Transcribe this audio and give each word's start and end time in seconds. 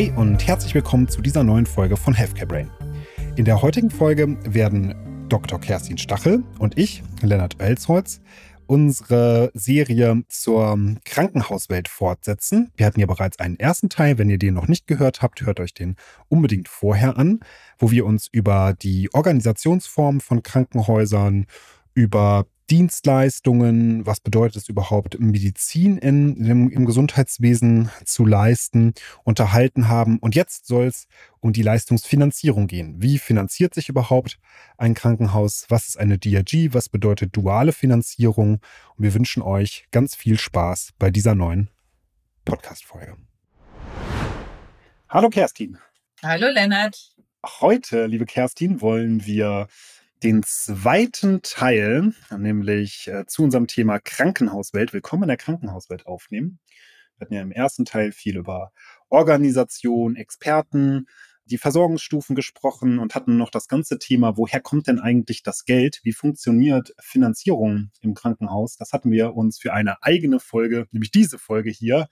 Hi 0.00 0.10
und 0.16 0.46
herzlich 0.46 0.74
willkommen 0.74 1.08
zu 1.08 1.20
dieser 1.20 1.44
neuen 1.44 1.66
Folge 1.66 1.94
von 1.94 2.14
Healthcare 2.14 2.46
Brain. 2.46 2.70
In 3.36 3.44
der 3.44 3.60
heutigen 3.60 3.90
Folge 3.90 4.38
werden 4.50 4.94
Dr. 5.28 5.60
Kerstin 5.60 5.98
Stachel 5.98 6.42
und 6.58 6.78
ich, 6.78 7.02
Lennart 7.20 7.60
Elsholz, 7.60 8.22
unsere 8.66 9.50
Serie 9.52 10.22
zur 10.26 10.78
Krankenhauswelt 11.04 11.86
fortsetzen. 11.86 12.72
Wir 12.78 12.86
hatten 12.86 12.98
ja 12.98 13.04
bereits 13.04 13.38
einen 13.40 13.58
ersten 13.58 13.90
Teil. 13.90 14.16
Wenn 14.16 14.30
ihr 14.30 14.38
den 14.38 14.54
noch 14.54 14.68
nicht 14.68 14.86
gehört 14.86 15.20
habt, 15.20 15.42
hört 15.42 15.60
euch 15.60 15.74
den 15.74 15.96
unbedingt 16.28 16.68
vorher 16.68 17.18
an, 17.18 17.40
wo 17.78 17.90
wir 17.90 18.06
uns 18.06 18.26
über 18.32 18.72
die 18.72 19.12
Organisationsform 19.12 20.20
von 20.20 20.42
Krankenhäusern, 20.42 21.44
über 21.92 22.46
Dienstleistungen, 22.70 24.06
was 24.06 24.20
bedeutet 24.20 24.62
es 24.62 24.68
überhaupt, 24.68 25.18
Medizin 25.18 25.98
in, 25.98 26.36
im, 26.36 26.70
im 26.70 26.86
Gesundheitswesen 26.86 27.90
zu 28.04 28.24
leisten, 28.24 28.94
unterhalten 29.24 29.88
haben. 29.88 30.18
Und 30.20 30.36
jetzt 30.36 30.66
soll 30.66 30.86
es 30.86 31.08
um 31.40 31.52
die 31.52 31.62
Leistungsfinanzierung 31.62 32.68
gehen. 32.68 33.02
Wie 33.02 33.18
finanziert 33.18 33.74
sich 33.74 33.88
überhaupt 33.88 34.38
ein 34.78 34.94
Krankenhaus? 34.94 35.66
Was 35.68 35.88
ist 35.88 35.98
eine 35.98 36.16
DRG? 36.16 36.72
Was 36.72 36.88
bedeutet 36.88 37.36
duale 37.36 37.72
Finanzierung? 37.72 38.60
Und 38.96 39.04
wir 39.04 39.14
wünschen 39.14 39.42
euch 39.42 39.86
ganz 39.90 40.14
viel 40.14 40.38
Spaß 40.38 40.90
bei 40.96 41.10
dieser 41.10 41.34
neuen 41.34 41.70
Podcast-Folge. 42.44 43.16
Hallo 45.08 45.28
Kerstin. 45.28 45.76
Hallo 46.22 46.46
Lennart. 46.52 47.16
Heute, 47.60 48.06
liebe 48.06 48.26
Kerstin, 48.26 48.80
wollen 48.80 49.26
wir 49.26 49.66
den 50.22 50.42
zweiten 50.42 51.40
Teil, 51.42 52.12
nämlich 52.36 53.08
äh, 53.08 53.24
zu 53.26 53.42
unserem 53.42 53.66
Thema 53.66 53.98
Krankenhauswelt, 53.98 54.92
Willkommen 54.92 55.22
in 55.22 55.28
der 55.28 55.36
Krankenhauswelt 55.38 56.06
aufnehmen. 56.06 56.58
Wir 57.16 57.24
hatten 57.24 57.34
ja 57.34 57.42
im 57.42 57.52
ersten 57.52 57.86
Teil 57.86 58.12
viel 58.12 58.36
über 58.36 58.72
Organisation, 59.08 60.16
Experten, 60.16 61.06
die 61.46 61.56
Versorgungsstufen 61.56 62.36
gesprochen 62.36 62.98
und 62.98 63.14
hatten 63.14 63.38
noch 63.38 63.50
das 63.50 63.66
ganze 63.66 63.98
Thema, 63.98 64.36
woher 64.36 64.60
kommt 64.60 64.88
denn 64.88 65.00
eigentlich 65.00 65.42
das 65.42 65.64
Geld? 65.64 66.00
Wie 66.02 66.12
funktioniert 66.12 66.94
Finanzierung 67.00 67.90
im 68.02 68.14
Krankenhaus? 68.14 68.76
Das 68.76 68.92
hatten 68.92 69.10
wir 69.10 69.34
uns 69.34 69.58
für 69.58 69.72
eine 69.72 70.02
eigene 70.02 70.38
Folge, 70.38 70.86
nämlich 70.90 71.10
diese 71.10 71.38
Folge 71.38 71.70
hier, 71.70 72.08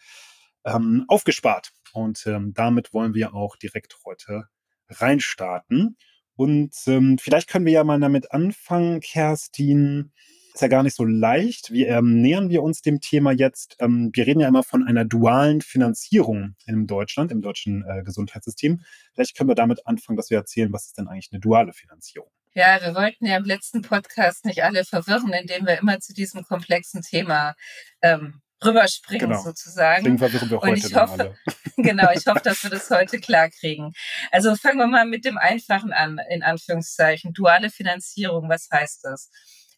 ähm, 0.64 1.04
aufgespart. 1.08 1.72
Und 1.92 2.26
ähm, 2.26 2.54
damit 2.54 2.94
wollen 2.94 3.14
wir 3.14 3.34
auch 3.34 3.56
direkt 3.56 3.96
heute 4.06 4.48
reinstarten. 4.88 5.98
Und 6.38 6.72
ähm, 6.86 7.18
vielleicht 7.18 7.48
können 7.48 7.66
wir 7.66 7.72
ja 7.72 7.82
mal 7.82 7.98
damit 7.98 8.30
anfangen, 8.30 9.00
Kerstin. 9.00 10.12
Ist 10.54 10.62
ja 10.62 10.68
gar 10.68 10.84
nicht 10.84 10.94
so 10.94 11.04
leicht. 11.04 11.72
Wie 11.72 11.84
ähm, 11.84 12.22
nähern 12.22 12.48
wir 12.48 12.62
uns 12.62 12.80
dem 12.80 13.00
Thema 13.00 13.32
jetzt? 13.32 13.74
Ähm, 13.80 14.10
wir 14.12 14.24
reden 14.24 14.38
ja 14.38 14.46
immer 14.46 14.62
von 14.62 14.86
einer 14.86 15.04
dualen 15.04 15.62
Finanzierung 15.62 16.54
in 16.64 16.86
Deutschland, 16.86 17.32
im 17.32 17.42
deutschen 17.42 17.84
äh, 17.88 18.04
Gesundheitssystem. 18.04 18.82
Vielleicht 19.14 19.36
können 19.36 19.50
wir 19.50 19.56
damit 19.56 19.84
anfangen, 19.88 20.16
dass 20.16 20.30
wir 20.30 20.38
erzählen, 20.38 20.72
was 20.72 20.86
ist 20.86 20.96
denn 20.98 21.08
eigentlich 21.08 21.30
eine 21.32 21.40
duale 21.40 21.72
Finanzierung? 21.72 22.30
Ja, 22.54 22.78
wir 22.82 22.94
wollten 22.94 23.26
ja 23.26 23.36
im 23.36 23.44
letzten 23.44 23.82
Podcast 23.82 24.44
nicht 24.44 24.62
alle 24.62 24.84
verwirren, 24.84 25.32
indem 25.32 25.66
wir 25.66 25.76
immer 25.78 25.98
zu 25.98 26.14
diesem 26.14 26.44
komplexen 26.44 27.02
Thema 27.02 27.56
ähm, 28.00 28.42
rüberspringen 28.64 29.30
genau. 29.30 29.42
sozusagen. 29.42 30.16
Deswegen 30.16 30.50
wir 30.50 30.60
heute 30.60 30.70
und 30.70 30.76
ich 30.78 30.94
hoffe, 30.94 31.36
genau, 31.76 32.10
ich 32.12 32.26
hoffe, 32.26 32.40
dass 32.42 32.62
wir 32.62 32.70
das 32.70 32.90
heute 32.90 33.18
klar 33.20 33.50
kriegen. 33.50 33.92
Also 34.30 34.56
fangen 34.56 34.78
wir 34.78 34.86
mal 34.86 35.06
mit 35.06 35.24
dem 35.24 35.38
Einfachen 35.38 35.92
an, 35.92 36.18
in 36.30 36.42
Anführungszeichen. 36.42 37.32
Duale 37.32 37.70
Finanzierung, 37.70 38.48
was 38.48 38.68
heißt 38.72 39.04
das? 39.04 39.30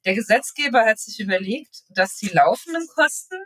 Der 0.07 0.15
Gesetzgeber 0.15 0.87
hat 0.87 0.99
sich 0.99 1.21
überlegt, 1.21 1.83
dass 1.91 2.17
die 2.17 2.29
laufenden 2.29 2.87
Kosten, 2.95 3.37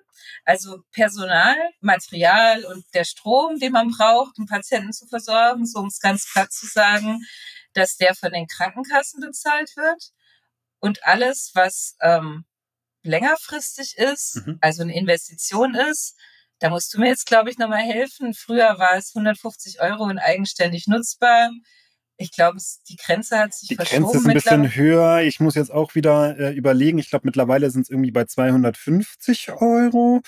also 0.45 0.79
Personal, 0.93 1.57
Material 1.81 2.65
und 2.65 2.85
der 2.95 3.05
Strom, 3.05 3.59
den 3.59 3.73
man 3.73 3.91
braucht, 3.91 4.39
um 4.39 4.47
Patienten 4.47 4.93
zu 4.93 5.07
versorgen, 5.07 5.67
so 5.67 5.81
um 5.81 5.89
es 5.89 5.99
ganz 5.99 6.31
platt 6.33 6.53
zu 6.53 6.67
sagen, 6.67 7.21
dass 7.73 7.97
der 7.97 8.15
von 8.15 8.33
den 8.33 8.47
Krankenkassen 8.47 9.21
bezahlt 9.21 9.77
wird. 9.77 10.13
Und 10.79 11.05
alles, 11.05 11.51
was 11.55 11.97
ähm, 12.03 12.45
längerfristig 13.05 13.97
ist, 13.97 14.43
mhm. 14.45 14.59
also 14.61 14.83
eine 14.83 14.97
Investition 14.97 15.75
ist, 15.75 16.17
da 16.59 16.71
musst 16.71 16.95
du 16.95 17.01
mir 17.01 17.09
jetzt, 17.09 17.27
glaube 17.27 17.51
ich, 17.51 17.59
nochmal 17.59 17.83
helfen. 17.83 18.33
Früher 18.33 18.79
war 18.79 18.97
es 18.97 19.15
150 19.15 19.81
Euro 19.81 20.05
und 20.05 20.19
eigenständig 20.19 20.87
nutzbar. 20.87 21.51
Ich 22.17 22.31
glaube, 22.31 22.59
die 22.89 22.97
Grenze 22.97 23.39
hat 23.39 23.53
sich 23.53 23.69
die 23.69 23.75
verschoben. 23.75 24.05
Die 24.05 24.13
Grenze 24.13 24.19
ist 24.19 24.27
ein 24.27 24.35
bisschen 24.35 24.75
höher. 24.77 25.23
Ich 25.23 25.41
muss 25.41 25.57
jetzt 25.57 25.73
auch 25.73 25.95
wieder 25.97 26.39
äh, 26.39 26.53
überlegen. 26.55 26.99
Ich 26.99 27.11
glaube, 27.11 27.27
mittlerweile 27.27 27.71
sind 27.71 27.83
es 27.83 27.91
irgendwie 27.91 28.13
bei 28.13 28.25
250 28.25 29.51
Euro. 29.53 30.23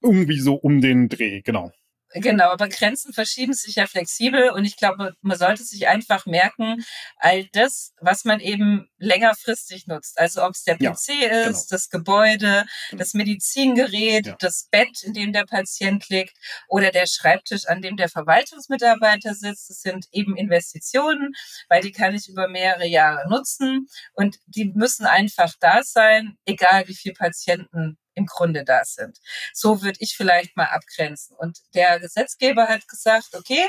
Irgendwie 0.00 0.40
so 0.40 0.54
um 0.54 0.80
den 0.80 1.08
Dreh, 1.08 1.42
genau. 1.42 1.72
Genau, 2.12 2.50
aber 2.50 2.68
Grenzen 2.68 3.12
verschieben 3.12 3.52
sich 3.52 3.76
ja 3.76 3.86
flexibel 3.86 4.50
und 4.50 4.64
ich 4.64 4.76
glaube, 4.76 5.14
man 5.22 5.36
sollte 5.36 5.64
sich 5.64 5.88
einfach 5.88 6.24
merken, 6.24 6.84
all 7.16 7.44
das, 7.52 7.92
was 8.00 8.24
man 8.24 8.40
eben 8.40 8.88
längerfristig 8.98 9.86
nutzt. 9.86 10.18
Also 10.18 10.44
ob 10.44 10.52
es 10.52 10.62
der 10.62 10.76
PC 10.76 10.82
ja, 10.82 10.92
ist, 10.92 11.08
genau. 11.08 11.66
das 11.70 11.90
Gebäude, 11.90 12.64
genau. 12.90 12.98
das 12.98 13.14
Medizingerät, 13.14 14.26
ja. 14.26 14.36
das 14.38 14.68
Bett, 14.70 15.02
in 15.02 15.14
dem 15.14 15.32
der 15.32 15.44
Patient 15.44 16.08
liegt 16.08 16.36
oder 16.68 16.92
der 16.92 17.06
Schreibtisch, 17.06 17.66
an 17.66 17.82
dem 17.82 17.96
der 17.96 18.08
Verwaltungsmitarbeiter 18.08 19.34
sitzt. 19.34 19.68
Das 19.68 19.80
sind 19.80 20.06
eben 20.12 20.36
Investitionen, 20.36 21.34
weil 21.68 21.82
die 21.82 21.92
kann 21.92 22.14
ich 22.14 22.28
über 22.28 22.48
mehrere 22.48 22.86
Jahre 22.86 23.28
nutzen 23.28 23.88
und 24.12 24.38
die 24.46 24.66
müssen 24.74 25.06
einfach 25.06 25.52
da 25.60 25.82
sein, 25.82 26.38
egal 26.46 26.86
wie 26.86 26.94
viele 26.94 27.14
Patienten 27.14 27.98
im 28.16 28.26
Grunde 28.26 28.64
da 28.64 28.84
sind. 28.84 29.20
So 29.52 29.82
würde 29.82 29.98
ich 30.00 30.16
vielleicht 30.16 30.56
mal 30.56 30.66
abgrenzen. 30.66 31.36
Und 31.36 31.60
der 31.74 32.00
Gesetzgeber 32.00 32.66
hat 32.66 32.88
gesagt, 32.88 33.34
okay, 33.34 33.64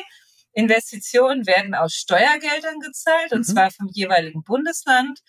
Investitionen 0.53 1.45
werden 1.45 1.75
aus 1.75 1.93
Steuergeldern 1.93 2.79
gezahlt, 2.79 3.31
und 3.31 3.47
mhm. 3.47 3.53
zwar 3.53 3.71
vom 3.71 3.89
jeweiligen 3.93 4.43
Bundesland. 4.43 5.19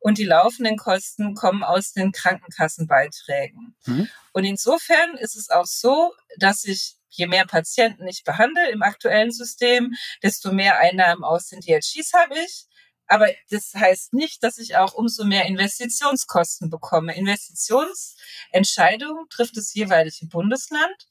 Und 0.00 0.18
die 0.18 0.24
laufenden 0.24 0.76
Kosten 0.76 1.34
kommen 1.34 1.62
aus 1.62 1.92
den 1.92 2.12
Krankenkassenbeiträgen. 2.12 3.74
Mhm. 3.86 4.08
Und 4.32 4.44
insofern 4.44 5.16
ist 5.16 5.36
es 5.36 5.48
auch 5.48 5.64
so, 5.64 6.12
dass 6.36 6.64
ich 6.64 6.96
je 7.08 7.26
mehr 7.26 7.46
Patienten 7.46 8.06
ich 8.06 8.24
behandle 8.24 8.70
im 8.70 8.82
aktuellen 8.82 9.30
System, 9.30 9.94
desto 10.22 10.52
mehr 10.52 10.78
Einnahmen 10.78 11.24
aus 11.24 11.48
den 11.48 11.60
DLGs 11.60 12.12
habe 12.12 12.38
ich. 12.38 12.66
Aber 13.06 13.28
das 13.50 13.74
heißt 13.74 14.14
nicht, 14.14 14.42
dass 14.42 14.56
ich 14.58 14.76
auch 14.76 14.94
umso 14.94 15.24
mehr 15.24 15.46
Investitionskosten 15.46 16.70
bekomme. 16.70 17.16
Investitionsentscheidungen 17.16 19.28
trifft 19.28 19.56
das 19.56 19.74
jeweilige 19.74 20.26
Bundesland. 20.26 21.06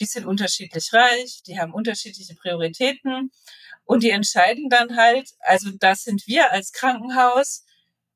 Die 0.00 0.06
sind 0.06 0.26
unterschiedlich 0.26 0.92
reich, 0.92 1.42
die 1.46 1.58
haben 1.58 1.72
unterschiedliche 1.72 2.34
Prioritäten 2.34 3.30
und 3.84 4.02
die 4.02 4.10
entscheiden 4.10 4.68
dann 4.68 4.96
halt, 4.96 5.30
also 5.40 5.70
das 5.70 6.02
sind 6.02 6.26
wir 6.26 6.52
als 6.52 6.72
Krankenhaus. 6.72 7.64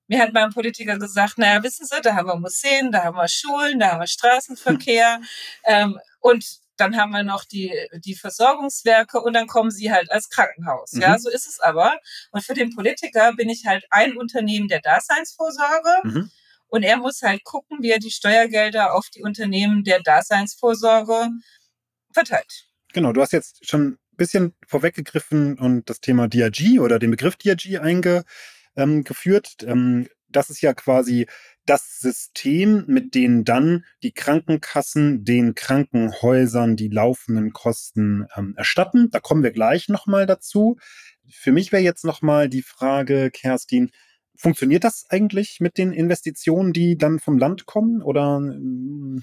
Mir 0.06 0.20
hat 0.20 0.34
mein 0.34 0.50
Politiker 0.50 0.98
gesagt, 0.98 1.38
naja, 1.38 1.62
wissen 1.62 1.86
Sie, 1.86 1.98
da 2.02 2.16
haben 2.16 2.26
wir 2.26 2.36
Museen, 2.36 2.92
da 2.92 3.04
haben 3.04 3.16
wir 3.16 3.28
Schulen, 3.28 3.78
da 3.78 3.92
haben 3.92 4.00
wir 4.00 4.08
Straßenverkehr 4.08 5.22
ähm, 5.64 5.98
und 6.18 6.60
dann 6.80 6.96
haben 6.96 7.12
wir 7.12 7.22
noch 7.22 7.44
die, 7.44 7.72
die 8.04 8.14
Versorgungswerke 8.14 9.20
und 9.20 9.34
dann 9.34 9.46
kommen 9.46 9.70
sie 9.70 9.92
halt 9.92 10.10
als 10.10 10.30
Krankenhaus. 10.30 10.92
Mhm. 10.92 11.02
Ja, 11.02 11.18
so 11.18 11.30
ist 11.30 11.46
es 11.46 11.60
aber. 11.60 11.98
Und 12.30 12.42
für 12.42 12.54
den 12.54 12.74
Politiker 12.74 13.34
bin 13.34 13.48
ich 13.48 13.66
halt 13.66 13.84
ein 13.90 14.16
Unternehmen 14.16 14.68
der 14.68 14.80
Daseinsvorsorge. 14.80 15.90
Mhm. 16.04 16.30
Und 16.68 16.82
er 16.84 16.96
muss 16.96 17.22
halt 17.22 17.44
gucken, 17.44 17.78
wie 17.82 17.90
er 17.90 17.98
die 17.98 18.10
Steuergelder 18.10 18.94
auf 18.94 19.08
die 19.10 19.22
Unternehmen 19.22 19.84
der 19.84 20.00
Daseinsvorsorge 20.00 21.28
verteilt. 22.12 22.68
Genau, 22.92 23.12
du 23.12 23.20
hast 23.20 23.32
jetzt 23.32 23.68
schon 23.68 23.92
ein 23.92 23.98
bisschen 24.16 24.54
vorweggegriffen 24.66 25.58
und 25.58 25.90
das 25.90 26.00
Thema 26.00 26.28
DRG 26.28 26.78
oder 26.80 26.98
den 26.98 27.10
Begriff 27.10 27.36
DRG 27.36 27.78
eingeführt. 27.80 29.56
Ähm, 29.62 30.08
das 30.30 30.50
ist 30.50 30.60
ja 30.60 30.74
quasi 30.74 31.26
das 31.66 32.00
System, 32.00 32.84
mit 32.86 33.14
dem 33.14 33.44
dann 33.44 33.84
die 34.02 34.12
Krankenkassen 34.12 35.24
den 35.24 35.54
Krankenhäusern 35.54 36.76
die 36.76 36.88
laufenden 36.88 37.52
Kosten 37.52 38.26
ähm, 38.36 38.54
erstatten. 38.56 39.10
Da 39.10 39.20
kommen 39.20 39.42
wir 39.42 39.52
gleich 39.52 39.88
nochmal 39.88 40.26
dazu. 40.26 40.78
Für 41.28 41.52
mich 41.52 41.70
wäre 41.70 41.82
jetzt 41.82 42.04
nochmal 42.04 42.48
die 42.48 42.62
Frage, 42.62 43.30
Kerstin, 43.30 43.90
funktioniert 44.36 44.84
das 44.84 45.04
eigentlich 45.10 45.58
mit 45.60 45.78
den 45.78 45.92
Investitionen, 45.92 46.72
die 46.72 46.96
dann 46.96 47.18
vom 47.18 47.38
Land 47.38 47.66
kommen? 47.66 48.02
Oder 48.02 48.38
ähm 48.38 49.22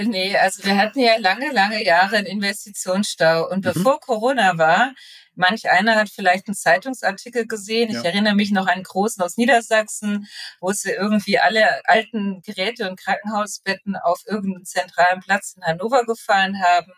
Nee, 0.00 0.36
also 0.36 0.64
wir 0.64 0.76
hatten 0.78 1.00
ja 1.00 1.18
lange, 1.18 1.52
lange 1.52 1.84
Jahre 1.84 2.16
einen 2.16 2.26
Investitionsstau. 2.26 3.48
Und 3.48 3.58
mhm. 3.64 3.72
bevor 3.72 4.00
Corona 4.00 4.56
war, 4.56 4.94
manch 5.34 5.70
einer 5.70 5.96
hat 5.96 6.08
vielleicht 6.08 6.48
einen 6.48 6.54
Zeitungsartikel 6.54 7.46
gesehen. 7.46 7.90
Ich 7.90 7.96
ja. 7.96 8.04
erinnere 8.04 8.34
mich 8.34 8.52
noch 8.52 8.66
an 8.66 8.74
einen 8.74 8.82
großen 8.84 9.22
aus 9.22 9.36
Niedersachsen, 9.36 10.26
wo 10.60 10.72
sie 10.72 10.92
irgendwie 10.92 11.38
alle 11.38 11.86
alten 11.86 12.40
Geräte 12.42 12.88
und 12.88 12.98
Krankenhausbetten 12.98 13.96
auf 13.96 14.22
irgendeinen 14.26 14.64
zentralen 14.64 15.20
Platz 15.20 15.54
in 15.56 15.62
Hannover 15.62 16.04
gefahren 16.04 16.62
haben 16.62 16.92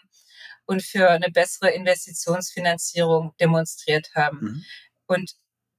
und 0.67 0.82
für 0.82 1.11
eine 1.11 1.31
bessere 1.31 1.70
Investitionsfinanzierung 1.70 3.35
demonstriert 3.40 4.11
haben. 4.14 4.38
Mhm. 4.40 4.64
Und 5.06 5.32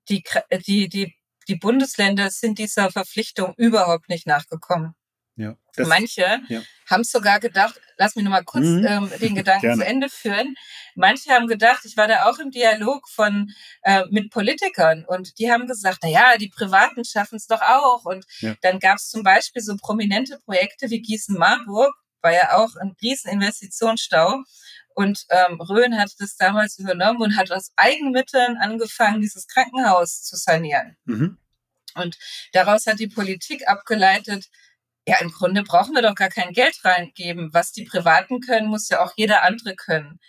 die, 0.09 0.23
die, 0.67 0.89
die, 0.89 1.15
die 1.47 1.55
Bundesländer 1.55 2.29
sind 2.29 2.59
dieser 2.59 2.91
Verpflichtung 2.91 3.53
überhaupt 3.55 4.09
nicht 4.09 4.27
nachgekommen. 4.27 4.95
Ja, 5.37 5.57
Manche 5.77 6.41
ja. 6.47 6.61
haben 6.89 7.03
sogar 7.03 7.41
gedacht, 7.41 7.79
lass 7.97 8.15
mich 8.15 8.23
noch 8.23 8.31
mal 8.31 8.45
kurz 8.45 8.65
mhm. 8.65 8.85
ähm, 8.87 9.11
den 9.19 9.35
Gedanken 9.35 9.75
zu 9.75 9.85
Ende 9.85 10.07
führen. 10.07 10.55
Manche 10.95 11.31
haben 11.31 11.47
gedacht, 11.47 11.83
ich 11.83 11.97
war 11.97 12.07
da 12.07 12.29
auch 12.29 12.39
im 12.39 12.51
Dialog 12.51 13.09
von 13.09 13.51
äh, 13.83 14.03
mit 14.09 14.29
Politikern 14.31 15.03
und 15.05 15.37
die 15.37 15.51
haben 15.51 15.67
gesagt, 15.67 15.99
na 16.03 16.09
ja, 16.09 16.37
die 16.37 16.47
Privaten 16.47 17.03
schaffen 17.03 17.35
es 17.35 17.47
doch 17.47 17.61
auch. 17.61 18.05
Und 18.05 18.25
ja. 18.39 18.55
dann 18.61 18.79
gab 18.79 18.95
es 18.97 19.09
zum 19.09 19.23
Beispiel 19.23 19.61
so 19.61 19.75
prominente 19.75 20.39
Projekte 20.45 20.89
wie 20.89 21.01
Gießen-Marburg, 21.01 21.93
war 22.21 22.33
ja 22.33 22.55
auch 22.57 22.75
ein 22.77 22.95
riesen 23.01 23.29
Investitionsstau. 23.31 24.41
Und 24.95 25.25
ähm, 25.29 25.59
Rhön 25.59 25.97
hat 25.97 26.13
das 26.19 26.37
damals 26.37 26.79
übernommen 26.79 27.21
und 27.21 27.35
hat 27.35 27.51
aus 27.51 27.71
Eigenmitteln 27.75 28.55
angefangen, 28.57 29.19
dieses 29.19 29.47
Krankenhaus 29.47 30.23
zu 30.23 30.37
sanieren. 30.37 30.95
Mhm. 31.03 31.37
Und 31.95 32.17
daraus 32.53 32.87
hat 32.87 32.99
die 32.99 33.07
Politik 33.07 33.67
abgeleitet, 33.67 34.49
ja, 35.07 35.17
im 35.21 35.29
Grunde 35.29 35.63
brauchen 35.63 35.93
wir 35.93 36.01
doch 36.01 36.15
gar 36.15 36.29
kein 36.29 36.51
Geld 36.51 36.83
reingeben. 36.83 37.53
Was 37.53 37.71
die 37.71 37.83
Privaten 37.83 38.39
können, 38.39 38.67
muss 38.67 38.89
ja 38.89 39.03
auch 39.03 39.13
jeder 39.15 39.43
andere 39.43 39.75
können. 39.75 40.19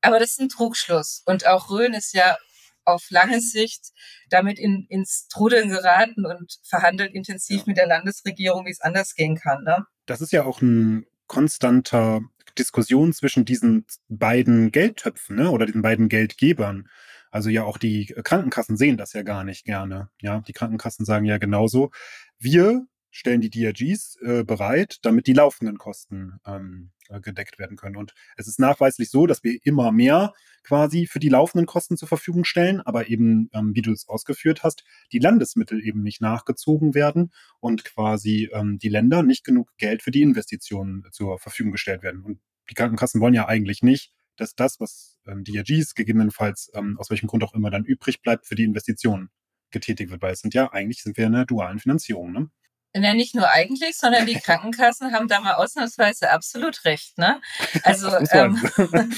Aber 0.00 0.18
das 0.18 0.30
ist 0.30 0.40
ein 0.40 0.48
Trugschluss. 0.48 1.22
Und 1.26 1.46
auch 1.46 1.70
Rhön 1.70 1.92
ist 1.92 2.14
ja 2.14 2.36
auf 2.84 3.10
lange 3.10 3.40
Sicht 3.40 3.92
damit 4.30 4.58
in, 4.58 4.86
ins 4.88 5.28
Trudeln 5.28 5.68
geraten 5.68 6.24
und 6.24 6.58
verhandelt 6.62 7.14
intensiv 7.14 7.58
ja. 7.58 7.64
mit 7.66 7.76
der 7.76 7.86
Landesregierung, 7.86 8.64
wie 8.64 8.70
es 8.70 8.80
anders 8.80 9.14
gehen 9.14 9.36
kann. 9.36 9.62
Ne? 9.64 9.84
Das 10.06 10.22
ist 10.22 10.32
ja 10.32 10.44
auch 10.44 10.62
ein 10.62 11.04
konstanter 11.26 12.22
Diskussion 12.58 13.12
zwischen 13.12 13.44
diesen 13.44 13.84
beiden 14.08 14.72
Geldtöpfen 14.72 15.36
ne? 15.36 15.50
oder 15.50 15.66
diesen 15.66 15.82
beiden 15.82 16.08
Geldgebern. 16.08 16.88
Also 17.30 17.50
ja, 17.50 17.64
auch 17.64 17.76
die 17.76 18.06
Krankenkassen 18.06 18.78
sehen 18.78 18.96
das 18.96 19.12
ja 19.12 19.22
gar 19.22 19.44
nicht 19.44 19.66
gerne. 19.66 20.08
Ja, 20.22 20.40
die 20.40 20.54
Krankenkassen 20.54 21.04
sagen 21.04 21.26
ja 21.26 21.36
genauso, 21.36 21.90
wir 22.38 22.86
stellen 23.10 23.40
die 23.40 23.50
DRGs 23.50 24.16
äh, 24.22 24.44
bereit, 24.44 24.98
damit 25.02 25.26
die 25.26 25.32
laufenden 25.32 25.78
Kosten 25.78 26.38
ähm, 26.46 26.90
äh, 27.08 27.20
gedeckt 27.20 27.58
werden 27.58 27.76
können. 27.76 27.96
Und 27.96 28.14
es 28.36 28.48
ist 28.48 28.58
nachweislich 28.58 29.10
so, 29.10 29.26
dass 29.26 29.42
wir 29.42 29.58
immer 29.62 29.92
mehr 29.92 30.34
quasi 30.62 31.06
für 31.06 31.18
die 31.18 31.30
laufenden 31.30 31.66
Kosten 31.66 31.96
zur 31.96 32.08
Verfügung 32.08 32.44
stellen, 32.44 32.80
aber 32.80 33.08
eben, 33.08 33.48
ähm, 33.54 33.74
wie 33.74 33.82
du 33.82 33.92
es 33.92 34.08
ausgeführt 34.08 34.62
hast, 34.62 34.84
die 35.12 35.18
Landesmittel 35.18 35.82
eben 35.82 36.02
nicht 36.02 36.20
nachgezogen 36.20 36.94
werden 36.94 37.32
und 37.60 37.84
quasi 37.84 38.50
ähm, 38.52 38.78
die 38.78 38.90
Länder 38.90 39.22
nicht 39.22 39.44
genug 39.44 39.70
Geld 39.78 40.02
für 40.02 40.10
die 40.10 40.22
Investitionen 40.22 41.04
zur 41.10 41.38
Verfügung 41.38 41.72
gestellt 41.72 42.02
werden. 42.02 42.22
Und 42.22 42.40
die 42.68 42.74
Krankenkassen 42.74 43.20
wollen 43.20 43.34
ja 43.34 43.48
eigentlich 43.48 43.82
nicht, 43.82 44.12
dass 44.36 44.54
das, 44.54 44.78
was 44.78 45.18
ähm, 45.26 45.44
DRGs 45.44 45.94
gegebenenfalls 45.94 46.70
ähm, 46.74 46.98
aus 46.98 47.10
welchem 47.10 47.26
Grund 47.26 47.42
auch 47.42 47.54
immer 47.54 47.70
dann 47.70 47.84
übrig 47.84 48.20
bleibt, 48.22 48.46
für 48.46 48.54
die 48.54 48.64
Investitionen 48.64 49.30
getätigt 49.70 50.10
wird, 50.10 50.22
weil 50.22 50.32
es 50.32 50.40
sind 50.40 50.54
ja 50.54 50.72
eigentlich 50.72 51.02
sind 51.02 51.16
wir 51.16 51.26
in 51.26 51.34
einer 51.34 51.46
dualen 51.46 51.78
Finanzierung. 51.78 52.32
Ne? 52.32 52.50
Ja, 52.94 53.14
nicht 53.14 53.34
nur 53.34 53.48
eigentlich, 53.50 53.96
sondern 53.96 54.26
die 54.26 54.40
Krankenkassen 54.40 55.12
haben 55.12 55.28
da 55.28 55.40
mal 55.40 55.54
ausnahmsweise 55.54 56.30
absolut 56.30 56.84
recht. 56.84 57.18
Ne? 57.18 57.40
Also 57.82 58.08
ähm, 58.32 59.14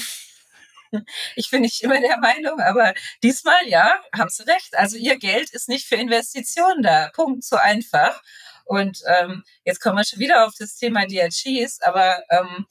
ich 1.35 1.49
bin 1.49 1.61
nicht 1.61 1.81
immer 1.81 1.99
der 1.99 2.17
Meinung, 2.17 2.59
aber 2.59 2.93
diesmal 3.23 3.67
ja, 3.67 3.95
haben 4.15 4.29
sie 4.29 4.43
recht. 4.43 4.77
Also 4.77 4.97
ihr 4.97 5.17
Geld 5.17 5.51
ist 5.51 5.69
nicht 5.69 5.87
für 5.87 5.95
Investitionen 5.95 6.83
da. 6.83 7.09
Punkt, 7.13 7.43
so 7.43 7.55
einfach. 7.55 8.21
Und 8.65 9.01
ähm, 9.07 9.43
jetzt 9.63 9.79
kommen 9.79 9.97
wir 9.97 10.05
schon 10.05 10.19
wieder 10.19 10.45
auf 10.45 10.53
das 10.57 10.75
Thema 10.75 11.05
DRGs, 11.05 11.81
aber 11.81 12.21
ähm, 12.29 12.67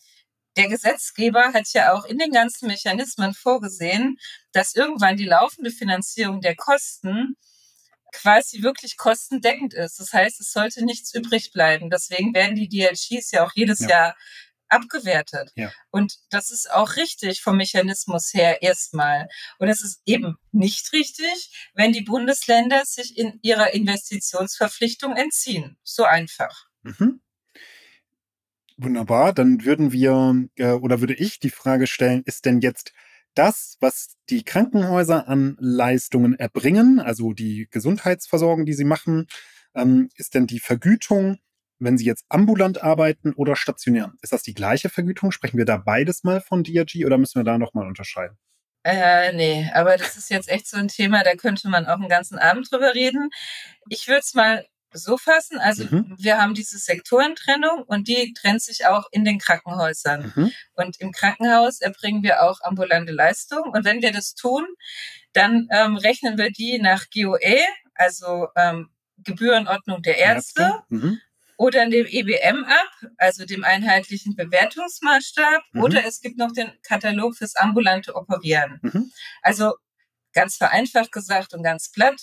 der 0.57 0.69
Gesetzgeber 0.69 1.53
hat 1.53 1.73
ja 1.73 1.93
auch 1.93 2.05
in 2.05 2.19
den 2.19 2.33
ganzen 2.33 2.67
Mechanismen 2.67 3.35
vorgesehen, 3.35 4.19
dass 4.53 4.75
irgendwann 4.75 5.17
die 5.17 5.27
laufende 5.27 5.71
Finanzierung 5.71 6.41
der 6.41 6.57
Kosten 6.57 7.37
quasi 8.13 8.63
wirklich 8.63 8.97
kostendeckend 8.97 9.75
ist. 9.75 10.01
Das 10.01 10.13
heißt, 10.13 10.41
es 10.41 10.53
sollte 10.53 10.85
nichts 10.85 11.15
übrig 11.15 11.53
bleiben. 11.53 11.91
Deswegen 11.91 12.35
werden 12.35 12.57
die 12.57 12.69
DLGs 12.69 13.31
ja 13.31 13.45
auch 13.45 13.53
jedes 13.55 13.81
ja. 13.81 13.89
Jahr 13.89 14.17
abgewertet. 14.71 15.51
Ja. 15.57 15.73
Und 15.91 16.17
das 16.31 16.51
ist 16.51 16.71
auch 16.71 16.97
richtig 16.97 17.43
vom 17.43 17.57
Mechanismus 17.57 18.33
her 18.33 18.63
erstmal. 18.63 19.29
Und 19.59 19.69
es 19.69 19.83
ist 19.83 20.01
eben 20.07 20.37
nicht 20.53 20.93
richtig, 20.93 21.71
wenn 21.75 21.93
die 21.93 22.03
Bundesländer 22.03 22.85
sich 22.85 23.19
in 23.19 23.39
ihrer 23.43 23.75
Investitionsverpflichtung 23.75 25.17
entziehen. 25.17 25.77
So 25.83 26.05
einfach. 26.05 26.67
Mhm. 26.83 27.21
Wunderbar. 28.77 29.35
Dann 29.35 29.65
würden 29.65 29.93
wir 29.93 30.49
äh, 30.57 30.73
oder 30.73 31.01
würde 31.01 31.15
ich 31.15 31.39
die 31.39 31.51
Frage 31.51 31.87
stellen, 31.87 32.23
ist 32.25 32.47
denn 32.47 32.61
jetzt 32.61 32.93
das, 33.35 33.77
was 33.81 34.17
die 34.29 34.45
Krankenhäuser 34.45 35.29
an 35.29 35.57
Leistungen 35.61 36.39
erbringen, 36.39 37.01
also 37.01 37.33
die 37.33 37.69
Gesundheitsversorgung, 37.71 38.67
die 38.67 38.75
sie 38.75 38.85
machen, 38.85 39.27
ähm, 39.75 40.09
ist 40.17 40.35
denn 40.35 40.47
die 40.47 40.61
Vergütung, 40.61 41.39
wenn 41.79 41.97
sie 41.97 42.05
jetzt 42.05 42.25
ambulant 42.29 42.83
arbeiten 42.83 43.33
oder 43.33 43.57
stationär? 43.57 44.13
Ist 44.21 44.33
das 44.33 44.43
die 44.43 44.55
gleiche 44.55 44.89
Vergütung? 44.89 45.31
Sprechen 45.33 45.59
wir 45.59 45.65
da 45.65 45.77
beides 45.79 46.25
mal 46.25 46.41
von 46.41 46.65
DRG 46.65 47.07
oder 47.07 47.19
müssen 47.19 47.41
wir 47.41 47.45
da 47.45 47.59
nochmal 47.59 47.87
unterscheiden? 47.87 48.37
Äh, 48.83 49.33
nee, 49.35 49.71
aber 49.75 49.97
das 49.97 50.17
ist 50.17 50.31
jetzt 50.31 50.49
echt 50.49 50.67
so 50.67 50.79
ein 50.79 50.89
Thema, 50.89 51.23
da 51.23 51.35
könnte 51.35 51.69
man 51.69 51.87
auch 51.87 51.99
einen 51.99 52.09
ganzen 52.09 52.39
Abend 52.39 52.71
drüber 52.71 52.95
reden. 52.95 53.31
Ich 53.89 54.09
würde 54.09 54.21
es 54.21 54.35
mal 54.35 54.67
so 54.93 55.17
fassen. 55.17 55.59
Also 55.59 55.85
mhm. 55.85 56.15
wir 56.19 56.39
haben 56.39 56.55
diese 56.55 56.79
Sektorentrennung 56.79 57.85
und 57.87 58.09
die 58.09 58.33
trennt 58.35 58.63
sich 58.63 58.87
auch 58.87 59.05
in 59.13 59.25
den 59.25 59.39
Krankenhäusern. 59.39 60.33
Mhm. 60.35 60.53
Und 60.75 61.01
im 61.01 61.13
Krankenhaus 61.13 61.81
erbringen 61.81 62.23
wir 62.23 62.43
auch 62.43 62.61
ambulante 62.63 63.13
Leistungen. 63.13 63.71
Und 63.73 63.85
wenn 63.85 64.03
wir 64.03 64.13
das 64.13 64.35
tun, 64.35 64.67
dann 65.33 65.69
ähm, 65.71 65.97
rechnen 65.97 66.39
wir 66.39 66.51
die 66.51 66.79
nach 66.79 67.07
GOE, 67.15 67.59
also 67.95 68.49
ähm, 68.57 68.91
Gebührenordnung 69.19 70.03
der 70.03 70.19
Ärzte. 70.19 70.63
Ärzte. 70.63 70.83
Mhm. 70.89 71.21
Oder 71.57 71.87
dem 71.91 72.07
EBM 72.07 72.65
ab, 72.65 73.11
also 73.19 73.45
dem 73.45 73.65
einheitlichen 73.65 74.35
Bewertungsmaßstab. 74.35 75.63
Mhm. 75.73 75.83
Oder 75.83 76.07
es 76.07 76.21
gibt 76.21 76.39
noch 76.39 76.53
den 76.53 76.71
Katalog 76.83 77.37
fürs 77.37 77.55
ambulante 77.55 78.15
Operieren. 78.15 78.79
Mhm. 78.81 79.13
Also 79.43 79.75
ganz 80.33 80.57
vereinfacht 80.57 81.13
gesagt 81.13 81.55
und 81.55 81.63
ganz 81.63 81.91
platt, 81.91 82.21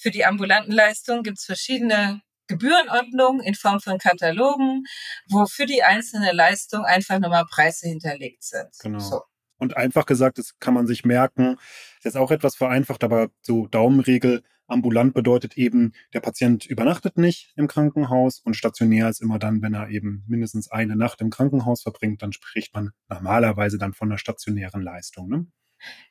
für 0.00 0.10
die 0.10 0.24
ambulanten 0.24 0.72
Leistungen 0.72 1.22
gibt 1.22 1.38
es 1.38 1.44
verschiedene 1.44 2.22
Gebührenordnungen 2.46 3.42
in 3.42 3.54
Form 3.54 3.80
von 3.80 3.98
Katalogen, 3.98 4.84
wo 5.28 5.46
für 5.46 5.66
die 5.66 5.84
einzelne 5.84 6.32
Leistung 6.32 6.84
einfach 6.84 7.18
nochmal 7.20 7.44
Preise 7.46 7.88
hinterlegt 7.88 8.42
sind. 8.42 8.70
Genau. 8.80 8.98
So. 8.98 9.22
Und 9.58 9.76
einfach 9.76 10.06
gesagt, 10.06 10.38
das 10.38 10.58
kann 10.58 10.74
man 10.74 10.86
sich 10.86 11.04
merken. 11.04 11.56
Das 12.02 12.14
ist 12.14 12.16
auch 12.16 12.30
etwas 12.30 12.56
vereinfacht, 12.56 13.04
aber 13.04 13.28
so 13.42 13.66
Daumenregel. 13.68 14.42
Ambulant 14.66 15.14
bedeutet 15.14 15.56
eben, 15.58 15.92
der 16.14 16.20
Patient 16.20 16.64
übernachtet 16.64 17.18
nicht 17.18 17.52
im 17.56 17.66
Krankenhaus 17.66 18.40
und 18.40 18.54
stationär 18.54 19.08
ist 19.08 19.20
immer 19.20 19.38
dann, 19.38 19.62
wenn 19.62 19.74
er 19.74 19.88
eben 19.88 20.24
mindestens 20.28 20.70
eine 20.70 20.96
Nacht 20.96 21.20
im 21.20 21.30
Krankenhaus 21.30 21.82
verbringt, 21.82 22.22
dann 22.22 22.32
spricht 22.32 22.72
man 22.72 22.92
normalerweise 23.08 23.78
dann 23.78 23.92
von 23.92 24.08
einer 24.08 24.18
stationären 24.18 24.80
Leistung. 24.80 25.28
Ne? 25.28 25.46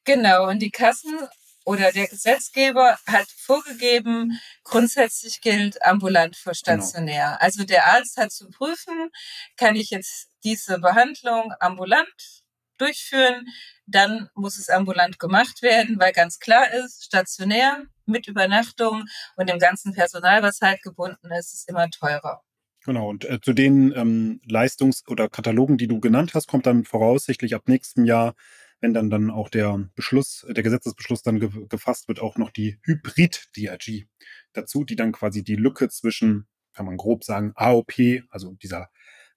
Genau, 0.03 0.49
und 0.49 0.61
die 0.61 0.71
Kassen 0.71 1.17
oder 1.65 1.91
der 1.91 2.07
Gesetzgeber 2.07 2.97
hat 3.05 3.27
vorgegeben, 3.37 4.39
grundsätzlich 4.63 5.41
gilt 5.41 5.83
ambulant 5.83 6.35
vor 6.35 6.53
genau. 6.53 6.81
stationär. 6.81 7.25
Genau. 7.25 7.37
Also 7.39 7.63
der 7.63 7.87
Arzt 7.87 8.17
hat 8.17 8.31
zu 8.31 8.49
prüfen, 8.49 9.09
kann 9.57 9.75
ich 9.75 9.89
jetzt 9.89 10.29
diese 10.43 10.79
Behandlung 10.79 11.53
ambulant 11.59 12.43
durchführen, 12.77 13.45
dann 13.85 14.29
muss 14.35 14.57
es 14.57 14.69
ambulant 14.69 15.19
gemacht 15.19 15.61
werden, 15.61 15.99
weil 15.99 16.13
ganz 16.13 16.39
klar 16.39 16.71
ist, 16.73 17.05
stationär 17.05 17.83
mit 18.05 18.27
Übernachtung 18.27 19.05
und 19.35 19.49
dem 19.49 19.59
ganzen 19.59 19.93
Personal, 19.93 20.41
was 20.41 20.61
halt 20.61 20.81
gebunden 20.81 21.31
ist, 21.31 21.53
ist 21.53 21.69
immer 21.69 21.89
teurer. 21.89 22.41
Genau, 22.85 23.09
und 23.09 23.25
äh, 23.25 23.41
zu 23.41 23.53
den 23.53 23.93
ähm, 23.95 24.41
Leistungs- 24.47 25.03
oder 25.07 25.27
Katalogen, 25.29 25.77
die 25.77 25.87
du 25.87 25.99
genannt 25.99 26.33
hast, 26.33 26.47
kommt 26.47 26.65
dann 26.65 26.85
voraussichtlich 26.85 27.53
ab 27.53 27.63
nächstem 27.67 28.05
Jahr 28.05 28.35
wenn 28.81 28.93
dann 28.93 29.09
dann 29.09 29.29
auch 29.29 29.50
der 29.50 29.89
Beschluss, 29.95 30.45
der 30.50 30.63
Gesetzesbeschluss 30.63 31.21
dann 31.21 31.39
ge 31.39 31.50
gefasst 31.67 32.07
wird, 32.07 32.19
auch 32.19 32.38
noch 32.38 32.50
die 32.50 32.79
Hybrid-DRG 32.83 34.05
dazu, 34.53 34.83
die 34.83 34.95
dann 34.95 35.12
quasi 35.12 35.43
die 35.43 35.55
Lücke 35.55 35.89
zwischen, 35.89 36.48
kann 36.74 36.86
man 36.86 36.98
grob 36.98 37.24
sagen, 37.24 37.51
AOP, 37.55 38.24
also 38.29 38.53
dieser 38.62 38.89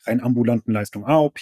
rein 0.05 0.21
ambulanten 0.21 0.73
Leistung 0.73 1.07
AOP 1.07 1.41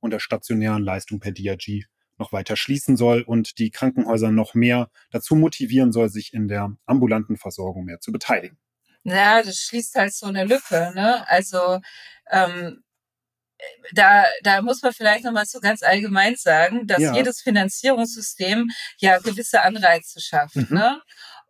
und 0.00 0.12
der 0.12 0.20
stationären 0.20 0.82
Leistung 0.82 1.20
per 1.20 1.32
DRG 1.32 1.84
noch 2.18 2.32
weiter 2.32 2.56
schließen 2.56 2.96
soll 2.96 3.22
und 3.22 3.58
die 3.58 3.70
Krankenhäuser 3.70 4.30
noch 4.30 4.54
mehr 4.54 4.90
dazu 5.10 5.34
motivieren 5.34 5.90
soll, 5.90 6.08
sich 6.08 6.34
in 6.34 6.48
der 6.48 6.76
ambulanten 6.86 7.36
Versorgung 7.36 7.84
mehr 7.84 8.00
zu 8.00 8.12
beteiligen. 8.12 8.58
Ja, 9.04 9.42
das 9.42 9.56
schließt 9.56 9.94
halt 9.94 10.12
so 10.12 10.26
eine 10.26 10.44
Lücke. 10.44 10.92
Ne? 10.94 11.26
Also 11.28 11.80
ähm, 12.30 12.82
da, 13.92 14.24
da 14.42 14.62
muss 14.62 14.82
man 14.82 14.92
vielleicht 14.92 15.24
nochmal 15.24 15.46
so 15.46 15.60
ganz 15.60 15.82
allgemein 15.82 16.36
sagen, 16.36 16.86
dass 16.86 17.00
ja. 17.00 17.14
jedes 17.14 17.40
Finanzierungssystem 17.40 18.70
ja 18.98 19.18
gewisse 19.18 19.62
Anreize 19.62 20.20
schafft. 20.20 20.56
Mhm. 20.56 20.68
Ne? 20.70 21.02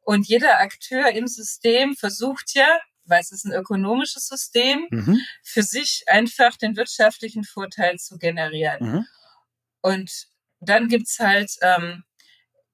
Und 0.02 0.26
jeder 0.26 0.60
Akteur 0.60 1.10
im 1.10 1.26
System 1.26 1.94
versucht 1.94 2.54
ja, 2.54 2.80
weil 3.04 3.20
es 3.20 3.32
ist 3.32 3.44
ein 3.44 3.52
ökonomisches 3.52 4.26
System, 4.28 4.86
mhm. 4.90 5.20
für 5.42 5.62
sich 5.62 6.04
einfach 6.06 6.56
den 6.56 6.76
wirtschaftlichen 6.76 7.44
Vorteil 7.44 7.98
zu 7.98 8.18
generieren. 8.18 8.92
Mhm. 8.92 9.06
Und 9.82 10.26
dann 10.60 10.88
gibt's 10.88 11.18
halt 11.18 11.50
ähm, 11.62 12.04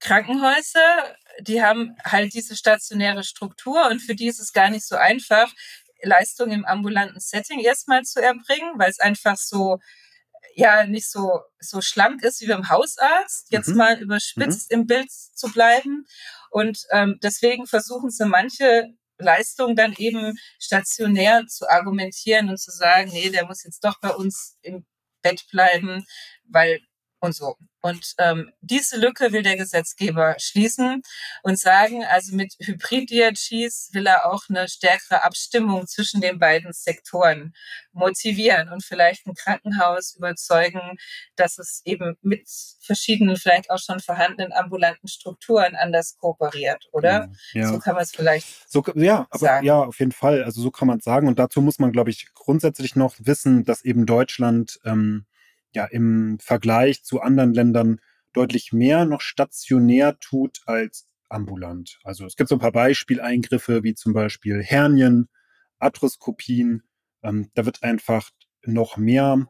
Krankenhäuser, 0.00 1.16
die 1.40 1.62
haben 1.62 1.96
halt 2.04 2.34
diese 2.34 2.56
stationäre 2.56 3.24
Struktur 3.24 3.88
und 3.88 4.00
für 4.00 4.14
die 4.14 4.26
ist 4.26 4.40
es 4.40 4.52
gar 4.52 4.70
nicht 4.70 4.86
so 4.86 4.96
einfach, 4.96 5.52
Leistungen 6.02 6.52
im 6.52 6.64
ambulanten 6.64 7.20
Setting 7.20 7.60
erstmal 7.60 8.02
zu 8.02 8.20
erbringen, 8.20 8.78
weil 8.78 8.90
es 8.90 9.00
einfach 9.00 9.36
so 9.36 9.78
ja 10.54 10.86
nicht 10.86 11.10
so 11.10 11.40
so 11.58 11.80
schlank 11.80 12.22
ist 12.22 12.40
wie 12.40 12.46
beim 12.46 12.68
Hausarzt, 12.68 13.50
jetzt 13.50 13.68
mhm. 13.68 13.76
mal 13.76 14.00
überspitzt 14.00 14.70
mhm. 14.70 14.80
im 14.80 14.86
Bild 14.86 15.10
zu 15.10 15.48
bleiben. 15.52 16.06
Und 16.50 16.78
ähm, 16.92 17.18
deswegen 17.22 17.66
versuchen 17.66 18.10
sie 18.10 18.26
manche 18.26 18.88
Leistungen 19.18 19.76
dann 19.76 19.94
eben 19.96 20.38
stationär 20.58 21.46
zu 21.46 21.68
argumentieren 21.68 22.48
und 22.50 22.58
zu 22.58 22.70
sagen, 22.70 23.10
nee, 23.12 23.30
der 23.30 23.46
muss 23.46 23.64
jetzt 23.64 23.84
doch 23.84 23.98
bei 24.00 24.10
uns 24.10 24.58
im 24.62 24.84
Bett 25.22 25.46
bleiben, 25.50 26.06
weil 26.44 26.80
und 27.26 27.34
so. 27.34 27.56
Und 27.82 28.14
ähm, 28.18 28.50
diese 28.62 28.98
Lücke 28.98 29.32
will 29.32 29.42
der 29.42 29.56
Gesetzgeber 29.56 30.34
schließen 30.38 31.02
und 31.42 31.58
sagen, 31.58 32.04
also 32.04 32.34
mit 32.34 32.54
Hybrid-DRGs 32.60 33.90
will 33.92 34.06
er 34.06 34.26
auch 34.26 34.42
eine 34.48 34.66
stärkere 34.68 35.22
Abstimmung 35.22 35.86
zwischen 35.86 36.20
den 36.20 36.40
beiden 36.40 36.72
Sektoren 36.72 37.54
motivieren 37.92 38.70
und 38.70 38.84
vielleicht 38.84 39.26
ein 39.26 39.34
Krankenhaus 39.34 40.16
überzeugen, 40.16 40.98
dass 41.36 41.58
es 41.58 41.82
eben 41.84 42.16
mit 42.22 42.48
verschiedenen, 42.80 43.36
vielleicht 43.36 43.70
auch 43.70 43.78
schon 43.78 44.00
vorhandenen 44.00 44.52
ambulanten 44.52 45.08
Strukturen 45.08 45.76
anders 45.76 46.16
kooperiert, 46.18 46.88
oder? 46.92 47.30
Ja. 47.52 47.68
So 47.68 47.78
kann 47.78 47.94
man 47.94 48.02
es 48.02 48.10
vielleicht 48.10 48.70
so, 48.70 48.84
ja, 48.94 49.26
aber, 49.30 49.38
sagen. 49.38 49.66
Ja, 49.66 49.78
auf 49.80 49.98
jeden 50.00 50.12
Fall. 50.12 50.42
Also 50.42 50.60
so 50.60 50.70
kann 50.70 50.88
man 50.88 50.98
es 50.98 51.04
sagen. 51.04 51.28
Und 51.28 51.38
dazu 51.38 51.60
muss 51.60 51.78
man, 51.78 51.92
glaube 51.92 52.10
ich, 52.10 52.32
grundsätzlich 52.34 52.96
noch 52.96 53.14
wissen, 53.18 53.64
dass 53.64 53.84
eben 53.84 54.06
Deutschland 54.06 54.80
ähm, 54.84 55.26
ja 55.76 55.84
im 55.84 56.38
Vergleich 56.40 57.04
zu 57.04 57.20
anderen 57.20 57.54
Ländern 57.54 58.00
deutlich 58.32 58.72
mehr 58.72 59.04
noch 59.04 59.20
stationär 59.20 60.18
tut 60.18 60.60
als 60.66 61.06
ambulant. 61.28 61.98
Also 62.04 62.26
es 62.26 62.36
gibt 62.36 62.48
so 62.48 62.56
ein 62.56 62.60
paar 62.60 62.72
Beispieleingriffe 62.72 63.82
wie 63.82 63.94
zum 63.94 64.12
Beispiel 64.12 64.62
Hernien, 64.62 65.28
Arthroskopien. 65.78 66.82
Ähm, 67.22 67.50
da 67.54 67.64
wird 67.64 67.82
einfach 67.82 68.30
noch 68.64 68.96
mehr 68.96 69.46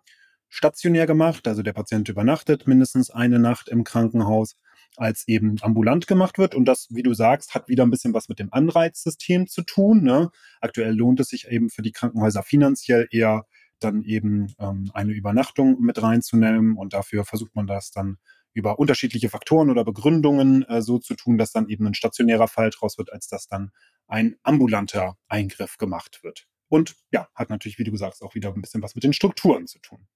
stationär 0.49 1.07
gemacht. 1.07 1.49
Also 1.49 1.63
der 1.63 1.73
Patient 1.73 2.09
übernachtet 2.09 2.67
mindestens 2.67 3.11
eine 3.11 3.39
Nacht 3.39 3.69
im 3.69 3.85
Krankenhaus, 3.85 4.57
als 4.97 5.27
eben 5.29 5.57
ambulant 5.61 6.07
gemacht 6.07 6.39
wird. 6.39 6.55
Und 6.55 6.65
das, 6.67 6.89
wie 6.91 7.03
du 7.03 7.13
sagst, 7.13 7.55
hat 7.55 7.69
wieder 7.69 7.85
ein 7.85 7.91
bisschen 7.91 8.15
was 8.15 8.29
mit 8.29 8.39
dem 8.39 8.53
Anreizsystem 8.53 9.47
zu 9.47 9.63
tun. 9.63 10.03
Ne? 10.03 10.31
Aktuell 10.61 10.95
lohnt 10.95 11.21
es 11.21 11.29
sich 11.29 11.49
eben 11.49 11.71
für 11.71 11.83
die 11.83 11.93
Krankenhäuser 11.93 12.43
finanziell 12.43 13.07
eher 13.11 13.47
dann 13.81 14.03
eben 14.03 14.55
ähm, 14.59 14.91
eine 14.95 15.13
Übernachtung 15.13 15.81
mit 15.81 16.03
reinzunehmen 16.03 16.77
und 16.77 16.93
dafür 16.93 17.25
versucht 17.25 17.55
man 17.55 17.67
das 17.67 17.91
dann 17.91 18.19
über 18.53 18.79
unterschiedliche 18.79 19.29
Faktoren 19.29 19.71
oder 19.71 19.85
Begründungen 19.85 20.63
äh, 20.63 20.81
so 20.81 20.99
zu 20.99 21.15
tun, 21.15 21.37
dass 21.37 21.53
dann 21.53 21.69
eben 21.69 21.87
ein 21.87 21.95
stationärer 21.95 22.49
Fall 22.49 22.71
draus 22.71 22.97
wird, 22.97 23.13
als 23.13 23.29
dass 23.29 23.47
dann 23.49 23.71
ein 24.07 24.37
ambulanter 24.43 25.19
Eingriff 25.29 25.77
gemacht 25.77 26.21
wird. 26.23 26.47
Und 26.69 26.97
ja, 27.11 27.29
hat 27.35 27.51
natürlich, 27.51 27.79
wie 27.79 27.85
du 27.85 27.97
sagst, 27.97 28.23
auch 28.23 28.35
wieder 28.35 28.53
ein 28.53 28.63
bisschen 28.63 28.83
was 28.83 28.95
mit 28.95 29.05
den 29.05 29.13
Strukturen 29.13 29.67
zu 29.67 29.79
tun. 29.81 30.07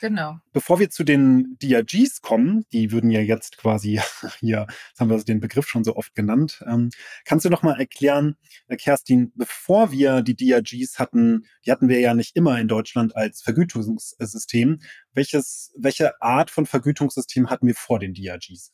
Genau. 0.00 0.38
Bevor 0.52 0.78
wir 0.78 0.90
zu 0.90 1.04
den 1.04 1.56
DRGs 1.60 2.20
kommen, 2.20 2.64
die 2.72 2.92
würden 2.92 3.10
ja 3.10 3.20
jetzt 3.20 3.58
quasi 3.58 4.00
hier, 4.40 4.66
jetzt 4.68 5.00
haben 5.00 5.10
wir 5.10 5.22
den 5.22 5.40
Begriff 5.40 5.68
schon 5.68 5.84
so 5.84 5.96
oft 5.96 6.14
genannt, 6.14 6.62
ähm, 6.66 6.90
kannst 7.24 7.44
du 7.44 7.50
noch 7.50 7.62
mal 7.62 7.78
erklären, 7.78 8.36
äh, 8.68 8.76
Kerstin, 8.76 9.32
bevor 9.34 9.90
wir 9.90 10.22
die 10.22 10.36
DRGs 10.36 10.98
hatten, 10.98 11.46
die 11.64 11.72
hatten 11.72 11.88
wir 11.88 12.00
ja 12.00 12.14
nicht 12.14 12.36
immer 12.36 12.58
in 12.58 12.68
Deutschland 12.68 13.16
als 13.16 13.42
Vergütungssystem. 13.42 14.80
Welches, 15.12 15.72
welche 15.76 16.20
Art 16.22 16.50
von 16.50 16.66
Vergütungssystem 16.66 17.50
hatten 17.50 17.66
wir 17.66 17.74
vor 17.74 17.98
den 17.98 18.14
DRGs? 18.14 18.72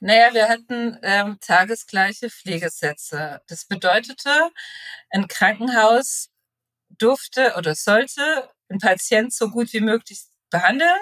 Naja, 0.00 0.34
wir 0.34 0.48
hatten 0.48 0.98
ähm, 1.02 1.38
tagesgleiche 1.40 2.28
Pflegesätze. 2.28 3.40
Das 3.48 3.64
bedeutete, 3.64 4.30
ein 5.10 5.26
Krankenhaus 5.26 6.28
durfte 6.90 7.54
oder 7.56 7.74
sollte 7.74 8.50
ein 8.68 8.78
Patient 8.78 9.32
so 9.32 9.50
gut 9.50 9.72
wie 9.72 9.80
möglich 9.80 10.20
behandeln. 10.50 11.00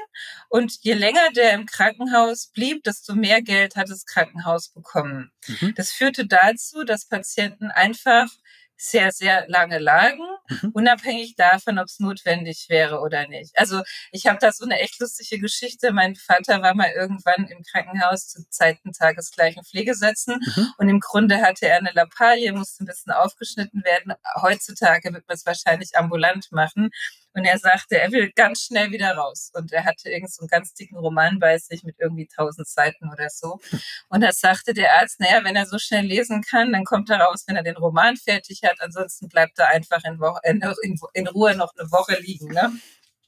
Und 0.48 0.78
je 0.82 0.94
länger 0.94 1.30
der 1.34 1.52
im 1.52 1.66
Krankenhaus 1.66 2.48
blieb, 2.48 2.82
desto 2.84 3.14
mehr 3.14 3.42
Geld 3.42 3.76
hat 3.76 3.90
das 3.90 4.06
Krankenhaus 4.06 4.68
bekommen. 4.70 5.32
Mhm. 5.46 5.74
Das 5.76 5.92
führte 5.92 6.26
dazu, 6.26 6.84
dass 6.84 7.06
Patienten 7.06 7.70
einfach 7.70 8.28
sehr, 8.76 9.12
sehr 9.12 9.48
lange 9.48 9.78
lagen, 9.78 10.24
mhm. 10.48 10.70
unabhängig 10.72 11.36
davon, 11.36 11.78
ob 11.78 11.86
es 11.86 12.00
notwendig 12.00 12.66
wäre 12.68 13.00
oder 13.00 13.28
nicht. 13.28 13.56
Also 13.56 13.82
ich 14.10 14.26
habe 14.26 14.38
da 14.40 14.52
so 14.52 14.64
eine 14.64 14.80
echt 14.80 15.00
lustige 15.00 15.40
Geschichte. 15.40 15.92
Mein 15.92 16.16
Vater 16.16 16.60
war 16.60 16.74
mal 16.74 16.90
irgendwann 16.90 17.46
im 17.46 17.62
Krankenhaus 17.62 18.28
zu 18.28 18.48
Zeiten 18.50 18.92
tagesgleichen 18.92 19.64
Pflegesätzen 19.64 20.40
mhm. 20.56 20.68
und 20.78 20.88
im 20.88 21.00
Grunde 21.00 21.40
hatte 21.40 21.68
er 21.68 21.78
eine 21.78 21.92
Lappalie, 21.92 22.52
musste 22.52 22.84
ein 22.84 22.86
bisschen 22.86 23.12
aufgeschnitten 23.12 23.84
werden. 23.84 24.14
Heutzutage 24.42 25.12
wird 25.12 25.26
man 25.28 25.36
es 25.36 25.46
wahrscheinlich 25.46 25.96
ambulant 25.96 26.50
machen. 26.50 26.90
Und 27.34 27.44
er 27.44 27.58
sagte, 27.58 27.98
er 27.98 28.12
will 28.12 28.30
ganz 28.32 28.62
schnell 28.62 28.92
wieder 28.92 29.12
raus. 29.16 29.50
Und 29.54 29.72
er 29.72 29.84
hatte 29.84 30.08
irgend 30.08 30.32
so 30.32 30.42
einen 30.42 30.48
ganz 30.48 30.72
dicken 30.72 30.96
Roman 30.96 31.40
bei 31.40 31.58
sich 31.58 31.82
mit 31.82 31.96
irgendwie 31.98 32.28
tausend 32.28 32.68
Seiten 32.68 33.10
oder 33.12 33.28
so. 33.28 33.60
Und 34.08 34.20
da 34.20 34.32
sagte 34.32 34.72
der 34.72 34.94
Arzt, 34.94 35.18
naja, 35.18 35.42
wenn 35.42 35.56
er 35.56 35.66
so 35.66 35.78
schnell 35.78 36.04
lesen 36.04 36.42
kann, 36.42 36.72
dann 36.72 36.84
kommt 36.84 37.10
er 37.10 37.18
raus, 37.18 37.44
wenn 37.46 37.56
er 37.56 37.64
den 37.64 37.76
Roman 37.76 38.16
fertig 38.16 38.62
hat. 38.62 38.80
Ansonsten 38.80 39.28
bleibt 39.28 39.58
er 39.58 39.68
einfach 39.68 40.04
in, 40.04 40.20
Wo 40.20 40.38
in, 40.82 40.98
in 41.12 41.26
Ruhe 41.26 41.56
noch 41.56 41.72
eine 41.76 41.90
Woche 41.90 42.18
liegen. 42.20 42.48
Ne? 42.52 42.72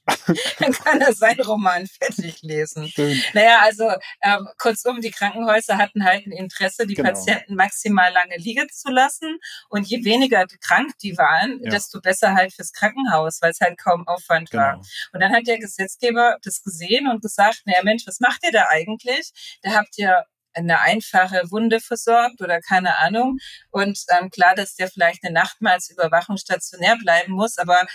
dann 0.59 0.71
kann 0.71 1.01
er 1.01 1.13
seinen 1.13 1.41
Roman 1.41 1.87
fertig 1.87 2.41
lesen. 2.41 2.87
Schön. 2.87 3.21
Naja, 3.33 3.59
also 3.61 3.89
ähm, 4.21 4.47
kurzum, 4.57 5.01
die 5.01 5.11
Krankenhäuser 5.11 5.77
hatten 5.77 6.03
halt 6.05 6.25
ein 6.25 6.31
Interesse, 6.31 6.87
die 6.87 6.95
genau. 6.95 7.09
Patienten 7.09 7.55
maximal 7.55 8.11
lange 8.13 8.37
liegen 8.37 8.67
zu 8.69 8.89
lassen. 8.89 9.37
Und 9.69 9.87
je 9.87 10.03
weniger 10.05 10.45
krank 10.61 10.97
die 11.01 11.17
waren, 11.17 11.59
ja. 11.61 11.69
desto 11.69 11.99
besser 12.01 12.35
halt 12.35 12.53
fürs 12.53 12.71
Krankenhaus, 12.71 13.41
weil 13.41 13.51
es 13.51 13.59
halt 13.59 13.77
kaum 13.77 14.07
Aufwand 14.07 14.51
genau. 14.51 14.63
war. 14.63 14.81
Und 15.13 15.19
dann 15.19 15.33
hat 15.33 15.47
der 15.47 15.59
Gesetzgeber 15.59 16.37
das 16.43 16.61
gesehen 16.63 17.07
und 17.07 17.21
gesagt, 17.21 17.61
naja 17.65 17.83
Mensch, 17.83 18.07
was 18.07 18.19
macht 18.19 18.43
ihr 18.45 18.51
da 18.51 18.67
eigentlich? 18.69 19.59
Da 19.61 19.71
habt 19.71 19.97
ihr 19.97 20.25
eine 20.53 20.81
einfache 20.81 21.43
Wunde 21.51 21.79
versorgt 21.79 22.41
oder 22.41 22.61
keine 22.61 22.97
Ahnung. 22.97 23.37
Und 23.69 23.99
ähm, 24.09 24.29
klar, 24.29 24.55
dass 24.55 24.75
der 24.75 24.89
vielleicht 24.89 25.23
eine 25.23 25.33
Nacht 25.33 25.61
mal 25.61 25.73
als 25.73 25.89
Überwachung 25.89 26.37
stationär 26.37 26.97
bleiben 26.97 27.33
muss, 27.33 27.57
aber 27.57 27.85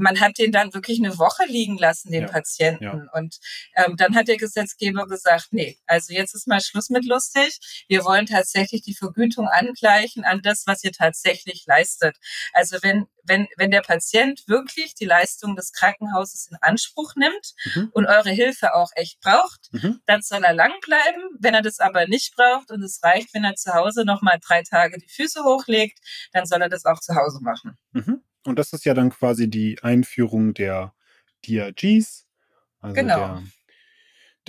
man 0.00 0.20
hat 0.20 0.38
den 0.38 0.52
dann 0.52 0.74
wirklich 0.74 0.98
eine 0.98 1.18
Woche 1.18 1.44
liegen 1.46 1.78
lassen, 1.78 2.10
den 2.10 2.22
ja, 2.22 2.28
Patienten. 2.28 2.84
Ja. 2.84 3.08
Und 3.12 3.38
ähm, 3.76 3.96
dann 3.96 4.14
hat 4.14 4.28
der 4.28 4.36
Gesetzgeber 4.36 5.06
gesagt, 5.06 5.48
nee, 5.50 5.78
also 5.86 6.12
jetzt 6.12 6.34
ist 6.34 6.46
mal 6.46 6.60
Schluss 6.60 6.90
mit 6.90 7.04
lustig. 7.04 7.58
Wir 7.88 8.04
wollen 8.04 8.26
tatsächlich 8.26 8.82
die 8.82 8.94
Vergütung 8.94 9.48
angleichen 9.48 10.24
an 10.24 10.42
das, 10.42 10.66
was 10.66 10.84
ihr 10.84 10.92
tatsächlich 10.92 11.64
leistet. 11.66 12.16
Also 12.52 12.78
wenn 12.82 13.06
wenn, 13.24 13.46
wenn 13.56 13.70
der 13.70 13.82
Patient 13.82 14.42
wirklich 14.46 14.94
die 14.94 15.04
Leistung 15.04 15.56
des 15.56 15.72
Krankenhauses 15.72 16.48
in 16.50 16.56
Anspruch 16.60 17.14
nimmt 17.16 17.54
mhm. 17.74 17.90
und 17.92 18.06
eure 18.06 18.30
Hilfe 18.30 18.74
auch 18.74 18.90
echt 18.94 19.20
braucht, 19.20 19.72
mhm. 19.72 20.00
dann 20.06 20.22
soll 20.22 20.42
er 20.44 20.52
lang 20.52 20.72
bleiben. 20.80 21.22
Wenn 21.38 21.54
er 21.54 21.62
das 21.62 21.78
aber 21.78 22.06
nicht 22.06 22.34
braucht 22.34 22.70
und 22.70 22.82
es 22.82 23.02
reicht, 23.02 23.32
wenn 23.34 23.44
er 23.44 23.54
zu 23.54 23.72
Hause 23.72 24.04
nochmal 24.04 24.38
drei 24.44 24.62
Tage 24.62 24.98
die 24.98 25.08
Füße 25.08 25.44
hochlegt, 25.44 25.98
dann 26.32 26.46
soll 26.46 26.62
er 26.62 26.68
das 26.68 26.84
auch 26.84 27.00
zu 27.00 27.14
Hause 27.14 27.38
machen. 27.42 27.78
Mhm. 27.92 28.22
Und 28.44 28.58
das 28.58 28.72
ist 28.72 28.84
ja 28.84 28.94
dann 28.94 29.10
quasi 29.10 29.48
die 29.48 29.78
Einführung 29.82 30.54
der 30.54 30.94
DRGs, 31.46 32.26
also 32.80 32.94
genau. 32.94 33.16
der 33.16 33.42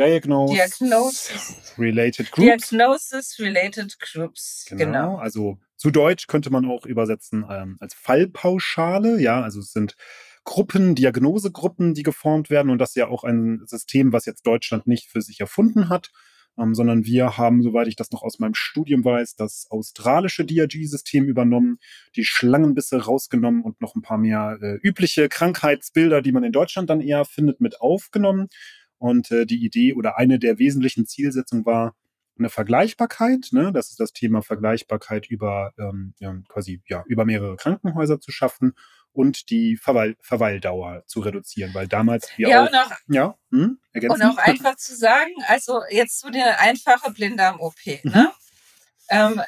Diagnose 0.07 0.53
Diagnosis 0.53 1.73
Related 1.77 2.31
Groups. 2.31 2.69
Diagnosis 2.69 3.39
Related 3.39 3.99
Groups, 3.99 4.65
genau. 4.69 4.85
genau. 4.85 5.17
Also 5.17 5.59
zu 5.75 5.91
Deutsch 5.91 6.27
könnte 6.27 6.49
man 6.49 6.65
auch 6.65 6.85
übersetzen 6.85 7.45
ähm, 7.49 7.77
als 7.79 7.93
Fallpauschale, 7.93 9.19
ja, 9.19 9.41
also 9.41 9.59
es 9.59 9.73
sind 9.73 9.95
Gruppen, 10.43 10.95
Diagnosegruppen, 10.95 11.93
die 11.93 12.03
geformt 12.03 12.49
werden 12.49 12.71
und 12.71 12.77
das 12.79 12.91
ist 12.91 12.95
ja 12.95 13.07
auch 13.09 13.23
ein 13.23 13.61
System, 13.65 14.13
was 14.13 14.25
jetzt 14.25 14.45
Deutschland 14.47 14.87
nicht 14.87 15.09
für 15.09 15.21
sich 15.21 15.39
erfunden 15.39 15.89
hat, 15.89 16.11
ähm, 16.57 16.73
sondern 16.73 17.05
wir 17.05 17.37
haben, 17.37 17.61
soweit 17.61 17.87
ich 17.87 17.95
das 17.95 18.11
noch 18.11 18.23
aus 18.23 18.39
meinem 18.39 18.53
Studium 18.53 19.03
weiß, 19.03 19.35
das 19.35 19.67
australische 19.69 20.45
DRG-System 20.45 21.25
übernommen, 21.25 21.77
die 22.15 22.25
Schlangenbisse 22.25 23.03
rausgenommen 23.05 23.63
und 23.63 23.81
noch 23.81 23.95
ein 23.95 24.01
paar 24.01 24.17
mehr 24.17 24.57
äh, 24.61 24.75
übliche 24.81 25.29
Krankheitsbilder, 25.29 26.21
die 26.21 26.31
man 26.31 26.43
in 26.43 26.51
Deutschland 26.51 26.89
dann 26.89 27.01
eher 27.01 27.25
findet, 27.25 27.61
mit 27.61 27.81
aufgenommen. 27.81 28.47
Und 28.97 29.31
äh, 29.31 29.45
die 29.45 29.63
Idee 29.65 29.93
oder 29.93 30.17
eine 30.17 30.37
der 30.39 30.59
wesentlichen 30.59 31.05
Zielsetzungen 31.07 31.65
war, 31.65 31.95
eine 32.37 32.49
Vergleichbarkeit, 32.49 33.49
ne? 33.51 33.71
das 33.71 33.89
ist 33.89 33.99
das 33.99 34.13
Thema 34.13 34.41
Vergleichbarkeit 34.41 35.27
über 35.29 35.73
ähm, 35.77 36.13
ja, 36.19 36.35
quasi 36.47 36.81
ja 36.87 37.03
über 37.07 37.25
mehrere 37.25 37.55
Krankenhäuser 37.55 38.19
zu 38.19 38.31
schaffen 38.31 38.73
und 39.13 39.49
die 39.49 39.77
Verweil 39.77 40.15
Verweildauer 40.21 41.03
zu 41.05 41.21
reduzieren, 41.21 41.73
weil 41.73 41.87
damals 41.87 42.29
wir 42.37 42.49
ja, 42.49 42.63
auch, 42.63 42.67
und 42.67 42.75
auch, 42.75 42.91
ja, 43.07 43.35
hm, 43.51 43.79
und 43.93 44.21
auch 44.23 44.37
einfach 44.37 44.75
zu 44.77 44.95
sagen, 44.95 45.31
also 45.47 45.81
jetzt 45.89 46.19
zu 46.19 46.29
der 46.29 46.59
einfache 46.59 47.11
Blinddarm-OP, 47.11 47.85
ne? 47.85 47.99
mhm. 48.03 48.11
ne? 48.11 48.31
Ähm, 49.09 49.41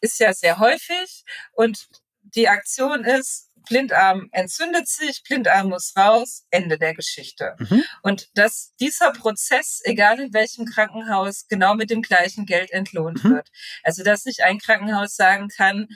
ist 0.00 0.18
ja 0.18 0.32
sehr 0.32 0.58
häufig 0.58 1.24
und 1.52 1.88
die 2.22 2.48
Aktion 2.48 3.04
ist, 3.04 3.48
Blindarm 3.68 4.28
entzündet 4.32 4.88
sich, 4.88 5.22
Blindarm 5.22 5.68
muss 5.68 5.92
raus, 5.96 6.46
Ende 6.50 6.78
der 6.78 6.94
Geschichte. 6.94 7.54
Mhm. 7.58 7.84
Und 8.02 8.28
dass 8.34 8.72
dieser 8.80 9.12
Prozess, 9.12 9.80
egal 9.84 10.20
in 10.20 10.32
welchem 10.32 10.64
Krankenhaus, 10.64 11.46
genau 11.48 11.74
mit 11.74 11.90
dem 11.90 12.02
gleichen 12.02 12.46
Geld 12.46 12.70
entlohnt 12.70 13.22
mhm. 13.24 13.34
wird. 13.34 13.48
Also 13.82 14.02
dass 14.02 14.24
nicht 14.24 14.42
ein 14.42 14.58
Krankenhaus 14.58 15.14
sagen 15.16 15.48
kann, 15.48 15.88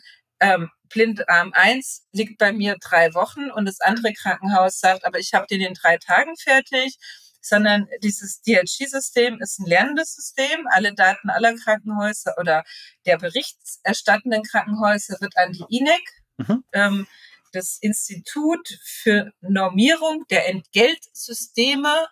ähm, 0.43 0.71
Blindarm 0.91 1.53
1 1.55 2.07
liegt 2.13 2.37
bei 2.37 2.53
mir 2.53 2.77
drei 2.79 3.15
Wochen 3.15 3.51
und 3.51 3.65
das 3.65 3.81
andere 3.81 4.13
Krankenhaus 4.13 4.79
sagt, 4.79 5.07
aber 5.07 5.19
ich 5.19 5.33
habe 5.33 5.47
den 5.47 5.63
in 5.63 5.75
drei 5.75 5.97
Tagen 5.97 6.37
fertig 6.37 6.99
sondern 7.43 7.89
dieses 8.03 8.41
DRG-System 8.43 9.41
ist 9.41 9.59
ein 9.59 9.67
lernendes 9.67 10.15
System. 10.15 10.67
Alle 10.71 10.95
Daten 10.95 11.29
aller 11.29 11.55
Krankenhäuser 11.57 12.35
oder 12.39 12.65
der 13.05 13.19
berichterstattenden 13.19 14.45
Krankenhäuser 14.45 15.21
wird 15.21 15.37
an 15.37 15.53
die 15.53 15.65
INEC, 15.69 16.03
mhm. 16.39 16.65
ähm, 16.73 17.07
das 17.53 17.79
Institut 17.81 18.67
für 18.85 19.33
Normierung 19.41 20.25
der 20.31 20.49
Entgeltsysteme 20.49 22.07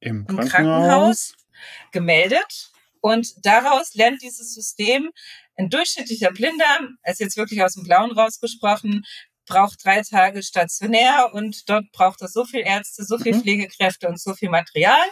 im 0.00 0.26
Krankenhaus, 0.26 0.44
im 0.44 0.48
Krankenhaus 0.50 1.34
gemeldet. 1.90 2.70
Und 3.06 3.46
daraus 3.46 3.94
lernt 3.94 4.20
dieses 4.20 4.52
System 4.52 5.12
ein 5.56 5.70
durchschnittlicher 5.70 6.32
Blinder, 6.32 6.88
also 7.04 7.22
jetzt 7.22 7.36
wirklich 7.36 7.62
aus 7.62 7.74
dem 7.74 7.84
Blauen 7.84 8.10
rausgesprochen, 8.10 9.04
braucht 9.46 9.84
drei 9.84 10.02
Tage 10.02 10.42
stationär 10.42 11.30
und 11.32 11.70
dort 11.70 11.92
braucht 11.92 12.20
es 12.22 12.32
so 12.32 12.44
viel 12.44 12.62
Ärzte, 12.62 13.04
so 13.04 13.16
viel 13.16 13.36
mhm. 13.36 13.42
Pflegekräfte 13.42 14.08
und 14.08 14.20
so 14.20 14.34
viel 14.34 14.50
Material. 14.50 15.06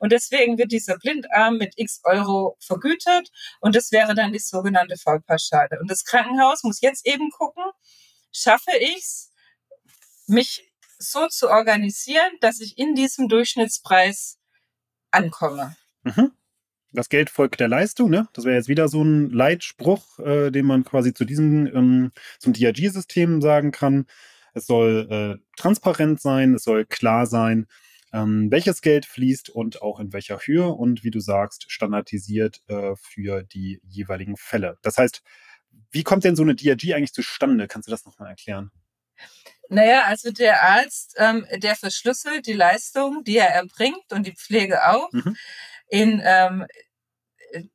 Und 0.00 0.10
deswegen 0.10 0.58
wird 0.58 0.72
dieser 0.72 0.98
Blindarm 0.98 1.58
mit 1.58 1.74
x 1.76 2.00
Euro 2.02 2.56
vergütet 2.58 3.30
und 3.60 3.76
das 3.76 3.92
wäre 3.92 4.16
dann 4.16 4.32
die 4.32 4.40
sogenannte 4.40 4.96
Vollpauschale. 4.96 5.78
Und 5.80 5.88
das 5.88 6.04
Krankenhaus 6.04 6.64
muss 6.64 6.80
jetzt 6.80 7.06
eben 7.06 7.30
gucken, 7.30 7.62
schaffe 8.32 8.72
ich 8.80 8.96
es, 8.96 9.30
mich 10.26 10.68
so 10.98 11.28
zu 11.28 11.48
organisieren, 11.48 12.32
dass 12.40 12.58
ich 12.58 12.76
in 12.76 12.96
diesem 12.96 13.28
Durchschnittspreis 13.28 14.36
ankomme. 15.12 15.76
Mhm 16.02 16.35
das 16.96 17.08
Geld 17.08 17.30
folgt 17.30 17.60
der 17.60 17.68
Leistung, 17.68 18.10
ne? 18.10 18.28
Das 18.32 18.44
wäre 18.44 18.56
jetzt 18.56 18.68
wieder 18.68 18.88
so 18.88 19.02
ein 19.02 19.30
Leitspruch, 19.30 20.18
äh, 20.18 20.50
den 20.50 20.66
man 20.66 20.82
quasi 20.82 21.12
zu 21.12 21.24
diesem, 21.24 21.66
ähm, 21.66 22.12
zum 22.38 22.54
DRG-System 22.54 23.42
sagen 23.42 23.70
kann. 23.70 24.06
Es 24.54 24.66
soll 24.66 25.06
äh, 25.10 25.60
transparent 25.60 26.20
sein, 26.20 26.54
es 26.54 26.64
soll 26.64 26.86
klar 26.86 27.26
sein, 27.26 27.66
ähm, 28.12 28.50
welches 28.50 28.80
Geld 28.80 29.04
fließt 29.04 29.50
und 29.50 29.82
auch 29.82 30.00
in 30.00 30.12
welcher 30.12 30.38
Höhe 30.38 30.68
und 30.68 31.04
wie 31.04 31.10
du 31.10 31.20
sagst, 31.20 31.70
standardisiert 31.70 32.62
äh, 32.68 32.94
für 32.96 33.42
die 33.42 33.80
jeweiligen 33.84 34.36
Fälle. 34.36 34.78
Das 34.80 34.96
heißt, 34.96 35.22
wie 35.90 36.02
kommt 36.02 36.24
denn 36.24 36.36
so 36.36 36.42
eine 36.42 36.54
DRG 36.54 36.94
eigentlich 36.94 37.12
zustande? 37.12 37.68
Kannst 37.68 37.88
du 37.88 37.90
das 37.90 38.06
nochmal 38.06 38.30
erklären? 38.30 38.70
Naja, 39.68 40.04
also 40.06 40.30
der 40.30 40.62
Arzt, 40.62 41.14
ähm, 41.18 41.44
der 41.58 41.74
verschlüsselt 41.74 42.46
die 42.46 42.52
Leistung, 42.52 43.22
die 43.24 43.36
er 43.36 43.48
erbringt 43.48 44.12
und 44.12 44.26
die 44.26 44.34
Pflege 44.34 44.88
auch. 44.88 45.12
Mhm 45.12 45.36
in 45.88 46.22
ähm, 46.24 46.66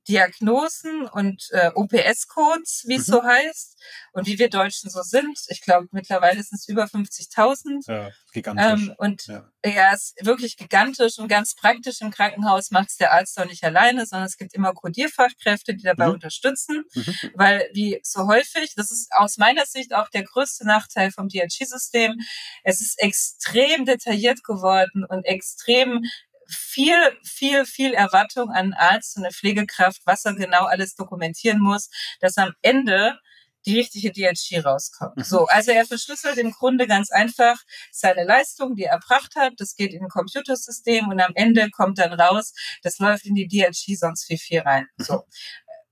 Diagnosen 0.07 1.07
und 1.07 1.47
äh, 1.51 1.71
OPS-Codes, 1.73 2.83
wie 2.88 2.95
es 2.95 3.07
mhm. 3.07 3.11
so 3.11 3.23
heißt, 3.23 3.77
und 4.13 4.27
wie 4.27 4.39
wir 4.39 4.50
Deutschen 4.50 4.89
so 4.89 5.01
sind. 5.01 5.38
Ich 5.47 5.61
glaube, 5.61 5.88
mittlerweile 5.91 6.41
sind 6.43 6.57
es 6.57 6.67
über 6.67 6.85
50.000. 6.85 7.91
Ja, 7.91 8.09
gigantisch. 8.33 8.88
Ähm, 8.88 8.95
und 8.97 9.27
ja. 9.27 9.50
ja, 9.65 9.93
es 9.93 10.13
ist 10.15 10.25
wirklich 10.25 10.57
gigantisch 10.57 11.17
und 11.19 11.27
ganz 11.27 11.55
praktisch. 11.55 12.01
Im 12.01 12.11
Krankenhaus 12.11 12.71
macht 12.71 12.89
es 12.89 12.97
der 12.97 13.13
Arzt 13.13 13.39
auch 13.39 13.45
nicht 13.45 13.63
alleine, 13.63 14.05
sondern 14.05 14.27
es 14.27 14.38
gibt 14.38 14.53
immer 14.53 14.73
Codierfachkräfte, 14.73 15.75
die 15.75 15.83
dabei 15.83 16.07
mhm. 16.07 16.13
unterstützen, 16.13 16.83
mhm. 16.93 17.15
weil 17.35 17.69
wie 17.73 18.00
so 18.03 18.27
häufig, 18.27 18.73
das 18.75 18.91
ist 18.91 19.09
aus 19.11 19.38
meiner 19.38 19.65
Sicht 19.65 19.93
auch 19.93 20.09
der 20.09 20.23
größte 20.23 20.65
Nachteil 20.65 21.11
vom 21.11 21.27
DRG-System, 21.27 22.15
es 22.63 22.81
ist 22.81 23.01
extrem 23.01 23.85
detailliert 23.85 24.43
geworden 24.43 25.05
und 25.07 25.23
extrem 25.23 26.03
viel, 26.51 26.96
viel, 27.24 27.65
viel 27.65 27.93
Erwartung 27.93 28.50
an 28.51 28.74
Arzt 28.74 29.17
und 29.17 29.24
eine 29.24 29.34
Pflegekraft, 29.34 30.01
was 30.05 30.25
er 30.25 30.36
genau 30.36 30.65
alles 30.65 30.96
dokumentieren 30.96 31.60
muss, 31.60 31.89
dass 32.20 32.38
am 32.38 32.53
Ende 32.62 33.17
die 33.65 33.77
richtige 33.77 34.12
DHG 34.12 34.65
rauskommt. 34.65 35.17
Mhm. 35.17 35.24
So, 35.24 35.45
also 35.47 35.71
er 35.71 35.86
verschlüsselt 35.86 36.38
im 36.38 36.52
Grunde 36.52 36.88
ganz 36.88 37.12
einfach 37.12 37.60
seine 37.91 38.23
Leistung, 38.23 38.75
die 38.75 38.84
er 38.84 38.93
erbracht 38.93 39.36
hat. 39.36 39.54
Das 39.58 39.75
geht 39.75 39.93
in 39.93 40.04
ein 40.04 40.10
Computersystem 40.10 41.08
und 41.10 41.19
am 41.19 41.32
Ende 41.36 41.69
kommt 41.69 41.99
dann 41.99 42.13
raus, 42.13 42.54
das 42.82 42.99
läuft 42.99 43.25
in 43.25 43.36
die 43.36 43.47
DHG 43.47 43.95
sonst 43.95 44.25
viel, 44.25 44.38
viel 44.38 44.60
rein. 44.62 44.88
Mhm. 44.97 45.04
So. 45.04 45.23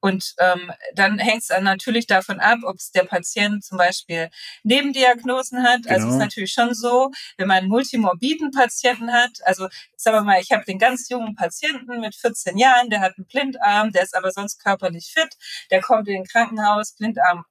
Und 0.01 0.33
ähm, 0.39 0.71
dann 0.95 1.19
hängt 1.19 1.41
es 1.41 1.47
dann 1.47 1.63
natürlich 1.63 2.07
davon 2.07 2.39
ab, 2.39 2.59
ob 2.63 2.77
es 2.77 2.91
der 2.91 3.03
Patient 3.03 3.63
zum 3.63 3.77
Beispiel 3.77 4.29
Nebendiagnosen 4.63 5.63
hat. 5.63 5.83
Genau. 5.83 5.93
Also 5.93 6.07
es 6.07 6.13
ist 6.13 6.19
genau. 6.19 6.25
natürlich 6.25 6.53
schon 6.53 6.73
so, 6.73 7.11
wenn 7.37 7.47
man 7.47 7.57
einen 7.57 7.69
multimorbiden 7.69 8.51
Patienten 8.51 9.11
hat, 9.11 9.39
also 9.43 9.67
sagen 9.97 10.17
wir 10.17 10.21
mal, 10.21 10.41
ich 10.41 10.51
habe 10.51 10.63
den 10.65 10.79
ganz 10.79 11.09
jungen 11.09 11.35
Patienten 11.35 11.99
mit 11.99 12.15
14 12.15 12.57
Jahren, 12.57 12.89
der 12.89 13.01
hat 13.01 13.13
einen 13.17 13.27
Blindarm, 13.27 13.91
der 13.91 14.03
ist 14.03 14.15
aber 14.15 14.31
sonst 14.31 14.63
körperlich 14.63 15.11
fit, 15.13 15.29
der 15.71 15.81
kommt 15.81 16.07
in 16.07 16.15
den 16.15 16.25
Krankenhaus, 16.25 16.93
Blindarm 16.93 17.45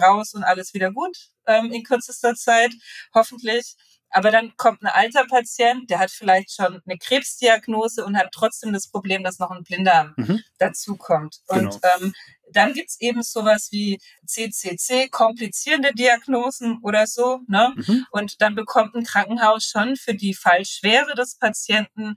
raus 0.00 0.34
und 0.34 0.44
alles 0.44 0.72
wieder 0.72 0.92
gut 0.92 1.16
ähm, 1.46 1.72
in 1.72 1.82
kürzester 1.82 2.34
Zeit, 2.34 2.72
hoffentlich. 3.14 3.76
Aber 4.10 4.30
dann 4.30 4.56
kommt 4.56 4.82
ein 4.82 4.88
alter 4.88 5.24
Patient, 5.26 5.88
der 5.88 6.00
hat 6.00 6.10
vielleicht 6.10 6.52
schon 6.54 6.80
eine 6.84 6.98
Krebsdiagnose 6.98 8.04
und 8.04 8.16
hat 8.16 8.30
trotzdem 8.32 8.72
das 8.72 8.88
Problem, 8.88 9.22
dass 9.22 9.38
noch 9.38 9.50
ein 9.50 9.62
Blinder 9.62 10.12
mhm. 10.16 10.40
dazukommt. 10.58 11.40
Und 11.46 11.80
genau. 11.80 11.96
ähm, 12.00 12.12
dann 12.52 12.72
gibt's 12.72 13.00
eben 13.00 13.22
sowas 13.22 13.68
wie 13.70 14.00
CCC, 14.26 15.08
komplizierende 15.08 15.92
Diagnosen 15.94 16.80
oder 16.82 17.06
so. 17.06 17.40
Ne? 17.46 17.72
Mhm. 17.76 18.06
Und 18.10 18.42
dann 18.42 18.54
bekommt 18.54 18.94
ein 18.94 19.04
Krankenhaus 19.04 19.64
schon 19.64 19.96
für 19.96 20.14
die 20.14 20.34
Fallschwere 20.34 21.14
des 21.14 21.36
Patienten 21.36 22.16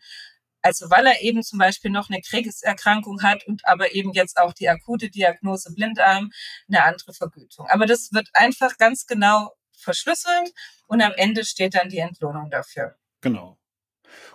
also 0.64 0.90
weil 0.90 1.06
er 1.06 1.22
eben 1.22 1.44
zum 1.44 1.60
Beispiel 1.60 1.92
noch 1.92 2.10
eine 2.10 2.22
Krebserkrankung 2.22 3.22
hat 3.22 3.46
und 3.46 3.66
aber 3.66 3.94
eben 3.94 4.14
jetzt 4.14 4.38
auch 4.38 4.54
die 4.54 4.70
akute 4.70 5.10
Diagnose 5.10 5.74
Blindarm, 5.74 6.32
eine 6.70 6.84
andere 6.84 7.14
Vergütung. 7.14 7.68
Aber 7.68 7.86
das 7.86 8.14
wird 8.14 8.30
einfach 8.34 8.78
ganz 8.78 9.06
genau 9.06 9.52
verschlüsselt 9.84 10.54
und 10.88 11.02
am 11.02 11.14
Ende 11.16 11.46
steht 11.46 11.76
dann 11.76 11.90
die 11.90 12.00
Entlohnung 12.00 12.50
dafür. 12.50 12.96
Genau. 13.22 13.58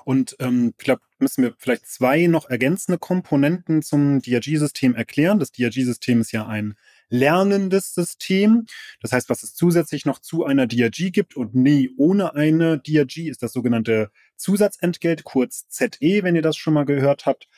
Und 0.05 0.37
ähm, 0.41 0.75
ich 0.79 0.85
glaube, 0.85 1.03
müssen 1.19 1.43
wir 1.43 1.55
vielleicht 1.59 1.87
zwei 1.87 2.27
noch 2.27 2.49
ergänzende 2.49 2.99
Komponenten 2.99 3.83
zum 3.83 4.21
DRG-System 4.21 4.95
erklären. 4.95 5.39
Das 5.39 5.53
DRG-System 5.53 6.21
ist 6.21 6.33
ja 6.33 6.47
ein 6.47 6.77
lernendes 7.09 7.95
System. 7.95 8.67
Das 9.01 9.13
heißt, 9.13 9.29
was 9.29 9.43
es 9.43 9.55
zusätzlich 9.55 10.05
noch 10.05 10.21
zu 10.21 10.45
einer 10.45 10.67
DRG 10.67 11.11
gibt 11.13 11.37
und 11.37 11.55
nie 11.55 11.91
ohne 11.97 12.35
eine 12.35 12.79
DRG 12.79 13.29
ist 13.29 13.43
das 13.43 13.53
sogenannte 13.53 14.11
Zusatzentgelt, 14.37 15.25
kurz 15.25 15.69
ZE, 15.69 16.23
wenn 16.23 16.37
ihr 16.37 16.43
das 16.43 16.57
schon 16.57 16.75
mal 16.75 16.85
gehört 16.85 17.27
habt. 17.27 17.49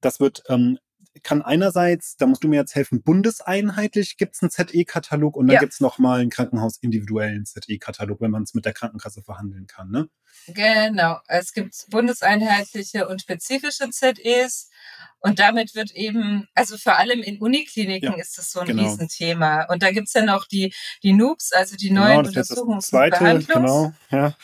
Das 0.00 0.20
wird 0.20 0.42
ähm, 0.48 0.78
kann 1.22 1.42
einerseits, 1.42 2.16
da 2.16 2.26
musst 2.26 2.44
du 2.44 2.48
mir 2.48 2.56
jetzt 2.56 2.74
helfen, 2.74 3.02
bundeseinheitlich 3.02 4.16
gibt 4.16 4.36
es 4.36 4.42
einen 4.42 4.50
ZE-Katalog 4.50 5.36
und 5.36 5.48
dann 5.48 5.54
ja. 5.54 5.60
gibt 5.60 5.72
es 5.72 5.80
nochmal 5.80 6.20
einen 6.20 6.30
krankenhausindividuellen 6.30 7.44
ZE-Katalog, 7.46 8.20
wenn 8.20 8.30
man 8.30 8.44
es 8.44 8.54
mit 8.54 8.64
der 8.64 8.72
Krankenkasse 8.72 9.22
verhandeln 9.22 9.66
kann, 9.66 9.90
ne? 9.90 10.08
Genau. 10.46 11.18
Es 11.26 11.52
gibt 11.52 11.74
bundeseinheitliche 11.90 13.08
und 13.08 13.22
spezifische 13.22 13.90
ZEs. 13.90 14.70
Und 15.18 15.38
damit 15.38 15.74
wird 15.74 15.90
eben, 15.92 16.48
also 16.54 16.78
vor 16.78 16.96
allem 16.96 17.20
in 17.20 17.38
Unikliniken 17.38 18.12
ja, 18.12 18.18
ist 18.18 18.38
das 18.38 18.52
so 18.52 18.60
ein 18.60 18.66
genau. 18.68 18.84
Riesenthema. 18.84 19.64
Und 19.64 19.82
da 19.82 19.90
gibt's 19.90 20.14
ja 20.14 20.24
noch 20.24 20.46
die, 20.46 20.72
die 21.02 21.12
NUBs, 21.12 21.52
also 21.52 21.76
die 21.76 21.88
genau, 21.88 22.04
neuen 22.04 22.26
Untersuchungs- 22.26 22.86
zweite, 22.86 23.18
Behandlungs 23.18 23.46
Genau, 23.46 23.92
ja. 24.10 24.34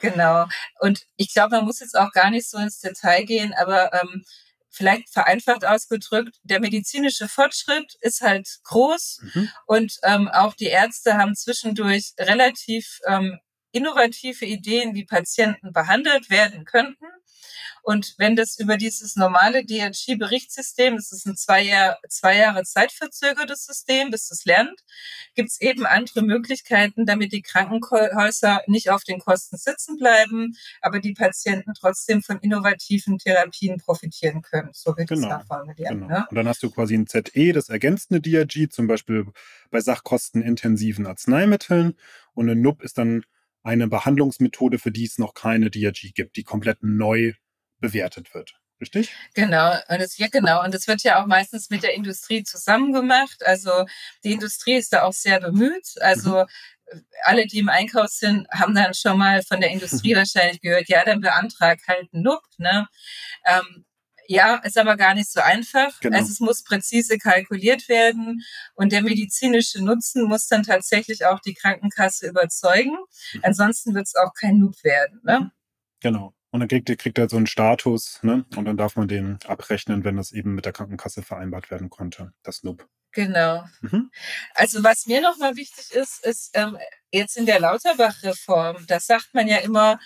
Genau. 0.00 0.46
Und 0.80 1.06
ich 1.16 1.32
glaube, 1.32 1.56
man 1.56 1.66
muss 1.66 1.80
jetzt 1.80 1.96
auch 1.96 2.10
gar 2.10 2.30
nicht 2.30 2.48
so 2.48 2.58
ins 2.58 2.80
Detail 2.80 3.24
gehen, 3.24 3.54
aber 3.54 3.92
ähm, 3.92 4.24
vielleicht 4.74 5.10
vereinfacht 5.10 5.64
ausgedrückt, 5.64 6.36
der 6.42 6.60
medizinische 6.60 7.28
Fortschritt 7.28 7.96
ist 8.00 8.20
halt 8.20 8.48
groß 8.64 9.20
mhm. 9.22 9.48
und 9.66 9.98
ähm, 10.02 10.28
auch 10.28 10.54
die 10.54 10.66
Ärzte 10.66 11.14
haben 11.14 11.34
zwischendurch 11.34 12.12
relativ 12.18 12.98
ähm, 13.06 13.38
innovative 13.74 14.46
Ideen, 14.46 14.94
wie 14.94 15.04
Patienten 15.04 15.72
behandelt 15.72 16.30
werden 16.30 16.64
könnten. 16.64 17.06
Und 17.84 18.14
wenn 18.16 18.34
das 18.34 18.58
über 18.58 18.78
dieses 18.78 19.14
normale 19.14 19.62
DRG-Berichtssystem, 19.66 20.96
das 20.96 21.12
ist 21.12 21.26
ein 21.26 21.36
zwei, 21.36 21.62
Jahr, 21.62 21.98
zwei 22.08 22.38
Jahre 22.38 22.64
zeitverzögertes 22.64 23.66
System, 23.66 24.10
bis 24.10 24.30
es 24.30 24.46
lernt, 24.46 24.80
gibt 25.34 25.50
es 25.50 25.60
eben 25.60 25.84
andere 25.84 26.22
Möglichkeiten, 26.22 27.04
damit 27.04 27.32
die 27.32 27.42
Krankenhäuser 27.42 28.62
nicht 28.68 28.88
auf 28.88 29.04
den 29.04 29.18
Kosten 29.18 29.58
sitzen 29.58 29.98
bleiben, 29.98 30.56
aber 30.80 30.98
die 30.98 31.12
Patienten 31.12 31.74
trotzdem 31.78 32.22
von 32.22 32.38
innovativen 32.38 33.18
Therapien 33.18 33.76
profitieren 33.76 34.40
können. 34.40 34.70
So 34.72 34.96
wird 34.96 35.08
genau. 35.08 35.40
es 35.40 35.46
formulieren. 35.46 36.00
Genau. 36.00 36.20
Ne? 36.20 36.26
Und 36.30 36.36
dann 36.36 36.48
hast 36.48 36.62
du 36.62 36.70
quasi 36.70 36.94
ein 36.94 37.06
ZE, 37.06 37.52
das 37.52 37.68
ergänzende 37.68 38.22
DRG, 38.22 38.70
zum 38.70 38.86
Beispiel 38.86 39.26
bei 39.70 39.80
sachkostenintensiven 39.80 41.06
Arzneimitteln. 41.06 41.98
Und 42.32 42.48
ein 42.48 42.62
NUP 42.62 42.82
ist 42.82 42.96
dann 42.96 43.24
eine 43.64 43.88
Behandlungsmethode, 43.88 44.78
für 44.78 44.92
die 44.92 45.04
es 45.04 45.18
noch 45.18 45.34
keine 45.34 45.70
DRG 45.70 46.12
gibt, 46.14 46.36
die 46.36 46.44
komplett 46.44 46.82
neu 46.82 47.32
bewertet 47.80 48.32
wird. 48.34 48.54
Richtig? 48.80 49.14
Genau, 49.34 49.72
und 49.88 50.00
es, 50.00 50.18
ja, 50.18 50.26
genau. 50.28 50.62
Und 50.62 50.74
es 50.74 50.86
wird 50.86 51.02
ja 51.02 51.22
auch 51.22 51.26
meistens 51.26 51.70
mit 51.70 51.82
der 51.82 51.94
Industrie 51.94 52.42
zusammen 52.42 52.92
gemacht. 52.92 53.44
Also 53.46 53.86
die 54.24 54.32
Industrie 54.32 54.74
ist 54.74 54.92
da 54.92 55.02
auch 55.02 55.12
sehr 55.12 55.40
bemüht. 55.40 55.94
Also 56.00 56.44
mhm. 56.92 57.06
alle, 57.22 57.46
die 57.46 57.60
im 57.60 57.68
Einkauf 57.68 58.08
sind, 58.08 58.46
haben 58.50 58.74
dann 58.74 58.92
schon 58.92 59.16
mal 59.16 59.42
von 59.42 59.60
der 59.60 59.70
Industrie 59.70 60.14
wahrscheinlich 60.16 60.60
gehört, 60.60 60.88
ja, 60.88 61.04
dann 61.04 61.20
beantrag 61.20 61.78
halt 61.88 62.12
einen 62.12 62.24
NUP. 62.24 62.42
Ne? 62.58 62.86
Ähm, 63.46 63.86
Ja, 64.26 64.56
ist 64.56 64.78
aber 64.78 64.96
gar 64.96 65.14
nicht 65.14 65.30
so 65.30 65.40
einfach. 65.40 66.00
Genau. 66.00 66.16
Also 66.16 66.32
es 66.32 66.40
muss 66.40 66.62
präzise 66.62 67.18
kalkuliert 67.18 67.88
werden 67.88 68.42
und 68.74 68.92
der 68.92 69.02
medizinische 69.02 69.82
Nutzen 69.84 70.24
muss 70.24 70.46
dann 70.46 70.62
tatsächlich 70.62 71.26
auch 71.26 71.40
die 71.40 71.54
Krankenkasse 71.54 72.28
überzeugen. 72.28 72.96
Mhm. 73.34 73.40
Ansonsten 73.42 73.94
wird 73.94 74.06
es 74.06 74.14
auch 74.14 74.32
kein 74.34 74.58
Noob 74.58 74.82
werden. 74.82 75.20
Ne? 75.24 75.40
Mhm. 75.40 75.50
Genau. 76.00 76.34
Und 76.50 76.60
dann 76.60 76.68
kriegt, 76.68 76.98
kriegt 76.98 77.18
er 77.18 77.28
so 77.28 77.36
einen 77.36 77.48
Status, 77.48 78.20
ne? 78.22 78.44
Und 78.54 78.66
dann 78.66 78.76
darf 78.76 78.94
man 78.94 79.08
den 79.08 79.40
abrechnen, 79.44 80.04
wenn 80.04 80.16
das 80.16 80.30
eben 80.30 80.54
mit 80.54 80.64
der 80.64 80.72
Krankenkasse 80.72 81.22
vereinbart 81.22 81.68
werden 81.72 81.90
konnte, 81.90 82.32
das 82.44 82.62
Noob. 82.62 82.86
Genau. 83.10 83.64
Mhm. 83.80 84.10
Also 84.54 84.84
was 84.84 85.06
mir 85.06 85.20
nochmal 85.20 85.56
wichtig 85.56 85.92
ist, 85.92 86.24
ist 86.24 86.50
ähm, 86.54 86.78
jetzt 87.10 87.36
in 87.36 87.46
der 87.46 87.58
Lauterbach-Reform, 87.58 88.86
da 88.86 89.00
sagt 89.00 89.34
man 89.34 89.48
ja 89.48 89.58
immer, 89.58 89.98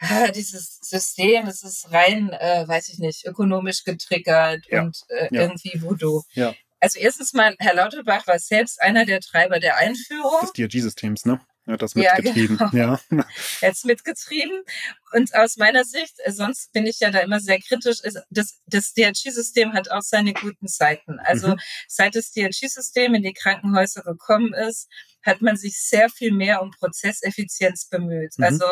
dieses 0.34 0.78
System, 0.80 1.46
das 1.46 1.62
ist 1.62 1.90
rein, 1.90 2.30
äh, 2.30 2.66
weiß 2.66 2.88
ich 2.90 2.98
nicht, 2.98 3.26
ökonomisch 3.26 3.84
getriggert 3.84 4.64
ja. 4.68 4.82
und 4.82 4.98
äh, 5.08 5.28
ja. 5.30 5.42
irgendwie 5.42 5.80
Voodoo. 5.82 6.22
Ja. 6.32 6.54
Also 6.80 7.00
erstens 7.00 7.32
mal, 7.32 7.56
Herr 7.58 7.74
Lauterbach 7.74 8.26
war 8.26 8.38
selbst 8.38 8.80
einer 8.80 9.04
der 9.04 9.20
Treiber 9.20 9.58
der 9.58 9.76
Einführung. 9.76 10.40
Des 10.42 10.52
DRG-Systems, 10.52 11.24
ne? 11.24 11.40
Er 11.68 11.74
hat 11.74 11.82
das 11.82 11.94
mitgetrieben. 11.94 12.56
Ja, 12.58 12.68
genau. 12.70 12.98
ja. 13.10 13.26
Er 13.60 13.68
hat 13.68 13.76
es 13.76 13.84
mitgetrieben. 13.84 14.62
Und 15.12 15.34
aus 15.34 15.58
meiner 15.58 15.84
Sicht, 15.84 16.14
äh, 16.24 16.32
sonst 16.32 16.72
bin 16.72 16.86
ich 16.86 16.98
ja 17.00 17.10
da 17.10 17.18
immer 17.18 17.40
sehr 17.40 17.60
kritisch, 17.60 18.00
ist, 18.00 18.18
das, 18.30 18.60
das 18.66 18.94
DRG-System 18.94 19.74
hat 19.74 19.90
auch 19.90 20.00
seine 20.00 20.32
guten 20.32 20.66
Seiten. 20.66 21.18
Also 21.20 21.48
mhm. 21.48 21.60
seit 21.86 22.14
das 22.14 22.32
DRG-System 22.32 23.14
in 23.14 23.22
die 23.22 23.34
Krankenhäuser 23.34 24.02
gekommen 24.02 24.54
ist, 24.54 24.88
hat 25.22 25.42
man 25.42 25.56
sich 25.56 25.80
sehr 25.80 26.08
viel 26.08 26.32
mehr 26.32 26.62
um 26.62 26.70
Prozesseffizienz 26.70 27.88
bemüht. 27.88 28.38
Mhm. 28.38 28.44
Also 28.44 28.66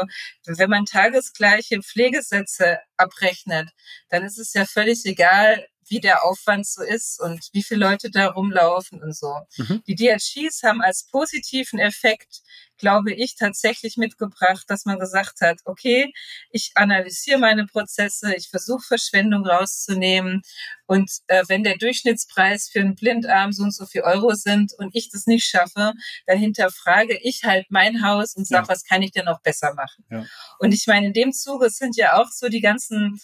wenn 0.46 0.70
man 0.70 0.84
tagesgleiche 0.84 1.82
Pflegesätze 1.82 2.78
abrechnet, 2.96 3.70
dann 4.08 4.24
ist 4.24 4.38
es 4.38 4.52
ja 4.54 4.64
völlig 4.64 5.04
egal, 5.04 5.66
wie 5.88 6.00
der 6.00 6.24
Aufwand 6.24 6.66
so 6.66 6.82
ist 6.82 7.20
und 7.20 7.48
wie 7.52 7.62
viele 7.62 7.80
Leute 7.80 8.10
da 8.10 8.28
rumlaufen 8.28 9.02
und 9.02 9.16
so. 9.16 9.40
Mhm. 9.56 9.82
Die 9.86 9.94
DRGs 9.94 10.62
haben 10.62 10.82
als 10.82 11.06
positiven 11.06 11.78
Effekt, 11.78 12.42
glaube 12.78 13.12
ich, 13.12 13.36
tatsächlich 13.36 13.96
mitgebracht, 13.96 14.64
dass 14.68 14.84
man 14.84 14.98
gesagt 14.98 15.40
hat, 15.40 15.60
okay, 15.64 16.12
ich 16.50 16.72
analysiere 16.74 17.38
meine 17.38 17.66
Prozesse, 17.66 18.34
ich 18.36 18.48
versuche 18.48 18.86
Verschwendung 18.86 19.46
rauszunehmen 19.46 20.42
und 20.86 21.10
äh, 21.26 21.42
wenn 21.48 21.64
der 21.64 21.76
Durchschnittspreis 21.76 22.68
für 22.70 22.80
einen 22.80 22.94
Blindarm 22.94 23.52
so 23.52 23.64
und 23.64 23.74
so 23.74 23.86
viel 23.86 24.02
Euro 24.02 24.34
sind 24.34 24.72
und 24.78 24.94
ich 24.94 25.10
das 25.10 25.26
nicht 25.26 25.46
schaffe, 25.46 25.92
dann 26.26 26.38
hinterfrage 26.38 27.18
ich 27.22 27.44
halt 27.44 27.66
mein 27.70 28.04
Haus 28.04 28.36
und 28.36 28.46
sage, 28.46 28.66
ja. 28.66 28.72
was 28.72 28.84
kann 28.84 29.02
ich 29.02 29.12
denn 29.12 29.24
noch 29.24 29.40
besser 29.42 29.74
machen? 29.74 30.04
Ja. 30.10 30.26
Und 30.58 30.72
ich 30.72 30.86
meine, 30.86 31.06
in 31.06 31.12
dem 31.12 31.32
Zuge 31.32 31.70
sind 31.70 31.96
ja 31.96 32.20
auch 32.20 32.30
so 32.30 32.48
die 32.48 32.60
ganzen 32.60 33.20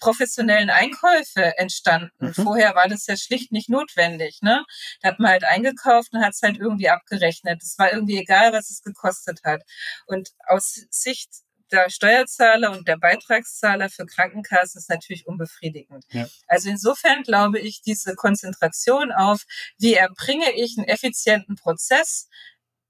professionellen 0.00 0.70
Einkäufe 0.70 1.56
entstanden. 1.58 2.10
Mhm. 2.18 2.34
Vorher 2.34 2.74
war 2.74 2.88
das 2.88 3.06
ja 3.06 3.16
schlicht 3.16 3.52
nicht 3.52 3.68
notwendig. 3.68 4.38
Ne? 4.42 4.64
Da 5.02 5.10
hat 5.10 5.18
man 5.18 5.30
halt 5.30 5.44
eingekauft 5.44 6.12
und 6.12 6.24
hat 6.24 6.34
es 6.34 6.42
halt 6.42 6.58
irgendwie 6.58 6.88
abgerechnet. 6.88 7.62
Es 7.62 7.78
war 7.78 7.92
irgendwie 7.92 8.18
egal, 8.18 8.52
was 8.52 8.70
es 8.70 8.82
gekostet 8.82 9.40
hat. 9.44 9.62
Und 10.06 10.30
aus 10.46 10.86
Sicht 10.90 11.30
der 11.72 11.90
Steuerzahler 11.90 12.70
und 12.72 12.86
der 12.86 12.96
Beitragszahler 12.96 13.90
für 13.90 14.06
Krankenkassen 14.06 14.78
ist 14.78 14.88
natürlich 14.88 15.26
unbefriedigend. 15.26 16.04
Ja. 16.10 16.28
Also 16.46 16.68
insofern 16.68 17.22
glaube 17.22 17.58
ich, 17.58 17.82
diese 17.82 18.14
Konzentration 18.14 19.12
auf, 19.12 19.44
wie 19.78 19.94
erbringe 19.94 20.52
ich 20.52 20.76
einen 20.78 20.86
effizienten 20.86 21.56
Prozess, 21.56 22.28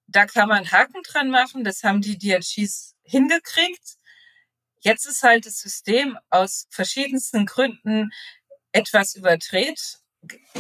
da 0.09 0.27
kann 0.27 0.49
man 0.49 0.71
Haken 0.71 1.03
dran 1.03 1.31
machen. 1.31 1.65
Das 1.65 1.83
haben 1.83 2.01
die 2.01 2.19
DRGs 2.19 2.95
hingekriegt. 3.03 3.97
Jetzt 4.87 5.05
ist 5.05 5.23
halt 5.25 5.45
das 5.47 5.59
System 5.59 6.17
aus 6.31 6.69
verschiedensten 6.71 7.45
Gründen 7.45 8.11
etwas 8.71 9.17
überdreht, 9.17 9.99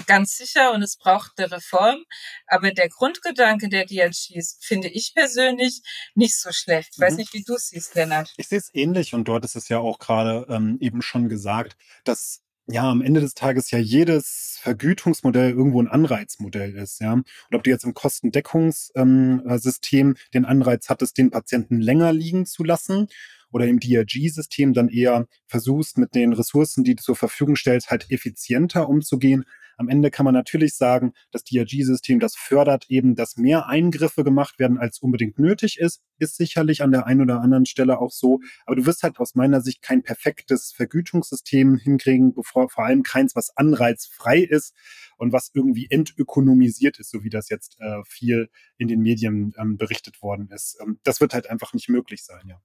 ganz 0.08 0.36
sicher, 0.36 0.72
und 0.72 0.82
es 0.82 0.96
braucht 0.96 1.34
eine 1.36 1.52
Reform. 1.52 2.02
Aber 2.48 2.72
der 2.72 2.88
Grundgedanke 2.88 3.68
der 3.68 3.84
DLGs 3.84 4.58
finde 4.60 4.88
ich 4.88 5.12
persönlich 5.14 5.80
nicht 6.16 6.36
so 6.36 6.50
schlecht. 6.50 6.88
Ich 6.94 7.00
weiß 7.00 7.12
mhm. 7.12 7.18
nicht, 7.18 7.34
wie 7.34 7.44
du 7.44 7.54
es 7.54 7.68
siehst, 7.68 7.94
Lennart. 7.94 8.34
Ich 8.36 8.48
sehe 8.48 8.58
es 8.58 8.74
ähnlich 8.74 9.14
und 9.14 9.28
dort 9.28 9.44
ist 9.44 9.54
es 9.54 9.68
ja 9.68 9.78
auch 9.78 10.00
gerade 10.00 10.44
ähm, 10.48 10.76
eben 10.80 11.02
schon 11.02 11.28
gesagt, 11.28 11.76
dass 12.02 12.40
ja 12.66 12.90
am 12.90 13.02
Ende 13.02 13.20
des 13.20 13.34
Tages 13.34 13.70
ja 13.70 13.78
jedes 13.78 14.58
Vergütungsmodell 14.60 15.50
irgendwo 15.50 15.80
ein 15.80 15.86
Anreizmodell 15.86 16.74
ist, 16.74 17.00
ja. 17.00 17.12
Und 17.12 17.24
ob 17.52 17.62
du 17.62 17.70
jetzt 17.70 17.84
im 17.84 17.94
Kostendeckungssystem 17.94 20.08
ähm, 20.08 20.16
den 20.34 20.44
Anreiz 20.44 20.88
hattest, 20.88 21.16
den 21.16 21.30
Patienten 21.30 21.80
länger 21.80 22.12
liegen 22.12 22.44
zu 22.44 22.64
lassen 22.64 23.06
oder 23.52 23.66
im 23.66 23.80
DRG-System 23.80 24.72
dann 24.72 24.88
eher 24.88 25.26
versuchst, 25.46 25.98
mit 25.98 26.14
den 26.14 26.32
Ressourcen, 26.32 26.84
die 26.84 26.94
du 26.94 27.02
zur 27.02 27.16
Verfügung 27.16 27.56
stellst, 27.56 27.90
halt 27.90 28.10
effizienter 28.10 28.88
umzugehen. 28.88 29.44
Am 29.78 29.88
Ende 29.88 30.10
kann 30.10 30.24
man 30.24 30.32
natürlich 30.32 30.74
sagen, 30.74 31.12
das 31.32 31.44
DRG-System, 31.44 32.18
das 32.18 32.34
fördert 32.34 32.86
eben, 32.88 33.14
dass 33.14 33.36
mehr 33.36 33.66
Eingriffe 33.66 34.24
gemacht 34.24 34.58
werden, 34.58 34.78
als 34.78 35.00
unbedingt 35.00 35.38
nötig 35.38 35.78
ist. 35.78 36.00
Ist 36.18 36.36
sicherlich 36.36 36.82
an 36.82 36.92
der 36.92 37.06
einen 37.06 37.20
oder 37.20 37.40
anderen 37.42 37.66
Stelle 37.66 37.98
auch 37.98 38.10
so. 38.10 38.40
Aber 38.64 38.76
du 38.76 38.86
wirst 38.86 39.02
halt 39.02 39.18
aus 39.18 39.34
meiner 39.34 39.60
Sicht 39.60 39.82
kein 39.82 40.02
perfektes 40.02 40.72
Vergütungssystem 40.72 41.76
hinkriegen, 41.76 42.32
bevor 42.32 42.70
vor 42.70 42.86
allem 42.86 43.02
keins, 43.02 43.36
was 43.36 43.54
anreizfrei 43.54 44.38
ist 44.38 44.74
und 45.18 45.32
was 45.32 45.50
irgendwie 45.52 45.88
entökonomisiert 45.90 46.98
ist, 46.98 47.10
so 47.10 47.22
wie 47.22 47.30
das 47.30 47.50
jetzt 47.50 47.76
äh, 47.78 48.02
viel 48.06 48.48
in 48.78 48.88
den 48.88 49.00
Medien 49.00 49.52
ähm, 49.58 49.76
berichtet 49.76 50.22
worden 50.22 50.48
ist. 50.50 50.78
Ähm, 50.80 51.00
das 51.02 51.20
wird 51.20 51.34
halt 51.34 51.50
einfach 51.50 51.74
nicht 51.74 51.90
möglich 51.90 52.24
sein, 52.24 52.48
ja. 52.48 52.60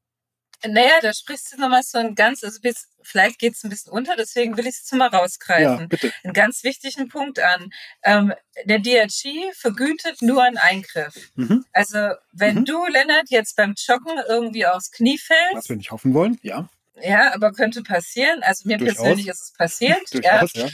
Naja, 0.68 1.00
da 1.02 1.14
sprichst 1.14 1.54
du 1.54 1.60
nochmal 1.60 1.84
so 1.84 1.98
ein 1.98 2.16
ganz, 2.16 2.44
also 2.44 2.60
bis, 2.62 2.88
vielleicht 3.02 3.40
geht 3.40 3.56
es 3.56 3.64
ein 3.64 3.70
bisschen 3.70 3.92
unter, 3.92 4.16
deswegen 4.16 4.58
will 4.58 4.66
ich 4.66 4.76
es 4.76 4.82
jetzt 4.82 4.94
mal 4.94 5.08
rausgreifen. 5.08 5.80
Ja, 5.80 5.86
bitte. 5.88 6.12
Einen 6.24 6.34
ganz 6.34 6.64
wichtigen 6.64 7.10
Punkt 7.10 7.40
an. 7.40 7.72
Ähm, 8.04 8.34
der 8.66 8.80
DRG 8.80 9.54
vergütet 9.54 10.22
nur 10.22 10.44
einen 10.44 10.58
Eingriff. 10.58 11.32
Mhm. 11.36 11.66
Also, 11.74 11.98
wenn 12.32 12.60
mhm. 12.60 12.66
du, 12.66 12.86
Lennart, 12.88 13.30
jetzt 13.30 13.56
beim 13.56 13.74
Joggen 13.76 14.22
irgendwie 14.28 14.66
aufs 14.66 14.92
Knie 14.92 15.18
fällst. 15.18 15.56
Was 15.56 15.70
wir 15.70 15.78
nicht 15.78 15.92
hoffen 15.92 16.14
wollen, 16.14 16.38
ja. 16.42 16.70
Ja, 17.02 17.34
aber 17.34 17.52
könnte 17.52 17.82
passieren. 17.82 18.44
Also 18.44 18.68
mir 18.68 18.78
Durchaus. 18.78 18.98
persönlich 18.98 19.28
ist 19.28 19.42
es 19.42 19.54
passiert. 19.54 20.02
Durchaus, 20.12 20.54
ja. 20.54 20.66
ja. 20.66 20.72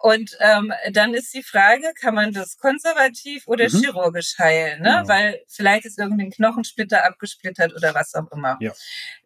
Und 0.00 0.36
ähm, 0.38 0.72
dann 0.92 1.12
ist 1.12 1.34
die 1.34 1.42
Frage, 1.42 1.92
kann 2.00 2.14
man 2.14 2.32
das 2.32 2.56
konservativ 2.56 3.48
oder 3.48 3.64
mhm. 3.64 3.80
chirurgisch 3.80 4.38
heilen? 4.38 4.80
Ne? 4.80 4.90
Genau. 4.90 5.08
Weil 5.08 5.40
vielleicht 5.48 5.86
ist 5.86 5.98
irgendein 5.98 6.30
Knochensplitter 6.30 7.04
abgesplittert 7.04 7.74
oder 7.74 7.94
was 7.94 8.14
auch 8.14 8.30
immer. 8.30 8.56
Ja. 8.60 8.72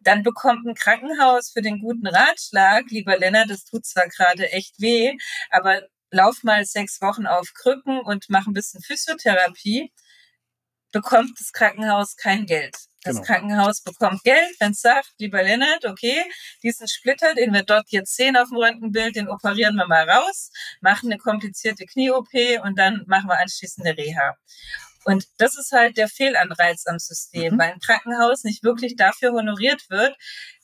Dann 0.01 0.23
bekommt 0.23 0.65
ein 0.65 0.73
Krankenhaus 0.73 1.51
für 1.51 1.61
den 1.61 1.79
guten 1.79 2.07
Ratschlag, 2.07 2.85
lieber 2.89 3.17
Lennart, 3.17 3.51
das 3.51 3.65
tut 3.65 3.85
zwar 3.85 4.07
gerade 4.07 4.51
echt 4.51 4.81
weh, 4.81 5.15
aber 5.51 5.83
lauf 6.09 6.43
mal 6.43 6.65
sechs 6.65 7.01
Wochen 7.01 7.27
auf 7.27 7.53
Krücken 7.53 7.99
und 7.99 8.25
mach 8.29 8.47
ein 8.47 8.53
bisschen 8.53 8.81
Physiotherapie, 8.81 9.91
bekommt 10.93 11.37
das 11.39 11.51
Krankenhaus 11.51 12.15
kein 12.15 12.45
Geld. 12.45 12.77
Das 13.03 13.15
genau. 13.15 13.25
Krankenhaus 13.25 13.81
bekommt 13.81 14.23
Geld, 14.23 14.55
wenn 14.59 14.71
es 14.71 14.79
sagt, 14.79 15.13
lieber 15.17 15.43
Lennart, 15.43 15.85
okay, 15.85 16.23
diesen 16.63 16.87
Splitter, 16.87 17.33
den 17.35 17.53
wir 17.53 17.63
dort 17.63 17.89
jetzt 17.89 18.15
sehen 18.15 18.37
auf 18.37 18.47
dem 18.47 18.57
Röntgenbild, 18.57 19.17
den 19.17 19.27
operieren 19.27 19.75
wir 19.75 19.87
mal 19.87 20.09
raus, 20.09 20.51
machen 20.79 21.11
eine 21.11 21.19
komplizierte 21.19 21.85
Knie-OP 21.85 22.33
und 22.63 22.79
dann 22.79 23.03
machen 23.07 23.27
wir 23.27 23.37
anschließend 23.39 23.85
eine 23.85 23.97
Reha. 23.97 24.37
Und 25.05 25.27
das 25.37 25.57
ist 25.57 25.71
halt 25.71 25.97
der 25.97 26.07
Fehlanreiz 26.07 26.85
am 26.87 26.99
System, 26.99 27.55
mhm. 27.55 27.59
weil 27.59 27.71
ein 27.71 27.79
Krankenhaus 27.79 28.43
nicht 28.43 28.63
wirklich 28.63 28.95
dafür 28.95 29.31
honoriert 29.33 29.89
wird, 29.89 30.15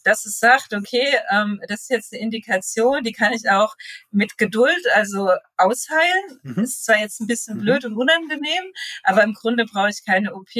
dass 0.03 0.25
es 0.25 0.39
sagt, 0.39 0.73
okay, 0.73 1.19
ähm, 1.29 1.61
das 1.67 1.81
ist 1.81 1.89
jetzt 1.89 2.13
eine 2.13 2.21
Indikation, 2.21 3.03
die 3.03 3.11
kann 3.11 3.33
ich 3.33 3.49
auch 3.49 3.75
mit 4.11 4.37
Geduld 4.37 4.85
also 4.93 5.31
ausheilen. 5.57 6.39
Mhm. 6.43 6.63
Ist 6.63 6.85
zwar 6.85 6.99
jetzt 6.99 7.19
ein 7.19 7.27
bisschen 7.27 7.57
mhm. 7.57 7.61
blöd 7.61 7.85
und 7.85 7.95
unangenehm, 7.95 8.73
aber 9.03 9.23
im 9.23 9.33
Grunde 9.33 9.65
brauche 9.65 9.89
ich 9.89 10.05
keine 10.05 10.33
OP. 10.33 10.55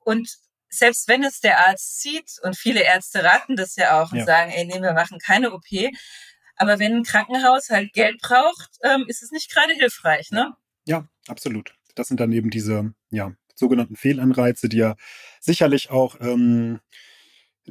Und 0.00 0.38
selbst 0.70 1.06
wenn 1.08 1.22
es 1.22 1.40
der 1.40 1.66
Arzt 1.66 2.00
sieht, 2.00 2.38
und 2.42 2.56
viele 2.56 2.82
Ärzte 2.82 3.22
raten 3.22 3.56
das 3.56 3.76
ja 3.76 4.02
auch 4.02 4.12
und 4.12 4.18
ja. 4.18 4.24
sagen, 4.24 4.50
ey, 4.50 4.64
nee, 4.64 4.80
wir 4.80 4.92
machen 4.92 5.18
keine 5.18 5.52
OP. 5.52 5.66
Aber 6.56 6.78
wenn 6.78 6.96
ein 6.96 7.04
Krankenhaus 7.04 7.70
halt 7.70 7.92
Geld 7.92 8.20
braucht, 8.20 8.70
ähm, 8.82 9.04
ist 9.08 9.22
es 9.22 9.30
nicht 9.30 9.52
gerade 9.52 9.72
hilfreich, 9.74 10.30
ne? 10.30 10.54
Ja, 10.84 11.06
absolut. 11.28 11.74
Das 11.94 12.08
sind 12.08 12.20
dann 12.20 12.32
eben 12.32 12.50
diese, 12.50 12.94
ja, 13.10 13.32
sogenannten 13.54 13.96
Fehlanreize, 13.96 14.68
die 14.68 14.78
ja 14.78 14.96
sicherlich 15.40 15.90
auch 15.90 16.16
ähm, 16.20 16.80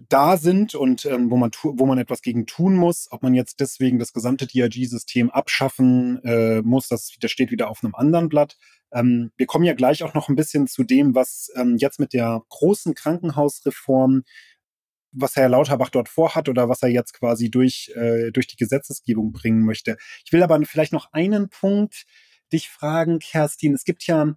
da 0.10 0.38
sind 0.38 0.74
und 0.74 1.06
ähm, 1.06 1.30
wo, 1.30 1.38
man 1.38 1.52
wo 1.62 1.86
man 1.86 2.00
etwas 2.00 2.22
gegen 2.22 2.46
tun 2.46 2.76
muss. 2.76 3.08
Ob 3.12 3.22
man 3.22 3.34
jetzt 3.34 3.60
deswegen 3.60 4.00
das 4.00 4.14
gesamte 4.14 4.48
DRG-System 4.48 5.30
abschaffen 5.30 6.24
äh, 6.24 6.62
muss, 6.62 6.88
das, 6.88 7.14
das 7.20 7.32
steht 7.32 7.52
wieder 7.52 7.70
auf 7.70 7.84
einem 7.84 7.94
anderen 7.94 8.30
Blatt. 8.30 8.58
Ähm, 8.92 9.32
wir 9.38 9.46
kommen 9.46 9.66
ja 9.66 9.74
gleich 9.74 10.04
auch 10.04 10.14
noch 10.14 10.30
ein 10.30 10.36
bisschen 10.36 10.68
zu 10.68 10.84
dem, 10.84 11.14
was 11.14 11.52
ähm, 11.56 11.78
jetzt 11.78 12.00
mit 12.00 12.14
der 12.14 12.42
großen 12.50 12.96
Krankenhausreform, 12.96 14.24
was 15.12 15.36
Herr 15.36 15.50
Lauterbach 15.50 15.90
dort 15.90 16.10
vorhat 16.10 16.50
oder 16.50 16.70
was 16.70 16.82
er 16.82 16.90
jetzt 16.90 17.14
quasi 17.14 17.52
durch, 17.52 17.92
äh, 17.96 18.32
durch 18.32 18.48
die 18.48 18.58
Gesetzesgebung 18.58 19.32
bringen 19.32 19.64
möchte. 19.64 19.98
Ich 20.26 20.34
will 20.34 20.42
aber 20.42 20.60
vielleicht 20.66 20.94
noch 20.94 21.14
einen 21.14 21.50
Punkt 21.50 22.06
dich 22.54 22.70
fragen, 22.70 23.20
Kerstin. 23.20 23.74
Es 23.74 23.84
gibt 23.84 24.06
ja 24.08 24.36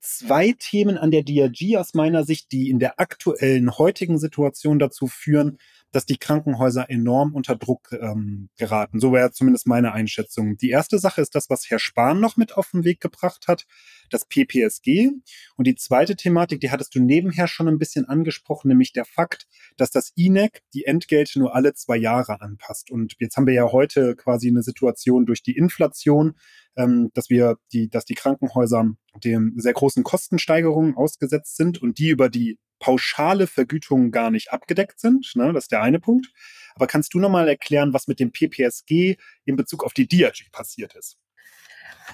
zwei 0.00 0.54
Themen 0.58 0.96
an 0.96 1.10
der 1.10 1.22
DRG 1.22 1.76
aus 1.76 1.94
meiner 1.94 2.24
Sicht, 2.24 2.52
die 2.52 2.70
in 2.70 2.78
der 2.78 3.00
aktuellen 3.00 3.76
heutigen 3.76 4.18
Situation 4.18 4.78
dazu 4.78 5.06
führen, 5.06 5.58
dass 5.90 6.04
die 6.04 6.18
Krankenhäuser 6.18 6.90
enorm 6.90 7.34
unter 7.34 7.56
Druck 7.56 7.92
ähm, 7.92 8.50
geraten. 8.58 9.00
So 9.00 9.12
wäre 9.12 9.32
zumindest 9.32 9.66
meine 9.66 9.92
Einschätzung. 9.92 10.56
Die 10.58 10.70
erste 10.70 10.98
Sache 10.98 11.22
ist 11.22 11.34
das, 11.34 11.48
was 11.48 11.70
Herr 11.70 11.78
Spahn 11.78 12.20
noch 12.20 12.36
mit 12.36 12.56
auf 12.56 12.70
den 12.72 12.84
Weg 12.84 13.00
gebracht 13.00 13.48
hat, 13.48 13.64
das 14.10 14.26
PPSG. 14.26 15.10
Und 15.56 15.66
die 15.66 15.76
zweite 15.76 16.14
Thematik, 16.14 16.60
die 16.60 16.70
hattest 16.70 16.94
du 16.94 17.00
nebenher 17.00 17.48
schon 17.48 17.68
ein 17.68 17.78
bisschen 17.78 18.04
angesprochen, 18.04 18.68
nämlich 18.68 18.92
der 18.92 19.06
Fakt, 19.06 19.46
dass 19.76 19.90
das 19.90 20.12
INEC 20.14 20.62
die 20.74 20.84
Entgelte 20.84 21.38
nur 21.38 21.54
alle 21.54 21.72
zwei 21.74 21.96
Jahre 21.96 22.40
anpasst. 22.42 22.90
Und 22.90 23.14
jetzt 23.18 23.36
haben 23.36 23.46
wir 23.46 23.54
ja 23.54 23.72
heute 23.72 24.14
quasi 24.14 24.48
eine 24.48 24.62
Situation 24.62 25.24
durch 25.24 25.42
die 25.42 25.56
Inflation, 25.56 26.34
ähm, 26.78 27.10
dass 27.12 27.28
wir 27.28 27.58
die, 27.72 27.90
dass 27.90 28.04
die 28.04 28.14
Krankenhäuser 28.14 28.86
dem 29.22 29.54
sehr 29.56 29.72
großen 29.74 30.04
Kostensteigerungen 30.04 30.96
ausgesetzt 30.96 31.56
sind 31.56 31.82
und 31.82 31.98
die 31.98 32.08
über 32.08 32.30
die 32.30 32.58
pauschale 32.78 33.48
Vergütung 33.48 34.12
gar 34.12 34.30
nicht 34.30 34.52
abgedeckt 34.52 35.00
sind. 35.00 35.32
Ne? 35.34 35.52
Das 35.52 35.64
ist 35.64 35.72
der 35.72 35.82
eine 35.82 35.98
Punkt. 35.98 36.28
Aber 36.76 36.86
kannst 36.86 37.12
du 37.12 37.18
nochmal 37.18 37.48
erklären, 37.48 37.92
was 37.92 38.06
mit 38.06 38.20
dem 38.20 38.30
PPSG 38.30 39.16
in 39.44 39.56
Bezug 39.56 39.84
auf 39.84 39.92
die 39.92 40.06
DRG 40.06 40.50
passiert 40.52 40.94
ist? 40.94 41.18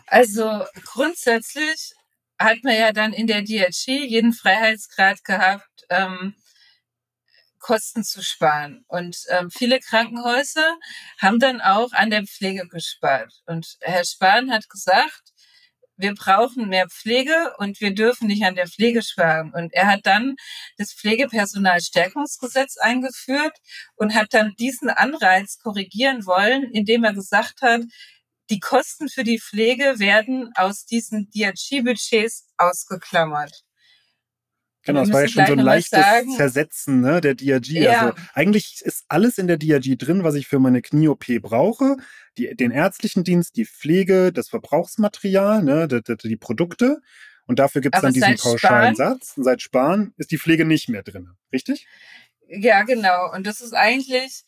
Also 0.06 0.64
grundsätzlich 0.86 1.92
hat 2.38 2.64
man 2.64 2.74
ja 2.74 2.92
dann 2.92 3.12
in 3.12 3.26
der 3.26 3.42
DRG 3.42 4.06
jeden 4.06 4.32
Freiheitsgrad 4.32 5.22
gehabt, 5.24 5.84
ähm, 5.90 6.34
Kosten 7.64 8.04
zu 8.04 8.22
sparen. 8.22 8.84
Und 8.88 9.16
ähm, 9.30 9.50
viele 9.50 9.80
Krankenhäuser 9.80 10.76
haben 11.18 11.38
dann 11.38 11.62
auch 11.62 11.92
an 11.92 12.10
der 12.10 12.24
Pflege 12.24 12.68
gespart. 12.68 13.32
Und 13.46 13.78
Herr 13.80 14.04
Spahn 14.04 14.52
hat 14.52 14.68
gesagt, 14.68 15.32
wir 15.96 16.14
brauchen 16.14 16.68
mehr 16.68 16.88
Pflege 16.90 17.54
und 17.56 17.80
wir 17.80 17.94
dürfen 17.94 18.26
nicht 18.26 18.44
an 18.44 18.54
der 18.54 18.68
Pflege 18.68 19.02
sparen. 19.02 19.50
Und 19.54 19.72
er 19.72 19.86
hat 19.86 20.00
dann 20.04 20.36
das 20.76 20.92
Pflegepersonalstärkungsgesetz 20.92 22.76
eingeführt 22.76 23.56
und 23.96 24.14
hat 24.14 24.34
dann 24.34 24.52
diesen 24.58 24.90
Anreiz 24.90 25.58
korrigieren 25.58 26.26
wollen, 26.26 26.64
indem 26.64 27.04
er 27.04 27.14
gesagt 27.14 27.62
hat, 27.62 27.80
die 28.50 28.60
Kosten 28.60 29.08
für 29.08 29.24
die 29.24 29.40
Pflege 29.40 29.98
werden 29.98 30.50
aus 30.54 30.84
diesen 30.84 31.30
DRG-Budgets 31.30 32.46
ausgeklammert. 32.58 33.64
Genau, 34.84 35.02
es 35.02 35.12
war 35.12 35.22
ja 35.22 35.28
schon 35.28 35.46
so 35.46 35.52
ein 35.52 35.58
leichtes. 35.58 36.04
Zersetzen 36.36 37.00
ne, 37.00 37.20
der 37.20 37.34
DRG. 37.34 37.68
Ja. 37.70 38.00
Also 38.00 38.14
eigentlich 38.34 38.82
ist 38.82 39.04
alles 39.08 39.38
in 39.38 39.46
der 39.46 39.56
DRG 39.56 39.96
drin, 39.96 40.24
was 40.24 40.34
ich 40.34 40.46
für 40.46 40.58
meine 40.58 40.82
Knie-OP 40.82 41.24
brauche. 41.40 41.96
Die, 42.36 42.54
den 42.54 42.70
ärztlichen 42.70 43.24
Dienst, 43.24 43.56
die 43.56 43.64
Pflege, 43.64 44.32
das 44.32 44.48
Verbrauchsmaterial, 44.48 45.62
ne, 45.62 45.88
die, 45.88 46.02
die, 46.02 46.28
die 46.28 46.36
Produkte. 46.36 47.00
Und 47.46 47.58
dafür 47.58 47.80
gibt 47.80 47.94
es 47.94 48.02
dann 48.02 48.12
diesen 48.12 48.36
pauschalen 48.36 48.94
Spahn, 48.94 49.18
Satz. 49.18 49.34
Und 49.36 49.44
seit 49.44 49.62
Sparen 49.62 50.12
ist 50.16 50.30
die 50.30 50.38
Pflege 50.38 50.64
nicht 50.64 50.88
mehr 50.88 51.02
drin. 51.02 51.30
Richtig? 51.52 51.86
Ja, 52.48 52.82
genau. 52.82 53.32
Und 53.32 53.46
das 53.46 53.60
ist 53.60 53.72
eigentlich, 53.72 54.44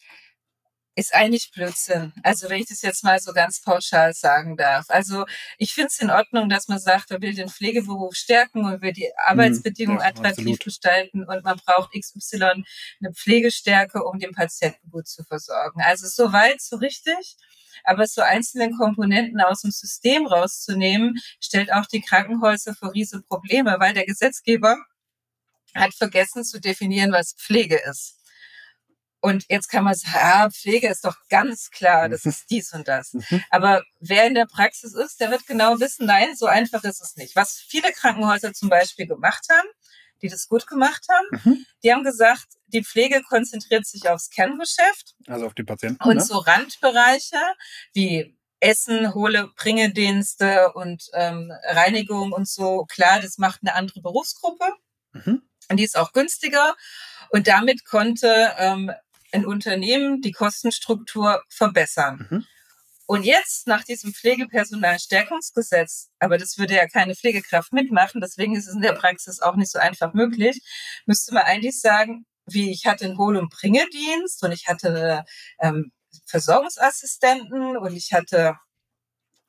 ist 0.97 1.15
eigentlich 1.15 1.51
Blödsinn. 1.53 2.15
Also 2.23 2.49
wenn 2.49 2.63
ich 2.63 2.69
das 2.69 2.81
jetzt 2.81 3.05
mal 3.05 3.21
so 3.21 3.35
ganz 3.35 3.61
pauschal 3.61 4.15
sagen 4.15 4.57
darf. 4.57 4.87
Also 4.89 5.27
ich 5.59 5.75
finde 5.75 5.89
es 5.89 6.01
in 6.01 6.11
Ordnung, 6.11 6.49
dass 6.49 6.69
man 6.69 6.79
sagt, 6.79 7.11
man 7.11 7.21
will 7.21 7.35
den 7.35 7.51
Pflegeberuf 7.51 8.15
stärken 8.15 8.65
und 8.65 8.81
will 8.81 8.95
die 8.95 9.11
Arbeitsbedingungen 9.27 10.01
ja, 10.01 10.07
attraktiv 10.07 10.39
absolut. 10.39 10.65
gestalten 10.65 11.25
und 11.25 11.45
man 11.45 11.61
braucht 11.65 11.93
XY 11.93 12.65
eine 13.01 13.13
Pflegestärke, 13.13 14.03
um 14.05 14.19
den 14.19 14.33
Patienten 14.33 14.91
gut 14.91 15.07
zu 15.07 15.23
versorgen. 15.23 15.83
Also 15.83 16.09
so 16.09 16.33
weit, 16.33 16.63
so 16.63 16.77
richtig. 16.77 17.37
Aber 17.85 18.07
so 18.07 18.23
einzelne 18.23 18.71
Komponenten 18.71 19.41
aus 19.43 19.61
dem 19.61 19.71
System 19.71 20.27
rauszunehmen, 20.27 21.21
stellt 21.41 21.71
auch 21.73 21.85
die 21.85 22.01
Krankenhäuser 22.01 22.75
vor 22.75 22.95
riesige 22.95 23.23
Probleme, 23.23 23.77
weil 23.79 23.93
der 23.93 24.07
Gesetzgeber 24.07 24.79
hat 25.75 25.95
vergessen 25.95 26.43
zu 26.43 26.59
definieren, 26.59 27.13
was 27.13 27.35
Pflege 27.35 27.77
ist. 27.77 28.16
Und 29.27 29.45
jetzt 29.49 29.69
kann 29.69 29.83
man 29.83 29.97
sagen, 29.97 30.15
ah, 30.21 30.51
Pflege 30.51 30.89
ist 30.89 31.05
doch 31.05 31.17
ganz 31.29 31.73
klar, 31.73 32.09
das 32.09 32.25
mhm. 32.25 32.31
ist 32.31 32.49
dies 32.49 32.73
und 32.73 32.87
das. 32.87 33.13
Mhm. 33.13 33.43
Aber 33.51 33.83
wer 33.99 34.25
in 34.29 34.37
der 34.37 34.47
Praxis 34.47 34.95
ist, 34.95 35.21
der 35.21 35.33
wird 35.33 35.49
genau 35.49 35.81
wissen, 35.81 36.07
nein, 36.07 36.37
so 36.37 36.47
einfach 36.47 36.85
ist 36.85 37.03
es 37.03 37.17
nicht. 37.17 37.35
Was 37.35 37.59
viele 37.59 37.91
Krankenhäuser 37.91 38.53
zum 38.53 38.69
Beispiel 38.69 39.09
gemacht 39.09 39.45
haben, 39.51 39.67
die 40.23 40.29
das 40.29 40.47
gut 40.47 40.69
gemacht 40.69 41.05
haben, 41.11 41.43
mhm. 41.43 41.67
die 41.83 41.93
haben 41.93 42.05
gesagt, 42.05 42.47
die 42.69 42.85
Pflege 42.85 43.21
konzentriert 43.29 43.85
sich 43.85 44.09
aufs 44.09 44.31
Kerngeschäft. 44.31 45.17
Also 45.27 45.47
auf 45.47 45.55
die 45.55 45.65
Patienten. 45.65 46.05
Und 46.05 46.19
ne? 46.19 46.23
so 46.23 46.39
Randbereiche 46.39 47.41
wie 47.95 48.39
Essen, 48.61 49.13
Hole, 49.13 49.51
Bringedienste 49.57 50.73
und 50.75 51.03
ähm, 51.15 51.53
Reinigung 51.65 52.31
und 52.31 52.47
so, 52.47 52.85
klar, 52.85 53.19
das 53.21 53.39
macht 53.39 53.63
eine 53.65 53.75
andere 53.75 54.01
Berufsgruppe. 54.03 54.67
Mhm. 55.15 55.43
Und 55.69 55.79
die 55.79 55.85
ist 55.85 55.99
auch 55.99 56.13
günstiger. 56.13 56.77
Und 57.31 57.49
damit 57.49 57.85
konnte 57.85 58.53
ähm, 58.59 58.93
ein 59.33 59.47
Unternehmen 59.47 60.21
die 60.21 60.33
Kostenstruktur 60.33 61.43
verbessern. 61.49 62.27
Mhm. 62.31 62.47
Und 63.07 63.25
jetzt 63.25 63.69
nach 63.69 63.85
diesem 63.85 64.13
Pflegepersonalstärkungsgesetz, 64.13 66.11
aber 66.19 66.39
das 66.39 66.59
würde 66.59 66.75
ja 66.75 66.89
keine 66.89 67.15
Pflegekraft 67.15 67.73
mitmachen, 67.73 68.21
deswegen 68.21 68.57
ist 68.57 68.67
es 68.67 68.75
in 68.75 68.81
der 68.81 68.95
Praxis 68.95 69.41
auch 69.41 69.55
nicht 69.55 69.71
so 69.71 69.79
einfach 69.79 70.13
möglich, 70.13 70.61
müsste 71.07 71.33
man 71.33 71.45
eigentlich 71.45 71.81
sagen, 71.81 72.27
wie 72.47 72.73
ich 72.73 72.87
hatte 72.87 73.05
einen 73.05 73.19
Hol- 73.19 73.37
und 73.37 73.51
Bringedienst 73.51 74.43
und 74.43 74.51
ich 74.51 74.67
hatte 74.67 75.25
ähm, 75.61 75.93
Versorgungsassistenten 76.27 77.77
und 77.77 77.95
ich 77.95 78.13
hatte 78.13 78.57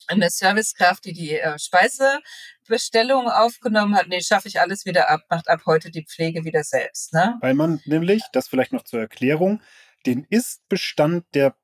eine 0.08 0.30
Servicekraft, 0.30 1.06
die 1.06 1.14
die 1.14 1.38
äh, 1.38 1.58
Speisebestellung 1.60 3.30
aufgenommen 3.30 3.96
hat. 3.96 4.08
Nee, 4.08 4.22
schaffe 4.22 4.48
ich 4.48 4.60
alles 4.60 4.86
wieder 4.86 5.10
ab, 5.10 5.22
macht 5.30 5.48
ab 5.48 5.62
heute 5.66 5.92
die 5.92 6.06
Pflege 6.06 6.44
wieder 6.44 6.64
selbst. 6.64 7.14
Ne? 7.14 7.36
Weil 7.42 7.54
man 7.54 7.82
nämlich, 7.86 8.24
das 8.34 8.48
vielleicht 8.48 8.74
noch 8.74 8.84
zur 8.84 9.00
Erklärung, 9.00 9.62
den 10.06 10.26
Ist-Bestand 10.30 11.26
der 11.34 11.56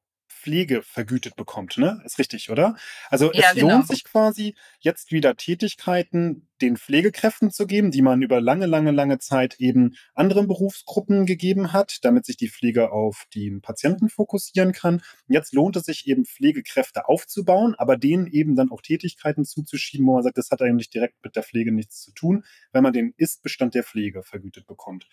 Pflege 0.44 0.82
vergütet 0.82 1.38
bekommt, 1.38 1.78
ne? 1.78 2.02
Ist 2.04 2.20
richtig, 2.20 2.50
oder? 2.50 2.76
Also 3.10 3.32
ja, 3.32 3.50
es 3.50 3.56
genau. 3.56 3.70
lohnt 3.70 3.88
sich 3.88 4.04
quasi, 4.04 4.56
jetzt 4.80 5.14
wieder 5.14 5.38
Tätigkeiten 5.38 6.50
den 6.62 6.76
Pflegekräften 6.76 7.50
zu 7.50 7.66
geben, 7.66 7.92
die 7.92 8.02
man 8.02 8.22
über 8.22 8.42
lange, 8.42 8.66
lange, 8.66 8.92
lange 8.92 9.20
Zeit 9.20 9.56
eben 9.60 9.96
anderen 10.14 10.48
Berufsgruppen 10.48 11.26
gegeben 11.26 11.72
hat, 11.72 12.00
damit 12.04 12.26
sich 12.26 12.36
die 12.36 12.50
Pflege 12.50 12.92
auf 12.92 13.26
den 13.34 13.62
Patienten 13.62 14.10
fokussieren 14.10 14.74
kann. 14.74 15.02
Jetzt 15.28 15.54
lohnt 15.54 15.78
es 15.78 15.86
sich 15.86 16.08
eben 16.08 16.26
Pflegekräfte 16.26 17.08
aufzubauen, 17.08 17.76
aber 17.78 17.96
denen 17.96 18.28
eben 18.28 18.56
dann 18.56 18.70
auch 18.70 18.82
Tätigkeiten 18.82 19.46
zuzuschieben, 19.46 20.06
wo 20.06 20.16
man 20.16 20.24
sagt, 20.24 20.38
das 20.38 20.52
hat 20.52 20.62
eigentlich 20.62 20.90
direkt 20.90 21.24
mit 21.24 21.38
der 21.38 21.44
Pflege 21.44 21.72
nichts 21.72 22.02
zu 22.02 22.12
tun, 22.12 22.44
wenn 22.74 22.84
man 22.84 22.94
den 22.94 23.14
Ist-Bestand 23.16 23.76
der 23.76 23.84
Pflege 23.84 24.24
vergütet 24.24 24.68
bekommt. 24.68 25.08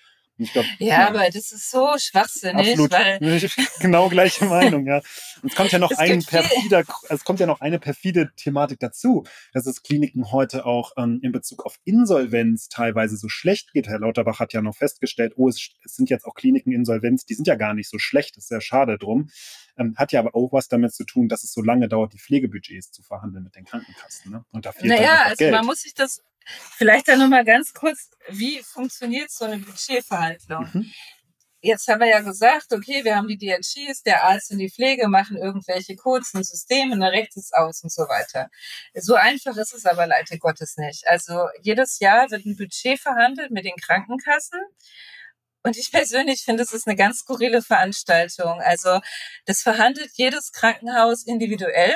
Glaub, 0.53 0.65
ja, 0.79 0.87
ja, 0.87 1.09
aber 1.09 1.27
das 1.27 1.53
ist 1.53 1.71
so 1.71 1.95
schwachsinnig. 1.99 2.71
Absolut. 2.71 2.93
Weil 2.93 3.21
genau 3.81 4.09
gleiche 4.09 4.47
Meinung, 4.47 4.87
ja. 4.87 5.03
Und 5.43 5.51
es 5.51 5.55
kommt 5.55 5.73
ja 5.73 5.79
noch 5.79 5.93
ein 5.93 6.25
perfider, 6.25 6.85
es 7.09 7.25
kommt 7.25 7.41
ja 7.41 7.47
noch 7.47 7.61
eine 7.61 7.79
perfide 7.79 8.31
Thematik 8.37 8.79
dazu, 8.81 9.25
dass 9.53 9.67
es 9.67 9.83
Kliniken 9.83 10.33
heute 10.33 10.65
auch 10.65 10.93
ähm, 10.97 11.21
in 11.23 11.33
Bezug 11.33 11.65
auf 11.67 11.77
Insolvenz 11.85 12.69
teilweise 12.69 13.17
so 13.17 13.29
schlecht 13.29 13.73
geht. 13.73 13.89
Herr 13.89 13.99
Lauterbach 13.99 14.41
hat 14.41 14.53
ja 14.53 14.63
noch 14.63 14.77
festgestellt, 14.77 15.35
oh, 15.37 15.49
es, 15.49 15.71
es 15.85 15.97
sind 15.97 16.11
jetzt 16.11 16.25
auch 16.25 16.35
Kliniken 16.35 16.73
Insolvenz, 16.73 17.25
die 17.25 17.35
sind 17.35 17.47
ja 17.47 17.55
gar 17.55 17.75
nicht 17.75 17.89
so 17.89 17.99
schlecht, 17.99 18.37
das 18.37 18.45
ist 18.45 18.49
sehr 18.49 18.61
schade 18.61 18.99
drum. 18.99 19.31
Ähm, 19.77 19.95
hat 19.97 20.13
ja 20.13 20.21
aber 20.21 20.35
auch 20.35 20.53
was 20.53 20.69
damit 20.69 20.95
zu 20.95 21.05
tun, 21.05 21.29
dass 21.29 21.45
es 21.45 21.53
so 21.53 21.63
lange 21.63 21.89
dauert, 21.89 22.13
die 22.13 22.19
Pflegebudgets 22.19 22.91
zu 22.91 23.03
verhandeln 23.03 23.45
mit 23.45 23.55
den 23.55 23.65
Krankenkassen. 23.65 24.31
Ne? 24.33 24.45
Und 24.53 24.67
da 24.67 24.73
fehlt 24.73 24.87
naja, 24.87 25.23
also 25.25 25.37
Geld. 25.37 25.53
man 25.53 25.65
muss 25.65 25.83
sich 25.83 25.95
das 25.95 26.23
Vielleicht 26.47 27.09
dann 27.09 27.19
nochmal 27.19 27.45
ganz 27.45 27.73
kurz, 27.75 28.11
wie 28.29 28.63
funktioniert 28.63 29.31
so 29.31 29.45
eine 29.45 29.59
Budgetverhandlung? 29.59 30.69
Mhm. 30.73 30.93
Jetzt 31.63 31.89
haben 31.89 32.01
wir 32.01 32.09
ja 32.09 32.21
gesagt, 32.21 32.73
okay, 32.73 33.05
wir 33.05 33.17
haben 33.17 33.29
die 33.29 33.37
DLGs, 33.37 34.03
der 34.03 34.25
Arzt 34.25 34.51
und 34.51 34.59
die 34.59 34.71
Pflege 34.71 35.09
machen 35.09 35.37
irgendwelche 35.37 35.95
Codes 35.95 36.33
und 36.33 36.47
Systeme, 36.47 36.99
dann 36.99 37.03
rechnet 37.03 37.37
es 37.37 37.53
aus 37.53 37.83
und 37.83 37.93
so 37.93 38.03
weiter. 38.05 38.49
So 38.95 39.15
einfach 39.15 39.55
ist 39.57 39.75
es 39.75 39.85
aber 39.85 40.07
leider 40.07 40.39
Gottes 40.39 40.79
nicht. 40.79 41.07
Also 41.07 41.49
jedes 41.61 41.99
Jahr 41.99 42.31
wird 42.31 42.47
ein 42.47 42.57
Budget 42.57 42.99
verhandelt 42.99 43.51
mit 43.51 43.67
den 43.67 43.77
Krankenkassen. 43.77 44.59
Und 45.63 45.77
ich 45.77 45.93
persönlich 45.93 46.41
finde, 46.43 46.63
es 46.63 46.73
ist 46.73 46.87
eine 46.87 46.97
ganz 46.97 47.19
skurrile 47.19 47.61
Veranstaltung. 47.61 48.63
Also 48.63 49.01
das 49.45 49.61
verhandelt 49.61 50.13
jedes 50.15 50.53
Krankenhaus 50.53 51.25
individuell. 51.27 51.95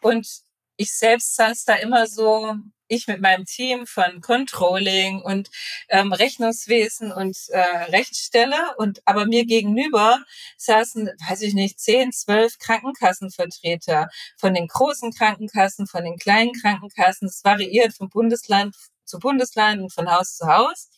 Und 0.00 0.45
ich 0.76 0.92
selbst 0.92 1.36
saß 1.36 1.64
da 1.64 1.74
immer 1.74 2.06
so 2.06 2.54
ich 2.88 3.06
mit 3.08 3.20
meinem 3.20 3.44
Team 3.44 3.86
von 3.86 4.20
Controlling 4.20 5.20
und 5.20 5.50
ähm, 5.88 6.12
Rechnungswesen 6.12 7.12
und 7.12 7.36
äh, 7.48 7.60
Rechtsstelle 7.90 8.76
und 8.78 9.02
aber 9.06 9.26
mir 9.26 9.44
gegenüber 9.44 10.20
saßen, 10.56 11.10
weiß 11.28 11.42
ich 11.42 11.54
nicht, 11.54 11.80
zehn, 11.80 12.12
zwölf 12.12 12.58
Krankenkassenvertreter 12.58 14.08
von 14.36 14.54
den 14.54 14.68
großen 14.68 15.12
Krankenkassen, 15.12 15.86
von 15.86 16.04
den 16.04 16.16
kleinen 16.18 16.52
Krankenkassen. 16.52 17.28
Es 17.28 17.44
variiert 17.44 17.94
von 17.94 18.08
Bundesland 18.08 18.76
zu 19.04 19.18
Bundesland 19.18 19.82
und 19.82 19.92
von 19.92 20.10
Haus 20.10 20.36
zu 20.36 20.46
Haus. 20.46 20.88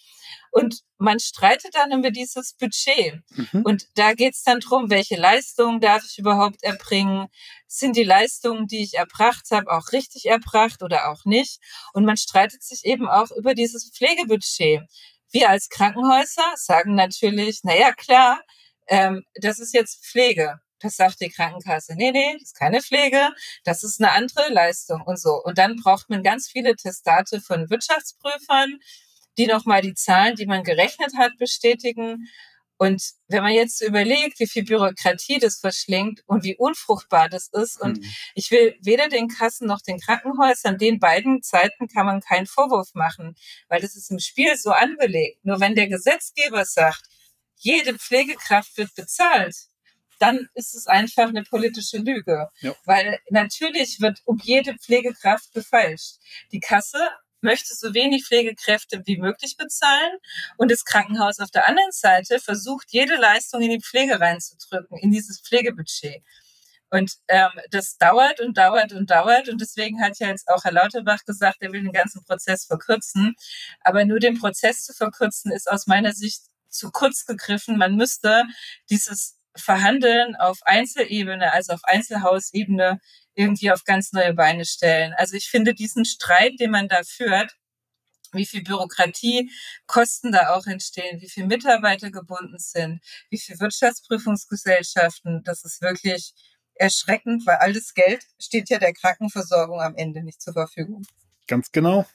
Und 0.50 0.82
man 0.98 1.20
streitet 1.20 1.74
dann 1.74 1.92
über 1.92 2.10
dieses 2.10 2.54
Budget. 2.54 3.22
Mhm. 3.30 3.62
Und 3.62 3.86
da 3.94 4.14
geht 4.14 4.34
es 4.34 4.42
dann 4.42 4.60
drum, 4.60 4.90
welche 4.90 5.16
Leistungen 5.16 5.80
darf 5.80 6.04
ich 6.04 6.18
überhaupt 6.18 6.62
erbringen? 6.62 7.28
Sind 7.66 7.96
die 7.96 8.04
Leistungen, 8.04 8.66
die 8.66 8.82
ich 8.82 8.94
erbracht 8.94 9.50
habe, 9.50 9.70
auch 9.70 9.92
richtig 9.92 10.26
erbracht 10.26 10.82
oder 10.82 11.10
auch 11.10 11.24
nicht? 11.24 11.60
Und 11.92 12.04
man 12.04 12.16
streitet 12.16 12.62
sich 12.62 12.84
eben 12.84 13.08
auch 13.08 13.30
über 13.30 13.54
dieses 13.54 13.90
Pflegebudget. 13.90 14.82
Wir 15.30 15.50
als 15.50 15.68
Krankenhäuser 15.68 16.52
sagen 16.56 16.94
natürlich, 16.94 17.60
na 17.62 17.76
ja, 17.76 17.92
klar, 17.92 18.40
ähm, 18.88 19.24
das 19.34 19.58
ist 19.58 19.74
jetzt 19.74 20.04
Pflege. 20.04 20.60
Das 20.80 20.96
sagt 20.96 21.20
die 21.20 21.28
Krankenkasse. 21.28 21.94
Nee, 21.96 22.12
nee, 22.12 22.34
das 22.34 22.50
ist 22.50 22.58
keine 22.58 22.80
Pflege, 22.80 23.30
das 23.64 23.82
ist 23.82 24.00
eine 24.00 24.12
andere 24.12 24.48
Leistung 24.52 25.02
und 25.02 25.18
so. 25.18 25.42
Und 25.42 25.58
dann 25.58 25.76
braucht 25.76 26.08
man 26.08 26.22
ganz 26.22 26.48
viele 26.48 26.76
Testate 26.76 27.40
von 27.40 27.68
Wirtschaftsprüfern, 27.68 28.78
die 29.38 29.46
nochmal 29.46 29.80
die 29.80 29.94
Zahlen, 29.94 30.34
die 30.34 30.46
man 30.46 30.64
gerechnet 30.64 31.16
hat, 31.16 31.38
bestätigen. 31.38 32.28
Und 32.76 33.02
wenn 33.26 33.42
man 33.42 33.52
jetzt 33.52 33.82
überlegt, 33.82 34.38
wie 34.38 34.46
viel 34.46 34.64
Bürokratie 34.64 35.38
das 35.38 35.58
verschlingt 35.58 36.22
und 36.26 36.44
wie 36.44 36.56
unfruchtbar 36.56 37.28
das 37.28 37.48
ist, 37.48 37.80
und 37.80 37.98
mhm. 37.98 38.04
ich 38.34 38.50
will 38.50 38.76
weder 38.82 39.08
den 39.08 39.28
Kassen 39.28 39.66
noch 39.66 39.80
den 39.80 39.98
Krankenhäusern, 39.98 40.78
den 40.78 41.00
beiden 41.00 41.42
Zeiten 41.42 41.88
kann 41.88 42.06
man 42.06 42.20
keinen 42.20 42.46
Vorwurf 42.46 42.94
machen, 42.94 43.34
weil 43.68 43.80
das 43.80 43.96
ist 43.96 44.10
im 44.10 44.20
Spiel 44.20 44.56
so 44.56 44.70
angelegt. 44.70 45.44
Nur 45.44 45.60
wenn 45.60 45.74
der 45.74 45.88
Gesetzgeber 45.88 46.64
sagt, 46.64 47.02
jede 47.56 47.94
Pflegekraft 47.94 48.76
wird 48.76 48.94
bezahlt, 48.94 49.56
dann 50.20 50.48
ist 50.54 50.74
es 50.74 50.86
einfach 50.86 51.28
eine 51.28 51.42
politische 51.42 51.98
Lüge. 51.98 52.48
Ja. 52.60 52.74
Weil 52.84 53.18
natürlich 53.30 54.00
wird 54.00 54.20
um 54.24 54.38
jede 54.42 54.74
Pflegekraft 54.74 55.52
gefeilscht. 55.52 56.16
Die 56.52 56.60
Kasse 56.60 57.08
möchte 57.40 57.74
so 57.74 57.94
wenig 57.94 58.26
Pflegekräfte 58.26 59.02
wie 59.06 59.18
möglich 59.18 59.56
bezahlen 59.56 60.18
und 60.56 60.70
das 60.70 60.84
Krankenhaus 60.84 61.38
auf 61.40 61.50
der 61.50 61.68
anderen 61.68 61.92
Seite 61.92 62.40
versucht, 62.40 62.86
jede 62.90 63.16
Leistung 63.16 63.62
in 63.62 63.70
die 63.70 63.80
Pflege 63.80 64.20
reinzudrücken, 64.20 64.98
in 64.98 65.10
dieses 65.10 65.40
Pflegebudget. 65.40 66.22
Und 66.90 67.12
ähm, 67.28 67.50
das 67.70 67.98
dauert 67.98 68.40
und 68.40 68.56
dauert 68.56 68.92
und 68.92 69.10
dauert. 69.10 69.48
Und 69.48 69.60
deswegen 69.60 70.00
hat 70.00 70.18
ja 70.18 70.28
jetzt 70.28 70.48
auch 70.48 70.64
Herr 70.64 70.72
Lauterbach 70.72 71.24
gesagt, 71.24 71.58
er 71.60 71.72
will 71.72 71.82
den 71.82 71.92
ganzen 71.92 72.24
Prozess 72.24 72.64
verkürzen. 72.64 73.36
Aber 73.80 74.04
nur 74.04 74.20
den 74.20 74.38
Prozess 74.38 74.84
zu 74.84 74.94
verkürzen, 74.94 75.52
ist 75.52 75.70
aus 75.70 75.86
meiner 75.86 76.12
Sicht 76.12 76.44
zu 76.68 76.90
kurz 76.90 77.26
gegriffen. 77.26 77.76
Man 77.76 77.96
müsste 77.96 78.44
dieses 78.88 79.36
Verhandeln 79.54 80.36
auf 80.36 80.58
Einzelebene, 80.62 81.52
also 81.52 81.74
auf 81.74 81.84
Einzelhausebene, 81.84 83.00
irgendwie 83.38 83.70
auf 83.70 83.84
ganz 83.84 84.12
neue 84.12 84.34
Beine 84.34 84.64
stellen. 84.64 85.14
Also 85.16 85.36
ich 85.36 85.48
finde 85.48 85.72
diesen 85.72 86.04
Streit, 86.04 86.58
den 86.58 86.72
man 86.72 86.88
da 86.88 87.02
führt, 87.04 87.56
wie 88.32 88.44
viel 88.44 88.62
Bürokratie, 88.62 89.50
Kosten 89.86 90.32
da 90.32 90.54
auch 90.54 90.66
entstehen, 90.66 91.20
wie 91.20 91.30
viel 91.30 91.46
Mitarbeiter 91.46 92.10
gebunden 92.10 92.58
sind, 92.58 93.00
wie 93.30 93.38
viel 93.38 93.58
Wirtschaftsprüfungsgesellschaften, 93.60 95.44
das 95.44 95.64
ist 95.64 95.80
wirklich 95.80 96.34
erschreckend, 96.74 97.46
weil 97.46 97.56
all 97.56 97.72
das 97.72 97.94
Geld 97.94 98.24
steht 98.40 98.68
ja 98.70 98.78
der 98.78 98.92
Krankenversorgung 98.92 99.80
am 99.80 99.94
Ende 99.94 100.22
nicht 100.22 100.42
zur 100.42 100.52
Verfügung. 100.52 101.06
Ganz 101.46 101.70
genau. 101.70 102.06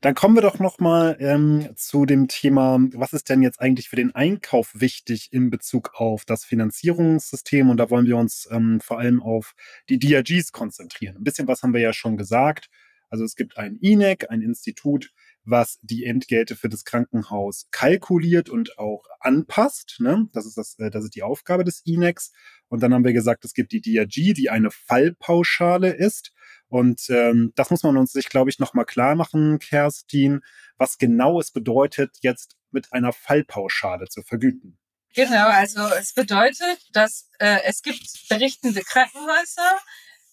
Dann 0.00 0.14
kommen 0.14 0.34
wir 0.34 0.42
doch 0.42 0.58
noch 0.58 0.78
mal 0.78 1.16
ähm, 1.18 1.70
zu 1.76 2.04
dem 2.04 2.28
Thema, 2.28 2.78
was 2.92 3.12
ist 3.12 3.28
denn 3.30 3.42
jetzt 3.42 3.60
eigentlich 3.60 3.88
für 3.88 3.96
den 3.96 4.14
Einkauf 4.14 4.70
wichtig 4.74 5.32
in 5.32 5.48
Bezug 5.48 5.92
auf 5.94 6.24
das 6.24 6.44
Finanzierungssystem? 6.44 7.70
Und 7.70 7.78
da 7.78 7.88
wollen 7.88 8.06
wir 8.06 8.18
uns 8.18 8.46
ähm, 8.50 8.80
vor 8.80 8.98
allem 8.98 9.22
auf 9.22 9.54
die 9.88 9.98
DRGs 9.98 10.52
konzentrieren. 10.52 11.16
Ein 11.16 11.24
bisschen 11.24 11.48
was 11.48 11.62
haben 11.62 11.72
wir 11.72 11.80
ja 11.80 11.92
schon 11.92 12.16
gesagt. 12.16 12.68
Also 13.08 13.24
es 13.24 13.36
gibt 13.36 13.56
ein 13.56 13.76
INEC, 13.76 14.30
ein 14.30 14.42
Institut, 14.42 15.12
was 15.44 15.78
die 15.82 16.04
Entgelte 16.04 16.56
für 16.56 16.68
das 16.68 16.84
Krankenhaus 16.84 17.68
kalkuliert 17.70 18.48
und 18.48 18.78
auch 18.78 19.04
anpasst. 19.20 19.96
Ne? 20.00 20.28
Das, 20.32 20.46
ist 20.46 20.56
das, 20.56 20.78
äh, 20.78 20.90
das 20.90 21.04
ist 21.04 21.14
die 21.14 21.22
Aufgabe 21.22 21.64
des 21.64 21.82
INECs. 21.84 22.32
Und 22.68 22.82
dann 22.82 22.92
haben 22.92 23.04
wir 23.04 23.12
gesagt, 23.12 23.44
es 23.44 23.54
gibt 23.54 23.72
die 23.72 23.80
DRG, 23.80 24.34
die 24.34 24.50
eine 24.50 24.70
Fallpauschale 24.70 25.92
ist. 25.92 26.32
Und 26.74 27.08
ähm, 27.08 27.52
das 27.54 27.70
muss 27.70 27.84
man 27.84 27.96
uns 27.96 28.10
sich, 28.10 28.28
glaube 28.28 28.50
ich, 28.50 28.58
nochmal 28.58 28.84
klar 28.84 29.14
machen, 29.14 29.60
Kerstin, 29.60 30.40
was 30.76 30.98
genau 30.98 31.38
es 31.38 31.52
bedeutet, 31.52 32.16
jetzt 32.20 32.56
mit 32.72 32.92
einer 32.92 33.12
Fallpauschale 33.12 34.08
zu 34.08 34.22
vergüten. 34.22 34.76
Genau, 35.14 35.46
also 35.46 35.86
es 36.00 36.14
bedeutet, 36.14 36.80
dass 36.90 37.30
äh, 37.38 37.60
es 37.62 37.80
gibt 37.82 38.28
berichtende 38.28 38.82
Krankenhäuser, 38.82 39.78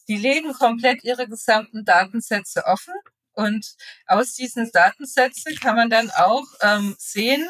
die 0.07 0.17
legen 0.17 0.51
komplett 0.53 1.03
ihre 1.03 1.27
gesamten 1.27 1.85
Datensätze 1.85 2.65
offen. 2.65 2.95
Und 3.33 3.75
aus 4.07 4.33
diesen 4.33 4.71
Datensätzen 4.71 5.55
kann 5.59 5.75
man 5.75 5.91
dann 5.91 6.09
auch 6.09 6.47
ähm, 6.61 6.95
sehen, 6.97 7.47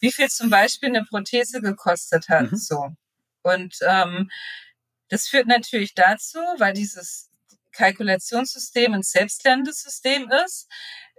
wie 0.00 0.12
viel 0.12 0.28
zum 0.28 0.50
Beispiel 0.50 0.90
eine 0.90 1.06
Prothese 1.06 1.62
gekostet 1.62 2.28
hat. 2.28 2.52
Mhm. 2.52 2.56
So. 2.56 2.90
Und 3.40 3.78
ähm, 3.80 4.30
das 5.08 5.28
führt 5.28 5.46
natürlich 5.46 5.94
dazu, 5.94 6.40
weil 6.58 6.74
dieses 6.74 7.30
Kalkulationssystem 7.74 8.94
ein 8.94 9.02
selbstlernendes 9.02 9.82
System 9.82 10.30
ist. 10.44 10.68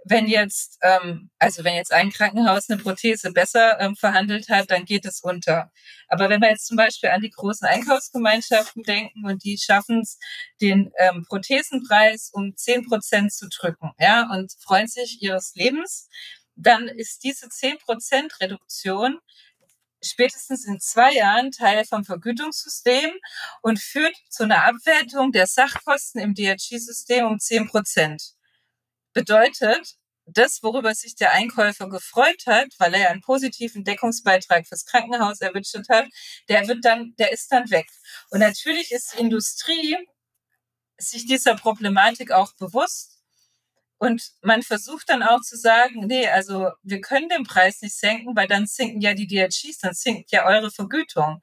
Wenn 0.08 0.26
jetzt, 0.26 0.78
ähm, 0.82 1.30
also 1.38 1.64
wenn 1.64 1.74
jetzt 1.74 1.92
ein 1.92 2.10
Krankenhaus 2.10 2.70
eine 2.70 2.80
Prothese 2.80 3.32
besser 3.32 3.80
ähm, 3.80 3.96
verhandelt 3.96 4.48
hat, 4.48 4.70
dann 4.70 4.84
geht 4.84 5.04
es 5.04 5.20
unter. 5.20 5.72
Aber 6.08 6.28
wenn 6.28 6.40
wir 6.40 6.50
jetzt 6.50 6.66
zum 6.66 6.76
Beispiel 6.76 7.10
an 7.10 7.22
die 7.22 7.30
großen 7.30 7.66
Einkaufsgemeinschaften 7.66 8.84
denken 8.84 9.26
und 9.26 9.42
die 9.42 9.58
schaffen 9.58 10.00
es, 10.02 10.18
den 10.60 10.92
ähm, 10.98 11.24
Prothesenpreis 11.28 12.30
um 12.32 12.56
zehn 12.56 12.86
Prozent 12.86 13.32
zu 13.32 13.48
drücken, 13.48 13.92
ja, 13.98 14.30
und 14.30 14.52
freuen 14.60 14.86
sich 14.86 15.22
ihres 15.22 15.54
Lebens, 15.54 16.08
dann 16.54 16.88
ist 16.88 17.24
diese 17.24 17.48
zehn 17.48 17.78
Prozent 17.78 18.40
Reduktion 18.40 19.18
spätestens 20.06 20.64
in 20.64 20.80
zwei 20.80 21.14
Jahren 21.14 21.50
Teil 21.50 21.84
vom 21.84 22.04
Vergütungssystem 22.04 23.10
und 23.62 23.78
führt 23.78 24.16
zu 24.28 24.44
einer 24.44 24.64
Abwertung 24.64 25.32
der 25.32 25.46
Sachkosten 25.46 26.20
im 26.20 26.34
DRG-System 26.34 27.26
um 27.26 27.38
10 27.38 27.68
Prozent. 27.68 28.34
Bedeutet, 29.12 29.96
das, 30.26 30.62
worüber 30.62 30.94
sich 30.94 31.14
der 31.14 31.32
Einkäufer 31.32 31.88
gefreut 31.88 32.44
hat, 32.46 32.68
weil 32.78 32.94
er 32.94 33.10
einen 33.10 33.20
positiven 33.20 33.84
Deckungsbeitrag 33.84 34.66
fürs 34.66 34.84
Krankenhaus 34.84 35.40
erwirtschaftet 35.40 35.88
hat, 35.88 36.08
der 36.48 36.66
wird 36.66 36.84
dann, 36.84 37.14
der 37.18 37.32
ist 37.32 37.50
dann 37.52 37.70
weg. 37.70 37.86
Und 38.30 38.40
natürlich 38.40 38.90
ist 38.90 39.14
die 39.14 39.20
Industrie 39.20 39.96
sich 40.98 41.26
dieser 41.26 41.54
Problematik 41.54 42.32
auch 42.32 42.52
bewusst 42.54 43.15
und 43.98 44.32
man 44.42 44.62
versucht 44.62 45.08
dann 45.08 45.22
auch 45.22 45.40
zu 45.40 45.56
sagen, 45.56 46.06
nee, 46.06 46.28
also 46.28 46.70
wir 46.82 47.00
können 47.00 47.28
den 47.28 47.44
Preis 47.44 47.80
nicht 47.80 47.96
senken, 47.96 48.36
weil 48.36 48.46
dann 48.46 48.66
sinken 48.66 49.00
ja 49.00 49.14
die 49.14 49.26
DRGs, 49.26 49.78
dann 49.78 49.94
sinkt 49.94 50.30
ja 50.32 50.46
eure 50.46 50.70
Vergütung. 50.70 51.40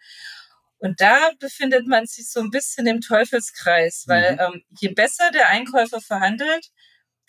Und 0.77 0.99
da 1.01 1.31
befindet 1.39 1.87
man 1.87 2.05
sich 2.05 2.29
so 2.29 2.41
ein 2.41 2.51
bisschen 2.51 2.85
im 2.87 3.01
Teufelskreis, 3.01 4.03
weil 4.07 4.33
mhm. 4.33 4.39
ähm, 4.39 4.63
je 4.79 4.89
besser 4.89 5.31
der 5.31 5.49
Einkäufer 5.49 6.01
verhandelt, 6.01 6.69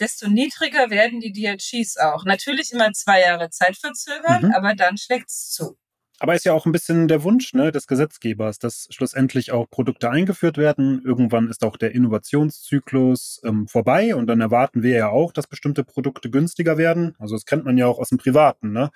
desto 0.01 0.29
niedriger 0.29 0.91
werden 0.91 1.21
die 1.21 1.33
DRGs 1.33 1.97
auch. 1.99 2.25
Natürlich 2.25 2.73
immer 2.73 2.93
zwei 2.93 3.21
Jahre 3.21 3.51
Zeit 3.51 3.77
verzögern, 3.77 4.47
mhm. 4.47 4.53
aber 4.53 4.75
dann 4.75 4.99
schlägt 4.99 5.31
es 5.31 5.51
zu. 5.51 5.79
Aber 6.21 6.35
ist 6.35 6.45
ja 6.45 6.53
auch 6.53 6.65
ein 6.65 6.73
bisschen 6.73 7.09
der 7.09 7.25
Wunsch 7.25 7.55
ne, 7.55 7.73
des 7.73 7.89
Gesetzgebers, 7.89 8.61
dass 8.61 8.87
schlussendlich 8.91 9.51
auch 9.51 9.69
Produkte 9.69 10.11
eingeführt 10.11 10.57
werden. 10.59 11.03
Irgendwann 11.05 11.49
ist 11.49 11.65
auch 11.65 11.77
der 11.77 11.93
Innovationszyklus 11.93 13.41
ähm, 13.45 13.67
vorbei 13.67 14.15
und 14.15 14.29
dann 14.29 14.41
erwarten 14.41 14.83
wir 14.85 14.97
ja 14.97 15.09
auch, 15.09 15.33
dass 15.33 15.49
bestimmte 15.49 15.83
Produkte 15.83 16.31
günstiger 16.31 16.79
werden. 16.79 17.17
Also 17.19 17.35
das 17.35 17.47
kennt 17.47 17.65
man 17.65 17.77
ja 17.77 17.87
auch 17.87 17.99
aus 17.99 18.11
dem 18.11 18.19
Privaten. 18.19 18.73
Ne? 18.73 18.91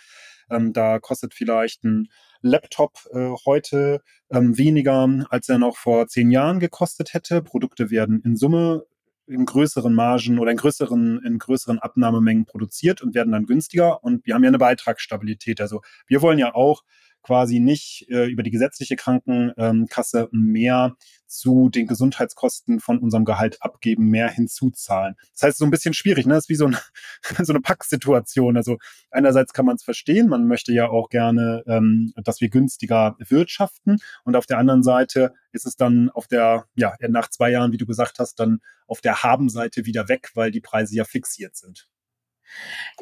Ähm, 0.48 0.72
da 0.72 1.00
kostet 1.00 1.35
vielleicht 1.35 1.83
ein 1.83 2.09
Laptop 2.40 2.92
äh, 3.12 3.31
heute 3.44 4.00
ähm, 4.31 4.57
weniger, 4.57 5.26
als 5.28 5.48
er 5.48 5.59
noch 5.59 5.76
vor 5.76 6.07
zehn 6.07 6.31
Jahren 6.31 6.61
gekostet 6.61 7.14
hätte. 7.14 7.42
Produkte 7.42 7.90
werden 7.90 8.22
in 8.24 8.37
Summe 8.37 8.85
in 9.26 9.44
größeren 9.44 9.92
Margen 9.92 10.38
oder 10.38 10.50
in 10.50 10.57
größeren, 10.57 11.20
in 11.24 11.38
größeren 11.38 11.78
Abnahmemengen 11.78 12.46
produziert 12.46 13.02
und 13.02 13.14
werden 13.14 13.33
dann 13.33 13.44
günstiger. 13.46 14.02
Und 14.02 14.24
wir 14.24 14.35
haben 14.35 14.42
ja 14.42 14.48
eine 14.48 14.59
Beitragsstabilität. 14.59 15.61
Also 15.61 15.83
wir 16.07 16.22
wollen 16.22 16.38
ja 16.38 16.54
auch 16.54 16.83
quasi 17.22 17.61
nicht 17.61 18.07
äh, 18.09 18.26
über 18.26 18.42
die 18.42 18.50
gesetzliche 18.50 18.96
Krankenkasse 18.96 20.28
mehr 20.33 20.96
zu 21.26 21.68
den 21.68 21.87
Gesundheitskosten 21.87 22.81
von 22.81 22.98
unserem 22.98 23.24
Gehalt 23.24 23.62
abgeben, 23.62 24.09
mehr 24.09 24.31
hinzuzahlen. 24.31 25.14
Das 25.33 25.42
heißt, 25.42 25.59
so 25.59 25.64
ein 25.64 25.70
bisschen 25.70 25.92
schwierig, 25.92 26.26
ne? 26.26 26.35
Das 26.35 26.44
ist 26.44 26.48
wie 26.48 26.54
so, 26.54 26.66
ein, 26.66 26.76
so 27.44 27.52
eine 27.52 27.61
Packsituation. 27.61 28.57
Also 28.57 28.78
einerseits 29.11 29.52
kann 29.52 29.66
man 29.66 29.76
es 29.76 29.85
verstehen, 29.85 30.28
man 30.28 30.46
möchte 30.46 30.72
ja 30.72 30.88
auch 30.88 31.11
gerne, 31.11 31.62
ähm, 31.66 32.12
dass 32.16 32.40
wir 32.40 32.48
günstiger 32.48 33.16
wirtschaften. 33.18 33.98
Und 34.25 34.37
auf 34.37 34.46
der 34.46 34.58
anderen 34.58 34.83
Seite 34.83 35.35
ist 35.52 35.66
es 35.66 35.77
dann 35.77 36.08
auf 36.10 36.29
der, 36.29 36.66
ja, 36.77 36.94
nach 37.08 37.29
zwei 37.29 37.50
Jahren, 37.50 37.73
wie 37.73 37.79
du 37.79 37.87
gesagt 37.87 38.19
hast, 38.19 38.37
dann 38.40 38.60
auf 38.87 39.00
der 39.00 39.23
Habenseite 39.23 39.85
wieder 39.85 40.08
weg, 40.08 40.31
weil 40.35 40.50
die 40.50 40.60
Preise 40.60 40.94
ja 40.94 41.04
fixiert 41.04 41.56
sind. 41.56 41.88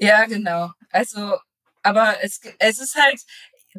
Ja, 0.00 0.24
genau. 0.24 0.72
Also 0.90 1.36
aber 1.86 2.16
es, 2.20 2.40
es 2.58 2.80
ist 2.80 2.96
halt, 2.96 3.20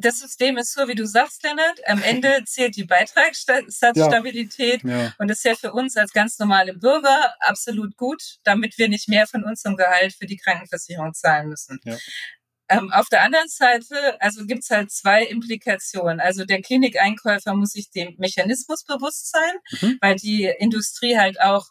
das 0.00 0.20
System 0.20 0.56
ist 0.56 0.72
so, 0.72 0.88
wie 0.88 0.94
du 0.94 1.06
sagst, 1.06 1.42
Lennart. 1.42 1.80
Am 1.86 2.02
Ende 2.02 2.42
zählt 2.46 2.76
die 2.76 2.84
Beitragsstabilität. 2.84 4.82
Ja. 4.84 5.02
Ja. 5.02 5.14
Und 5.18 5.28
das 5.28 5.38
ist 5.38 5.44
ja 5.44 5.54
für 5.54 5.72
uns 5.72 5.96
als 5.96 6.12
ganz 6.12 6.38
normale 6.38 6.74
Bürger 6.74 7.34
absolut 7.40 7.96
gut, 7.96 8.38
damit 8.44 8.78
wir 8.78 8.88
nicht 8.88 9.08
mehr 9.08 9.26
von 9.26 9.44
unserem 9.44 9.76
Gehalt 9.76 10.14
für 10.14 10.26
die 10.26 10.36
Krankenversicherung 10.36 11.14
zahlen 11.14 11.48
müssen. 11.48 11.80
Ja. 11.84 11.96
Ähm, 12.70 12.92
auf 12.92 13.08
der 13.08 13.22
anderen 13.22 13.48
Seite, 13.48 14.20
also 14.20 14.44
gibt's 14.44 14.68
halt 14.68 14.90
zwei 14.90 15.24
Implikationen. 15.24 16.20
Also 16.20 16.44
der 16.44 16.60
Klinikeinkäufer 16.60 17.54
muss 17.54 17.70
sich 17.70 17.90
dem 17.90 18.14
Mechanismus 18.18 18.84
bewusst 18.84 19.30
sein, 19.30 19.54
mhm. 19.80 19.98
weil 20.02 20.16
die 20.16 20.52
Industrie 20.58 21.16
halt 21.16 21.40
auch 21.40 21.66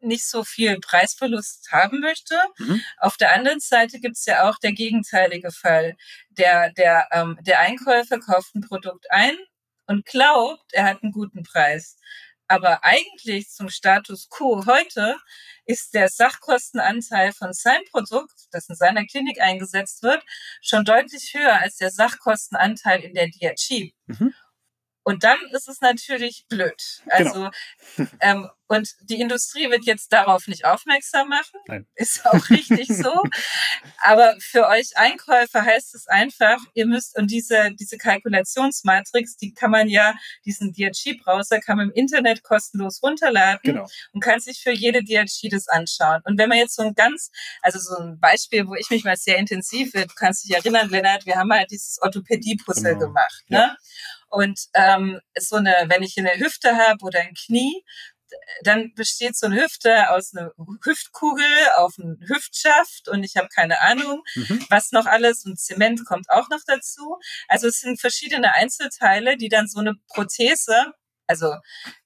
nicht 0.00 0.26
so 0.28 0.44
viel 0.44 0.78
Preisverlust 0.80 1.70
haben 1.72 2.00
möchte. 2.00 2.36
Mhm. 2.58 2.82
Auf 2.98 3.16
der 3.16 3.32
anderen 3.32 3.60
Seite 3.60 4.00
gibt's 4.00 4.26
ja 4.26 4.48
auch 4.48 4.58
der 4.58 4.72
gegenteilige 4.72 5.50
Fall. 5.50 5.96
Der, 6.30 6.72
der, 6.72 7.08
ähm, 7.12 7.38
der 7.42 7.60
Einkäufer 7.60 8.18
kauft 8.18 8.54
ein 8.54 8.62
Produkt 8.62 9.10
ein 9.10 9.36
und 9.86 10.04
glaubt, 10.06 10.72
er 10.72 10.84
hat 10.84 11.02
einen 11.02 11.12
guten 11.12 11.42
Preis. 11.42 11.96
Aber 12.48 12.82
eigentlich 12.82 13.50
zum 13.50 13.68
Status 13.68 14.28
quo 14.30 14.64
heute 14.64 15.16
ist 15.66 15.92
der 15.92 16.08
Sachkostenanteil 16.08 17.32
von 17.32 17.52
seinem 17.52 17.84
Produkt, 17.90 18.48
das 18.52 18.70
in 18.70 18.74
seiner 18.74 19.04
Klinik 19.04 19.40
eingesetzt 19.40 20.02
wird, 20.02 20.24
schon 20.62 20.84
deutlich 20.84 21.34
höher 21.34 21.60
als 21.60 21.76
der 21.76 21.90
Sachkostenanteil 21.90 23.00
in 23.00 23.14
der 23.14 23.28
DRG. 23.28 23.92
Mhm. 24.06 24.34
Und 25.08 25.24
dann 25.24 25.38
ist 25.52 25.68
es 25.68 25.80
natürlich 25.80 26.44
blöd. 26.50 27.02
Also 27.08 27.48
genau. 27.96 28.08
ähm, 28.20 28.50
und 28.66 28.90
die 29.00 29.18
Industrie 29.18 29.70
wird 29.70 29.86
jetzt 29.86 30.12
darauf 30.12 30.46
nicht 30.46 30.66
aufmerksam 30.66 31.30
machen. 31.30 31.58
Nein. 31.66 31.86
Ist 31.94 32.26
auch 32.26 32.50
richtig 32.50 32.88
so. 32.88 33.22
Aber 34.02 34.36
für 34.38 34.68
euch 34.68 34.98
Einkäufer 34.98 35.64
heißt 35.64 35.94
es 35.94 36.06
einfach, 36.08 36.58
ihr 36.74 36.84
müsst, 36.84 37.16
und 37.16 37.30
diese, 37.30 37.70
diese 37.80 37.96
Kalkulationsmatrix, 37.96 39.38
die 39.38 39.54
kann 39.54 39.70
man 39.70 39.88
ja, 39.88 40.14
diesen 40.44 40.74
DRG-Browser 40.74 41.60
kann 41.60 41.78
man 41.78 41.88
im 41.88 41.94
Internet 41.94 42.42
kostenlos 42.42 43.02
runterladen 43.02 43.60
genau. 43.62 43.86
und 44.12 44.20
kann 44.20 44.40
sich 44.40 44.60
für 44.62 44.72
jede 44.72 45.02
DRG 45.02 45.48
das 45.50 45.68
anschauen. 45.68 46.20
Und 46.24 46.38
wenn 46.38 46.50
man 46.50 46.58
jetzt 46.58 46.76
so 46.76 46.82
ein 46.82 46.94
ganz, 46.94 47.30
also 47.62 47.78
so 47.78 47.96
ein 47.96 48.20
Beispiel, 48.20 48.66
wo 48.66 48.74
ich 48.74 48.90
mich 48.90 49.04
mal 49.04 49.16
sehr 49.16 49.38
intensiv, 49.38 49.92
du 49.92 50.04
kannst 50.14 50.44
dich 50.44 50.54
erinnern, 50.54 50.90
Lennart, 50.90 51.24
wir 51.24 51.36
haben 51.36 51.50
halt 51.50 51.70
dieses 51.70 51.96
Orthopädie-Puzzle 52.02 52.92
genau. 52.92 53.06
gemacht. 53.06 53.44
Ne? 53.48 53.56
Ja. 53.56 53.76
Und 54.28 54.60
ähm, 54.74 55.20
so 55.38 55.56
eine, 55.56 55.74
wenn 55.88 56.02
ich 56.02 56.18
eine 56.18 56.38
Hüfte 56.38 56.76
habe 56.76 57.04
oder 57.04 57.20
ein 57.20 57.34
Knie, 57.34 57.84
dann 58.62 58.92
besteht 58.94 59.36
so 59.36 59.46
eine 59.46 59.62
Hüfte 59.62 60.10
aus 60.10 60.34
einer 60.34 60.52
Hüftkugel 60.84 61.46
auf 61.76 61.94
einem 61.98 62.18
Hüftschaft 62.26 63.08
und 63.08 63.24
ich 63.24 63.36
habe 63.36 63.48
keine 63.48 63.80
Ahnung, 63.80 64.22
mhm. 64.34 64.66
was 64.68 64.92
noch 64.92 65.06
alles 65.06 65.46
und 65.46 65.58
Zement 65.58 66.04
kommt 66.04 66.28
auch 66.28 66.48
noch 66.50 66.60
dazu. 66.66 67.16
Also 67.48 67.68
es 67.68 67.80
sind 67.80 68.00
verschiedene 68.00 68.54
Einzelteile, 68.54 69.36
die 69.36 69.48
dann 69.48 69.66
so 69.66 69.80
eine 69.80 69.94
Prothese 70.08 70.92
also 71.30 71.54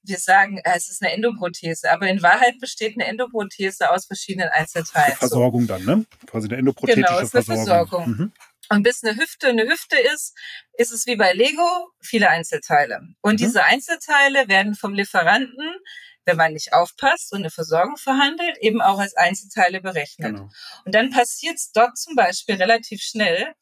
wir 0.03 0.17
sagen, 0.17 0.57
äh, 0.57 0.73
es 0.75 0.89
ist 0.89 1.01
eine 1.01 1.13
Endoprothese, 1.13 1.89
aber 1.89 2.09
in 2.09 2.21
Wahrheit 2.21 2.59
besteht 2.59 2.95
eine 2.95 3.07
Endoprothese 3.07 3.89
aus 3.89 4.05
verschiedenen 4.05 4.49
Einzelteilen. 4.49 5.15
Versorgung 5.15 5.65
dann, 5.65 5.85
ne? 5.85 6.05
Quasi 6.27 6.47
eine 6.47 6.57
endoprothetische 6.57 7.07
genau, 7.07 7.19
ist 7.21 7.33
eine 7.33 7.43
Versorgung. 7.43 8.03
Versorgung. 8.03 8.17
Mhm. 8.17 8.31
Und 8.69 8.83
bis 8.83 9.03
eine 9.03 9.17
Hüfte 9.17 9.47
eine 9.47 9.63
Hüfte 9.63 9.97
ist, 9.97 10.35
ist 10.77 10.91
es 10.91 11.05
wie 11.05 11.15
bei 11.15 11.33
Lego 11.33 11.91
viele 12.01 12.29
Einzelteile. 12.29 13.01
Und 13.21 13.33
mhm. 13.33 13.45
diese 13.45 13.63
Einzelteile 13.63 14.47
werden 14.47 14.75
vom 14.75 14.93
Lieferanten 14.93 15.79
wenn 16.25 16.37
man 16.37 16.53
nicht 16.53 16.73
aufpasst 16.73 17.33
und 17.33 17.39
eine 17.39 17.49
Versorgung 17.49 17.97
verhandelt, 17.97 18.57
eben 18.59 18.81
auch 18.81 18.99
als 18.99 19.15
Einzelteile 19.15 19.81
berechnet. 19.81 20.35
Genau. 20.35 20.49
Und 20.85 20.95
dann 20.95 21.09
passiert 21.09 21.55
es 21.55 21.71
dort 21.71 21.97
zum 21.97 22.15
Beispiel 22.15 22.55
relativ 22.55 23.01
schnell, 23.01 23.53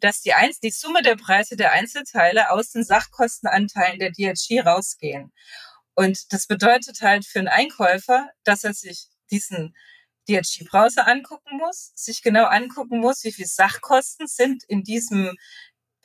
dass 0.00 0.20
die, 0.20 0.34
Einz 0.34 0.60
die 0.60 0.70
Summe 0.70 1.02
der 1.02 1.16
Preise 1.16 1.56
der 1.56 1.72
Einzelteile 1.72 2.50
aus 2.50 2.70
den 2.70 2.84
Sachkostenanteilen 2.84 3.98
der 3.98 4.10
DRG 4.10 4.66
rausgehen. 4.66 5.32
Und 5.94 6.32
das 6.32 6.46
bedeutet 6.46 7.00
halt 7.00 7.26
für 7.26 7.38
einen 7.38 7.48
Einkäufer, 7.48 8.28
dass 8.44 8.64
er 8.64 8.74
sich 8.74 9.08
diesen 9.30 9.74
DRG-Browser 10.28 11.06
angucken 11.06 11.58
muss, 11.58 11.92
sich 11.94 12.22
genau 12.22 12.44
angucken 12.44 12.98
muss, 13.00 13.24
wie 13.24 13.32
viel 13.32 13.46
Sachkosten 13.46 14.26
sind 14.26 14.64
in 14.64 14.82
diesem 14.82 15.36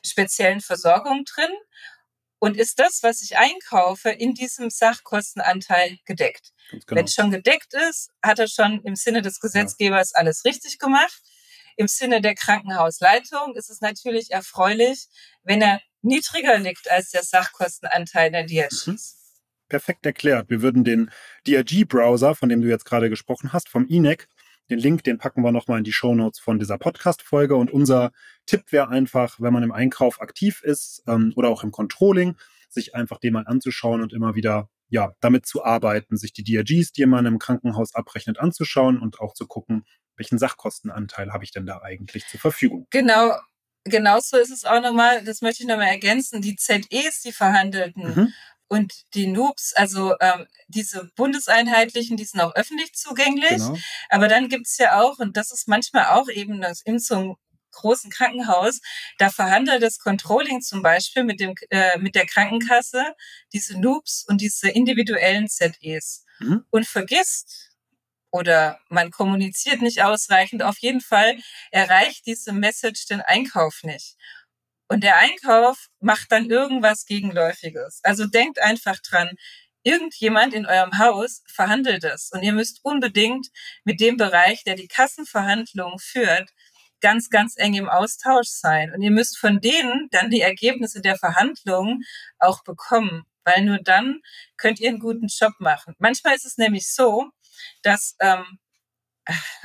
speziellen 0.04 0.60
Versorgung 0.60 1.24
drin 1.24 1.50
und 2.42 2.56
ist 2.56 2.80
das, 2.80 3.04
was 3.04 3.22
ich 3.22 3.36
einkaufe, 3.38 4.10
in 4.10 4.34
diesem 4.34 4.68
Sachkostenanteil 4.68 5.98
gedeckt? 6.04 6.52
Genau. 6.70 6.84
Wenn 6.88 7.04
es 7.04 7.14
schon 7.14 7.30
gedeckt 7.30 7.72
ist, 7.88 8.10
hat 8.20 8.40
er 8.40 8.48
schon 8.48 8.82
im 8.82 8.96
Sinne 8.96 9.22
des 9.22 9.38
Gesetzgebers 9.38 10.10
ja. 10.12 10.18
alles 10.18 10.44
richtig 10.44 10.80
gemacht. 10.80 11.22
Im 11.76 11.86
Sinne 11.86 12.20
der 12.20 12.34
Krankenhausleitung 12.34 13.54
ist 13.54 13.70
es 13.70 13.80
natürlich 13.80 14.32
erfreulich, 14.32 15.06
wenn 15.44 15.62
er 15.62 15.80
niedriger 16.00 16.58
liegt 16.58 16.90
als 16.90 17.10
der 17.10 17.22
Sachkostenanteil 17.22 18.32
der 18.32 18.44
DRGs. 18.44 18.86
Mhm. 18.86 18.98
Perfekt 19.72 20.04
erklärt. 20.04 20.50
Wir 20.50 20.60
würden 20.60 20.84
den 20.84 21.10
DRG-Browser, 21.46 22.34
von 22.34 22.50
dem 22.50 22.60
du 22.60 22.68
jetzt 22.68 22.84
gerade 22.84 23.08
gesprochen 23.08 23.54
hast, 23.54 23.70
vom 23.70 23.86
INEC, 23.86 24.28
den 24.68 24.78
Link, 24.78 25.02
den 25.02 25.16
packen 25.16 25.40
wir 25.40 25.50
nochmal 25.50 25.78
in 25.78 25.84
die 25.84 25.94
Show 25.94 26.14
Notes 26.14 26.40
von 26.40 26.58
dieser 26.58 26.76
Podcast-Folge. 26.76 27.56
Und 27.56 27.70
unser 27.70 28.12
Tipp 28.44 28.70
wäre 28.70 28.90
einfach, 28.90 29.40
wenn 29.40 29.54
man 29.54 29.62
im 29.62 29.72
Einkauf 29.72 30.20
aktiv 30.20 30.60
ist 30.62 31.02
ähm, 31.06 31.32
oder 31.36 31.48
auch 31.48 31.64
im 31.64 31.70
Controlling, 31.70 32.36
sich 32.68 32.94
einfach 32.94 33.16
den 33.18 33.32
mal 33.32 33.46
anzuschauen 33.46 34.02
und 34.02 34.12
immer 34.12 34.34
wieder 34.34 34.68
ja, 34.90 35.14
damit 35.20 35.46
zu 35.46 35.64
arbeiten, 35.64 36.18
sich 36.18 36.34
die 36.34 36.44
DRGs, 36.44 36.92
die 36.92 37.06
man 37.06 37.24
im 37.24 37.38
Krankenhaus 37.38 37.94
abrechnet, 37.94 38.38
anzuschauen 38.38 39.00
und 39.00 39.20
auch 39.20 39.32
zu 39.32 39.46
gucken, 39.46 39.86
welchen 40.16 40.36
Sachkostenanteil 40.36 41.32
habe 41.32 41.44
ich 41.44 41.50
denn 41.50 41.64
da 41.64 41.80
eigentlich 41.80 42.26
zur 42.26 42.40
Verfügung. 42.40 42.88
Genau, 42.90 43.34
genauso 43.84 44.36
ist 44.36 44.50
es 44.50 44.66
auch 44.66 44.82
nochmal, 44.82 45.24
das 45.24 45.40
möchte 45.40 45.62
ich 45.62 45.68
nochmal 45.70 45.88
ergänzen, 45.88 46.42
die 46.42 46.56
ZEs, 46.56 47.22
die 47.22 47.32
verhandelten. 47.32 48.02
Mhm 48.14 48.32
und 48.72 48.94
die 49.12 49.26
Noobs, 49.26 49.74
also 49.74 50.14
ähm, 50.18 50.46
diese 50.66 51.10
bundeseinheitlichen, 51.14 52.16
die 52.16 52.24
sind 52.24 52.40
auch 52.40 52.54
öffentlich 52.54 52.94
zugänglich. 52.94 53.58
Genau. 53.58 53.76
Aber 54.08 54.28
dann 54.28 54.48
gibt's 54.48 54.78
ja 54.78 54.98
auch, 54.98 55.18
und 55.18 55.36
das 55.36 55.52
ist 55.52 55.68
manchmal 55.68 56.06
auch 56.06 56.30
eben 56.30 56.62
das 56.62 56.80
in 56.80 56.98
so 56.98 57.16
einem 57.16 57.36
großen 57.72 58.10
Krankenhaus, 58.10 58.80
da 59.18 59.28
verhandelt 59.28 59.82
das 59.82 59.98
Controlling 59.98 60.62
zum 60.62 60.80
Beispiel 60.80 61.22
mit 61.22 61.38
dem 61.38 61.54
äh, 61.68 61.98
mit 61.98 62.14
der 62.14 62.24
Krankenkasse 62.24 63.14
diese 63.52 63.78
Noobs 63.78 64.24
und 64.26 64.40
diese 64.40 64.70
individuellen 64.70 65.48
ZEs 65.48 66.24
mhm. 66.38 66.64
und 66.70 66.86
vergisst 66.86 67.72
oder 68.30 68.80
man 68.88 69.10
kommuniziert 69.10 69.82
nicht 69.82 70.02
ausreichend. 70.02 70.62
Auf 70.62 70.78
jeden 70.78 71.02
Fall 71.02 71.36
erreicht 71.70 72.24
diese 72.24 72.52
Message 72.52 73.04
den 73.04 73.20
Einkauf 73.20 73.82
nicht. 73.82 74.16
Und 74.92 75.02
der 75.02 75.16
Einkauf 75.16 75.86
macht 76.00 76.30
dann 76.32 76.50
irgendwas 76.50 77.06
Gegenläufiges. 77.06 78.00
Also 78.02 78.26
denkt 78.26 78.60
einfach 78.60 78.98
dran, 78.98 79.30
irgendjemand 79.82 80.52
in 80.52 80.66
eurem 80.66 80.98
Haus 80.98 81.42
verhandelt 81.46 82.04
es 82.04 82.30
und 82.30 82.42
ihr 82.42 82.52
müsst 82.52 82.80
unbedingt 82.82 83.48
mit 83.84 84.00
dem 84.00 84.18
Bereich, 84.18 84.64
der 84.64 84.76
die 84.76 84.88
Kassenverhandlungen 84.88 85.98
führt, 85.98 86.50
ganz, 87.00 87.30
ganz 87.30 87.54
eng 87.56 87.72
im 87.72 87.88
Austausch 87.88 88.48
sein. 88.48 88.92
Und 88.92 89.00
ihr 89.00 89.10
müsst 89.10 89.38
von 89.38 89.62
denen 89.62 90.08
dann 90.10 90.28
die 90.30 90.42
Ergebnisse 90.42 91.00
der 91.00 91.16
Verhandlungen 91.16 92.02
auch 92.38 92.62
bekommen, 92.62 93.24
weil 93.44 93.64
nur 93.64 93.78
dann 93.78 94.20
könnt 94.58 94.78
ihr 94.78 94.90
einen 94.90 95.00
guten 95.00 95.28
Job 95.28 95.54
machen. 95.58 95.94
Manchmal 96.00 96.34
ist 96.34 96.44
es 96.44 96.58
nämlich 96.58 96.92
so, 96.92 97.30
dass 97.82 98.14
ähm, 98.20 98.58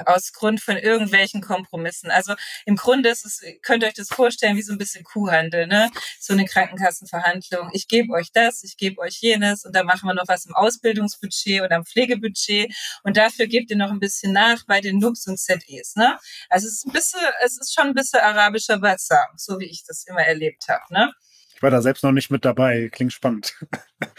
aus 0.06 0.34
Grund 0.34 0.62
von 0.62 0.78
irgendwelchen 0.78 1.42
Kompromissen. 1.42 2.12
Also 2.12 2.36
im 2.66 2.76
Grunde 2.76 3.10
ist 3.10 3.26
es, 3.26 3.42
könnt 3.64 3.84
ihr 3.84 3.88
euch 3.88 3.96
das 3.96 4.10
vorstellen, 4.10 4.56
wie 4.58 4.62
so 4.62 4.72
ein 4.74 4.78
bisschen 4.78 5.04
Kuhhandel, 5.04 5.68
ne? 5.68 5.90
So 6.20 6.34
eine 6.34 6.46
Krankenkassenverhandlung. 6.46 7.70
Ich 7.74 7.88
gebe 7.88 8.14
euch 8.14 8.32
das, 8.32 8.64
ich 8.64 8.78
gebe 8.78 9.02
euch 9.02 9.18
jenes 9.22 9.66
und 9.66 9.76
dann 9.76 9.86
machen 9.86 10.08
wir 10.08 10.14
noch 10.14 10.28
was 10.28 10.46
im 10.46 10.56
Ausbildungsbudget 10.56 11.62
oder 11.62 11.78
im 11.78 11.86
Pflegebudget 11.86 12.74
und 13.04 13.18
dafür 13.18 13.48
gebt 13.48 13.72
ihr 13.72 13.78
noch 13.78 13.92
ein 13.92 14.00
bisschen 14.00 14.34
nach 14.34 14.66
bei 14.66 14.82
den 14.82 15.00
NUBs 15.00 15.28
und 15.28 15.40
ZEs, 15.40 15.96
ne? 15.96 16.18
Also 16.50 16.68
es 16.68 16.74
ist 16.74 16.88
ein 16.88 16.94
bisschen, 16.94 17.20
es 17.44 17.58
ist 17.60 17.74
schon 17.74 17.88
ein 17.88 17.94
bisschen 17.94 18.20
arabischer 18.20 18.80
Bazar, 18.80 19.30
so 19.38 19.60
wie 19.60 19.66
ich 19.66 19.84
das 19.86 20.06
immer 20.08 20.22
erlebt 20.22 20.68
habe, 20.68 20.84
ne? 20.92 21.14
Ich 21.58 21.64
war 21.64 21.72
da 21.72 21.82
selbst 21.82 22.04
noch 22.04 22.12
nicht 22.12 22.30
mit 22.30 22.46
dabei. 22.46 22.88
Klingt 22.92 23.14
spannend. 23.14 23.56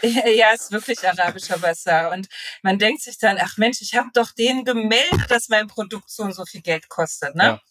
Ja, 0.01 0.51
ist 0.51 0.73
wirklich 0.73 1.07
arabischer 1.07 1.57
Basar. 1.57 2.11
Und 2.11 2.27
man 2.63 2.77
denkt 2.77 3.01
sich 3.01 3.17
dann, 3.17 3.37
ach 3.39 3.55
Mensch, 3.55 3.79
ich 3.79 3.95
habe 3.95 4.09
doch 4.13 4.33
denen 4.33 4.65
gemeldet, 4.65 5.29
dass 5.31 5.47
mein 5.47 5.67
Produkt 5.67 6.09
so 6.09 6.23
und 6.23 6.33
so 6.33 6.43
viel 6.43 6.61
Geld 6.61 6.89
kostet. 6.89 7.35
Ne? 7.35 7.43
Ja. 7.43 7.61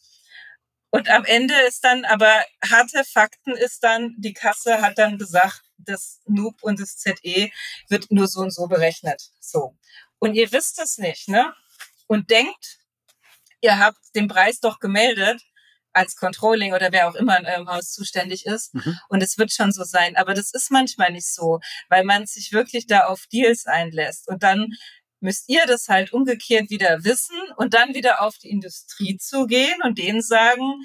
Und 0.88 1.10
am 1.10 1.26
Ende 1.26 1.54
ist 1.66 1.84
dann, 1.84 2.06
aber 2.06 2.32
harte 2.64 3.04
Fakten 3.04 3.52
ist 3.52 3.84
dann, 3.84 4.14
die 4.16 4.32
Kasse 4.32 4.80
hat 4.80 4.96
dann 4.96 5.18
gesagt, 5.18 5.60
das 5.76 6.20
NUB 6.24 6.62
und 6.62 6.80
das 6.80 6.96
ZE 6.96 7.50
wird 7.90 8.10
nur 8.10 8.26
so 8.26 8.40
und 8.40 8.52
so 8.52 8.68
berechnet. 8.68 9.22
So. 9.38 9.76
Und 10.18 10.32
ihr 10.32 10.50
wisst 10.50 10.78
es 10.78 10.96
nicht, 10.96 11.28
ne? 11.28 11.52
Und 12.06 12.30
denkt, 12.30 12.78
ihr 13.60 13.78
habt 13.78 13.98
den 14.14 14.28
Preis 14.28 14.60
doch 14.60 14.80
gemeldet 14.80 15.42
als 15.92 16.16
Controlling 16.16 16.74
oder 16.74 16.92
wer 16.92 17.08
auch 17.08 17.14
immer 17.14 17.38
in 17.38 17.46
eurem 17.46 17.68
Haus 17.68 17.92
zuständig 17.92 18.46
ist. 18.46 18.74
Mhm. 18.74 18.98
Und 19.08 19.22
es 19.22 19.38
wird 19.38 19.52
schon 19.52 19.72
so 19.72 19.84
sein. 19.84 20.16
Aber 20.16 20.34
das 20.34 20.52
ist 20.52 20.70
manchmal 20.70 21.12
nicht 21.12 21.32
so, 21.32 21.60
weil 21.88 22.04
man 22.04 22.26
sich 22.26 22.52
wirklich 22.52 22.86
da 22.86 23.06
auf 23.06 23.26
Deals 23.32 23.66
einlässt. 23.66 24.28
Und 24.28 24.42
dann 24.42 24.68
müsst 25.20 25.48
ihr 25.48 25.66
das 25.66 25.88
halt 25.88 26.12
umgekehrt 26.12 26.70
wieder 26.70 27.04
wissen 27.04 27.36
und 27.56 27.74
dann 27.74 27.94
wieder 27.94 28.22
auf 28.22 28.38
die 28.38 28.50
Industrie 28.50 29.16
zugehen 29.16 29.80
und 29.82 29.98
denen 29.98 30.22
sagen, 30.22 30.84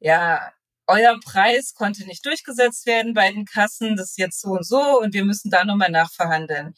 ja, 0.00 0.52
euer 0.86 1.18
Preis 1.20 1.74
konnte 1.74 2.06
nicht 2.06 2.24
durchgesetzt 2.24 2.86
werden 2.86 3.14
bei 3.14 3.30
den 3.30 3.44
Kassen, 3.44 3.96
das 3.96 4.10
ist 4.10 4.18
jetzt 4.18 4.40
so 4.40 4.50
und 4.50 4.66
so 4.66 5.00
und 5.00 5.14
wir 5.14 5.24
müssen 5.24 5.50
da 5.50 5.64
nochmal 5.64 5.90
nachverhandeln. 5.90 6.74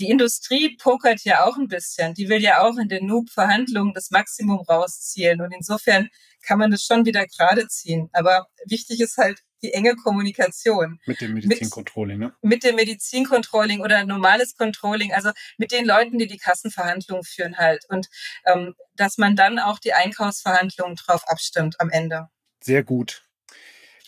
Die 0.00 0.08
Industrie 0.08 0.76
pokert 0.76 1.22
ja 1.24 1.44
auch 1.44 1.56
ein 1.56 1.68
bisschen. 1.68 2.14
Die 2.14 2.28
will 2.28 2.42
ja 2.42 2.62
auch 2.62 2.78
in 2.78 2.88
den 2.88 3.06
Noob-Verhandlungen 3.06 3.92
das 3.94 4.10
Maximum 4.10 4.60
rauszielen. 4.60 5.40
Und 5.42 5.52
insofern 5.52 6.08
kann 6.42 6.58
man 6.58 6.70
das 6.70 6.84
schon 6.84 7.04
wieder 7.04 7.26
gerade 7.26 7.68
ziehen. 7.68 8.08
Aber 8.12 8.46
wichtig 8.66 9.00
ist 9.00 9.18
halt 9.18 9.40
die 9.62 9.74
enge 9.74 9.94
Kommunikation. 9.94 10.98
Mit 11.04 11.20
dem 11.20 11.34
Medizincontrolling, 11.34 12.18
ne? 12.18 12.34
Mit 12.40 12.64
dem 12.64 12.76
Medizincontrolling 12.76 13.80
oder 13.80 14.06
normales 14.06 14.56
Controlling, 14.56 15.12
also 15.12 15.32
mit 15.58 15.70
den 15.70 15.84
Leuten, 15.84 16.18
die 16.18 16.26
die 16.26 16.38
Kassenverhandlungen 16.38 17.24
führen 17.24 17.58
halt. 17.58 17.84
Und 17.90 18.08
ähm, 18.46 18.74
dass 18.96 19.18
man 19.18 19.36
dann 19.36 19.58
auch 19.58 19.78
die 19.78 19.92
Einkaufsverhandlungen 19.92 20.96
drauf 20.96 21.24
abstimmt 21.26 21.78
am 21.78 21.90
Ende. 21.90 22.28
Sehr 22.62 22.82
gut. 22.82 23.29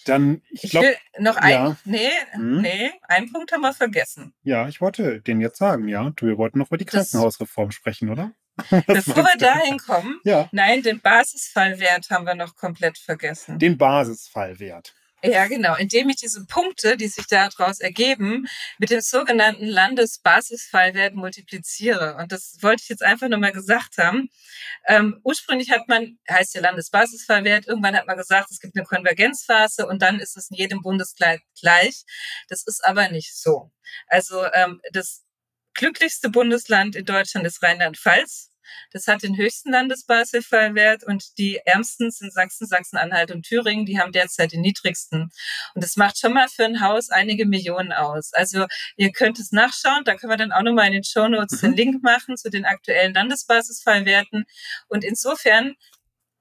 Dann, 0.07 0.43
ich 0.51 0.71
glaube. 0.71 0.97
Noch 1.19 1.37
ein, 1.37 1.51
ja. 1.51 1.77
nee, 1.85 2.11
hm? 2.33 2.61
nee, 2.63 2.91
einen 3.03 3.33
Punkt 3.33 3.53
haben 3.53 3.61
wir 3.61 3.73
vergessen. 3.73 4.33
Ja, 4.43 4.69
ich 4.69 4.81
wollte 4.81 5.21
den 5.21 5.41
jetzt 5.41 5.59
sagen, 5.59 5.89
ja. 5.89 6.13
Wir 6.21 6.39
wollten 6.39 6.59
noch 6.59 6.69
über 6.69 6.79
die 6.79 6.85
Krankenhausreform 6.85 7.69
das, 7.69 7.75
sprechen, 7.75 8.11
oder? 8.11 8.33
Bevor 8.87 9.25
wir 9.25 9.39
dahin 9.39 9.79
kommen, 9.79 10.21
ja. 10.25 10.49
nein, 10.53 10.83
den 10.83 11.01
Basisfallwert 11.01 12.11
haben 12.11 12.27
wir 12.27 12.35
noch 12.35 12.55
komplett 12.55 12.99
vergessen. 12.99 13.59
Den 13.59 13.79
Basisfallwert. 13.79 14.95
Ja, 15.25 15.47
genau. 15.47 15.77
Indem 15.77 16.09
ich 16.09 16.17
diese 16.17 16.45
Punkte, 16.47 16.97
die 16.97 17.07
sich 17.07 17.27
daraus 17.29 17.79
ergeben, 17.79 18.49
mit 18.79 18.91
dem 18.91 19.01
sogenannten 19.01 19.67
Landesbasisfallwert 19.67 21.15
multipliziere. 21.15 22.17
Und 22.17 22.33
das 22.33 22.59
wollte 22.61 22.83
ich 22.83 22.89
jetzt 22.89 23.05
einfach 23.05 23.29
nur 23.29 23.39
mal 23.39 23.53
gesagt 23.53 23.99
haben. 23.99 24.31
Ähm, 24.89 25.21
ursprünglich 25.23 25.71
hat 25.71 25.87
man, 25.89 26.19
heißt 26.29 26.57
der 26.57 26.63
Landesbasisfallwert, 26.63 27.69
irgendwann 27.69 27.97
hat 27.97 28.07
man 28.07 28.17
gesagt, 28.17 28.51
es 28.51 28.59
gibt 28.59 28.77
eine 28.77 28.85
Konvergenzphase 28.85 29.87
und 29.87 30.03
dann 30.03 30.19
ist 30.19 30.37
es 30.37 30.51
in 30.51 30.57
jedem 30.57 30.83
Bundesland 30.83 31.41
gleich. 31.61 32.03
Das 32.49 32.65
ist 32.67 32.85
aber 32.85 33.09
nicht 33.09 33.37
so. 33.37 33.71
Also 34.09 34.45
ähm, 34.53 34.81
das 34.93 35.23
glücklichste 35.75 36.31
Bundesland 36.31 36.97
in 36.97 37.05
Deutschland 37.05 37.47
ist 37.47 37.63
Rheinland-Pfalz. 37.63 38.52
Das 38.93 39.07
hat 39.07 39.23
den 39.23 39.37
höchsten 39.37 39.71
Landesbasisfallwert 39.71 41.05
und 41.05 41.39
die 41.39 41.61
ärmsten 41.65 42.11
sind 42.11 42.33
Sachsen, 42.33 42.67
Sachsen-Anhalt 42.67 43.31
und 43.31 43.45
Thüringen. 43.45 43.87
Die 43.87 43.99
haben 43.99 44.13
derzeit 44.13 44.53
den 44.53 44.61
niedrigsten. 44.61 45.31
Und 45.75 45.85
das 45.85 45.97
macht 45.97 46.19
schon 46.19 46.33
mal 46.33 46.49
für 46.49 46.65
ein 46.65 46.81
Haus 46.81 47.11
einige 47.11 47.47
Millionen 47.47 47.93
aus. 47.93 48.33
Also 48.33 48.67
ihr 48.97 49.13
könnt 49.13 49.39
es 49.39 49.53
nachschauen. 49.53 50.05
Da 50.05 50.17
können 50.17 50.33
wir 50.33 50.37
dann 50.37 50.53
auch 50.53 50.63
nochmal 50.63 50.87
in 50.87 50.93
den 50.93 51.05
Show 51.05 51.29
Notes 51.29 51.63
mhm. 51.63 51.69
den 51.69 51.77
Link 51.77 52.03
machen 52.03 52.37
zu 52.37 52.51
den 52.51 52.65
aktuellen 52.65 53.15
Landesbasisfallwerten. 53.15 54.45
Und 54.89 55.05
insofern 55.05 55.75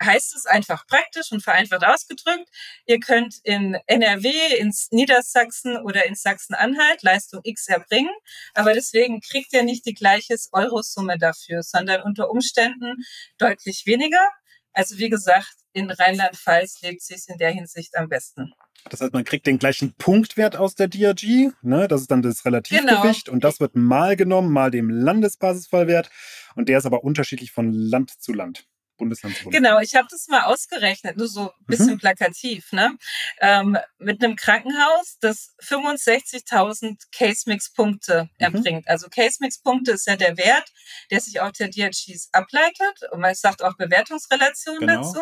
heißt 0.01 0.35
es 0.35 0.45
einfach 0.45 0.85
praktisch 0.87 1.31
und 1.31 1.43
vereinfacht 1.43 1.85
ausgedrückt. 1.85 2.49
Ihr 2.85 2.99
könnt 2.99 3.39
in 3.43 3.77
NRW, 3.85 4.29
ins 4.57 4.89
Niedersachsen 4.91 5.77
oder 5.77 6.05
in 6.05 6.15
Sachsen-Anhalt 6.15 7.03
Leistung 7.03 7.41
X 7.43 7.67
erbringen, 7.67 8.11
aber 8.53 8.73
deswegen 8.73 9.21
kriegt 9.21 9.53
ihr 9.53 9.63
nicht 9.63 9.85
die 9.85 9.93
gleiche 9.93 10.35
Eurosumme 10.51 11.17
dafür, 11.17 11.63
sondern 11.63 12.01
unter 12.01 12.29
Umständen 12.29 12.95
deutlich 13.37 13.85
weniger. 13.85 14.27
Also 14.73 14.97
wie 14.97 15.09
gesagt, 15.09 15.55
in 15.73 15.89
Rheinland-Pfalz 15.89 16.81
lebt 16.81 17.01
sich 17.01 17.23
in 17.27 17.37
der 17.37 17.51
Hinsicht 17.51 17.95
am 17.97 18.09
besten. 18.09 18.53
Das 18.89 19.01
heißt, 19.01 19.13
man 19.13 19.23
kriegt 19.23 19.45
den 19.45 19.59
gleichen 19.59 19.93
Punktwert 19.93 20.55
aus 20.55 20.75
der 20.75 20.87
DRG, 20.87 21.51
ne? 21.61 21.87
das 21.87 22.01
ist 22.01 22.11
dann 22.11 22.21
das 22.21 22.45
Relativgewicht 22.45 23.25
genau. 23.25 23.35
und 23.35 23.43
das 23.43 23.59
wird 23.59 23.75
mal 23.75 24.15
genommen, 24.15 24.51
mal 24.51 24.71
dem 24.71 24.89
Landesbasisfallwert 24.89 26.09
und 26.55 26.67
der 26.67 26.79
ist 26.79 26.85
aber 26.85 27.03
unterschiedlich 27.03 27.51
von 27.51 27.71
Land 27.71 28.09
zu 28.09 28.33
Land. 28.33 28.65
Bundesland 29.01 29.35
zu 29.35 29.43
Bundesland. 29.43 29.65
Genau, 29.65 29.81
ich 29.81 29.95
habe 29.95 30.07
das 30.09 30.27
mal 30.27 30.43
ausgerechnet, 30.43 31.17
nur 31.17 31.27
so 31.27 31.49
ein 31.49 31.65
bisschen 31.65 31.95
mhm. 31.95 31.99
plakativ, 31.99 32.71
ne? 32.71 32.97
Ähm, 33.39 33.77
mit 33.97 34.23
einem 34.23 34.35
Krankenhaus, 34.35 35.17
das 35.19 35.55
65.000 35.63 36.97
Case-Mix-Punkte 37.11 38.23
mhm. 38.23 38.29
erbringt. 38.37 38.87
Also 38.87 39.09
Case-Mix-Punkte 39.09 39.93
ist 39.93 40.05
ja 40.07 40.15
der 40.15 40.37
Wert, 40.37 40.71
der 41.09 41.19
sich 41.19 41.39
auch 41.41 41.51
der 41.51 41.69
DRGs 41.69 42.29
ableitet. 42.31 43.11
Und 43.11 43.21
man 43.21 43.33
sagt 43.33 43.63
auch 43.63 43.75
Bewertungsrelation 43.75 44.79
genau. 44.79 45.01
dazu. 45.01 45.21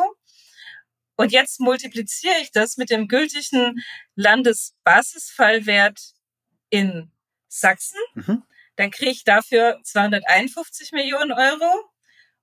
Und 1.16 1.32
jetzt 1.32 1.60
multipliziere 1.60 2.36
ich 2.42 2.52
das 2.52 2.78
mit 2.78 2.90
dem 2.90 3.08
gültigen 3.08 3.84
Landesbasisfallwert 4.16 6.14
in 6.70 7.12
Sachsen. 7.48 8.00
Mhm. 8.14 8.44
Dann 8.76 8.92
kriege 8.92 9.12
ich 9.12 9.24
dafür 9.24 9.80
251 9.84 10.92
Millionen 10.94 11.32
Euro. 11.32 11.90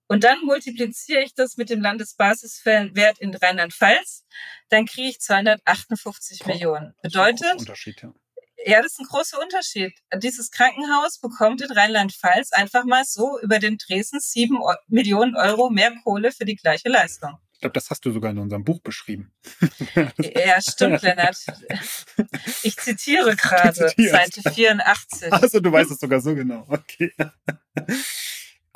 Und 0.09 0.25
dann 0.25 0.45
multipliziere 0.45 1.23
ich 1.23 1.35
das 1.35 1.57
mit 1.57 1.69
dem 1.69 1.81
Landesbasiswert 1.81 3.19
in 3.19 3.35
Rheinland-Pfalz, 3.35 4.25
dann 4.69 4.87
kriege 4.87 5.09
ich 5.09 5.21
258 5.21 6.41
Boah, 6.41 6.49
Millionen. 6.49 6.95
Bedeutet, 7.03 7.67
ja. 8.03 8.13
ja, 8.65 8.83
das 8.83 8.93
ist 8.93 9.01
ein 9.01 9.07
großer 9.07 9.41
Unterschied. 9.41 9.95
Dieses 10.17 10.51
Krankenhaus 10.51 11.19
bekommt 11.19 11.61
in 11.61 11.73
Rheinland-Pfalz 11.73 12.53
einfach 12.53 12.85
mal 12.85 13.05
so 13.05 13.41
über 13.41 13.59
den 13.59 13.79
Dresden 13.79 14.21
sieben 14.21 14.59
Millionen 14.87 15.35
Euro 15.37 15.71
mehr 15.71 15.93
Kohle 16.05 16.31
für 16.31 16.45
die 16.45 16.57
gleiche 16.57 16.89
Leistung. 16.89 17.39
Ich 17.57 17.61
glaube, 17.61 17.73
das 17.73 17.89
hast 17.89 18.05
du 18.05 18.13
sogar 18.13 18.33
in 18.33 18.39
unserem 18.39 18.65
Buch 18.65 18.83
beschrieben. 18.83 19.33
Ja, 20.19 20.61
stimmt, 20.61 21.01
Lennart. 21.03 21.39
Ich 22.63 22.77
zitiere 22.77 23.35
gerade, 23.35 23.89
Seite 23.97 24.43
84. 24.53 25.33
Also 25.33 25.61
du 25.61 25.73
weißt 25.73 25.91
es 25.91 25.99
sogar 25.99 26.21
so 26.21 26.35
genau. 26.35 26.67
Okay. 26.69 27.15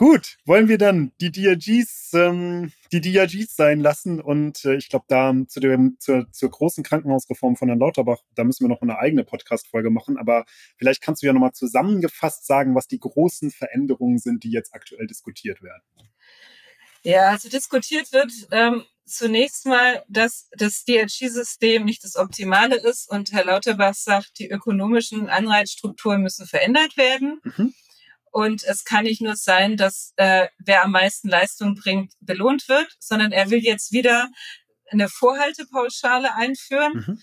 Gut, 0.01 0.38
wollen 0.46 0.68
wir 0.68 0.78
dann 0.78 1.12
die 1.20 1.30
DRGs, 1.30 2.14
ähm, 2.14 2.72
die 2.90 3.03
DRGs 3.03 3.55
sein 3.55 3.80
lassen 3.80 4.18
und 4.18 4.64
äh, 4.64 4.76
ich 4.76 4.88
glaube, 4.88 5.05
da 5.09 5.34
zu 5.46 5.61
dem, 5.61 5.98
zur, 6.01 6.26
zur 6.32 6.51
großen 6.51 6.82
Krankenhausreform 6.82 7.55
von 7.55 7.68
Herrn 7.68 7.80
Lauterbach, 7.80 8.22
da 8.34 8.44
müssen 8.44 8.64
wir 8.64 8.70
noch 8.70 8.80
eine 8.80 8.98
eigene 8.98 9.24
Podcast-Folge 9.24 9.90
machen, 9.90 10.16
aber 10.16 10.46
vielleicht 10.78 11.03
kannst 11.03 11.22
du 11.22 11.26
ja 11.26 11.34
nochmal 11.34 11.53
zusammengefasst 11.53 12.46
sagen, 12.46 12.74
was 12.74 12.86
die 12.86 12.98
großen 12.98 13.51
Veränderungen 13.51 14.16
sind, 14.16 14.42
die 14.42 14.51
jetzt 14.51 14.72
aktuell 14.72 15.07
diskutiert 15.07 15.61
werden. 15.62 15.82
Ja, 17.03 17.28
also 17.28 17.51
diskutiert 17.51 18.11
wird 18.11 18.32
ähm, 18.53 18.84
zunächst 19.05 19.66
mal, 19.66 20.03
dass 20.09 20.48
das 20.53 20.86
DRG-System 20.86 21.84
nicht 21.84 22.05
das 22.05 22.16
Optimale 22.16 22.76
ist 22.76 23.07
und 23.11 23.32
Herr 23.32 23.44
Lauterbach 23.44 23.92
sagt, 23.92 24.38
die 24.38 24.48
ökonomischen 24.48 25.28
Anreizstrukturen 25.28 26.22
müssen 26.22 26.46
verändert 26.46 26.96
werden. 26.96 27.42
Mhm. 27.44 27.74
Und 28.31 28.62
es 28.64 28.85
kann 28.85 29.05
nicht 29.05 29.20
nur 29.20 29.37
sein, 29.37 29.76
dass 29.76 30.12
äh, 30.16 30.49
wer 30.59 30.85
am 30.85 30.93
meisten 30.93 31.28
Leistung 31.28 31.74
bringt, 31.74 32.12
belohnt 32.20 32.68
wird, 32.68 32.89
sondern 33.01 33.33
er 33.33 33.51
will 33.51 33.59
jetzt 33.59 33.93
wieder 33.93 34.28
eine 34.91 35.09
Vorhaltepauschale 35.09 36.35
einführen, 36.35 36.93
mhm. 36.95 37.22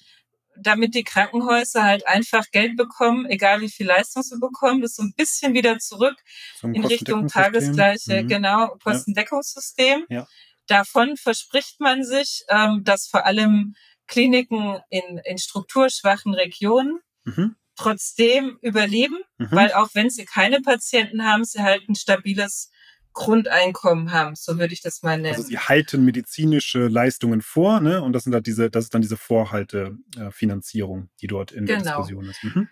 damit 0.58 0.96
die 0.96 1.04
Krankenhäuser 1.04 1.84
halt 1.84 2.06
einfach 2.08 2.46
Geld 2.52 2.76
bekommen, 2.76 3.26
egal 3.26 3.62
wie 3.62 3.70
viel 3.70 3.88
Leistung 3.88 4.22
sie 4.24 4.38
bekommen. 4.40 4.82
Das 4.82 4.96
so 4.96 5.04
ein 5.04 5.14
bisschen 5.16 5.54
wieder 5.54 5.80
zurück 5.80 6.16
so 6.60 6.68
in 6.68 6.86
Richtung 6.86 7.28
tagesgleiche, 7.28 8.24
mhm. 8.24 8.28
genau, 8.28 8.76
Kostendeckungssystem. 8.84 10.06
Ja. 10.10 10.28
Davon 10.68 11.16
verspricht 11.16 11.80
man 11.80 12.04
sich, 12.04 12.44
ähm, 12.50 12.84
dass 12.84 13.08
vor 13.08 13.26
allem 13.26 13.76
Kliniken 14.08 14.82
in, 14.90 15.20
in 15.24 15.38
strukturschwachen 15.38 16.34
Regionen 16.34 17.00
mhm 17.24 17.56
trotzdem 17.78 18.58
überleben, 18.62 19.18
mhm. 19.38 19.48
weil 19.52 19.72
auch 19.74 19.90
wenn 19.94 20.10
sie 20.10 20.26
keine 20.26 20.62
Patienten 20.62 21.24
haben, 21.24 21.46
sie 21.46 21.62
halt 21.62 21.88
ein 21.88 21.96
stabiles 21.96 22.72
Grundeinkommen 23.14 24.12
haben, 24.12 24.36
so 24.36 24.60
würde 24.60 24.74
ich 24.74 24.82
das 24.82 25.02
mal 25.02 25.18
nennen. 25.18 25.36
Also 25.36 25.48
sie 25.48 25.58
halten 25.58 26.06
medizinische 26.06 26.88
Leistungen 26.88 27.42
vor, 27.42 27.80
ne? 27.80 28.04
Und 28.04 28.14
das 28.14 28.26
sind 28.26 28.34
halt 28.34 28.46
diese, 28.46 28.70
das 28.70 28.86
ist 28.86 28.94
dann 28.94 29.02
diese 29.02 29.18
Vorhaltefinanzierung, 29.18 31.04
äh, 31.04 31.08
die 31.22 31.28
dort 31.28 31.52
in 31.52 31.66
genau. 31.66 31.82
der 31.82 31.84
Diskussion 31.84 32.30
ist. 32.30 32.44
Mhm. 32.44 32.70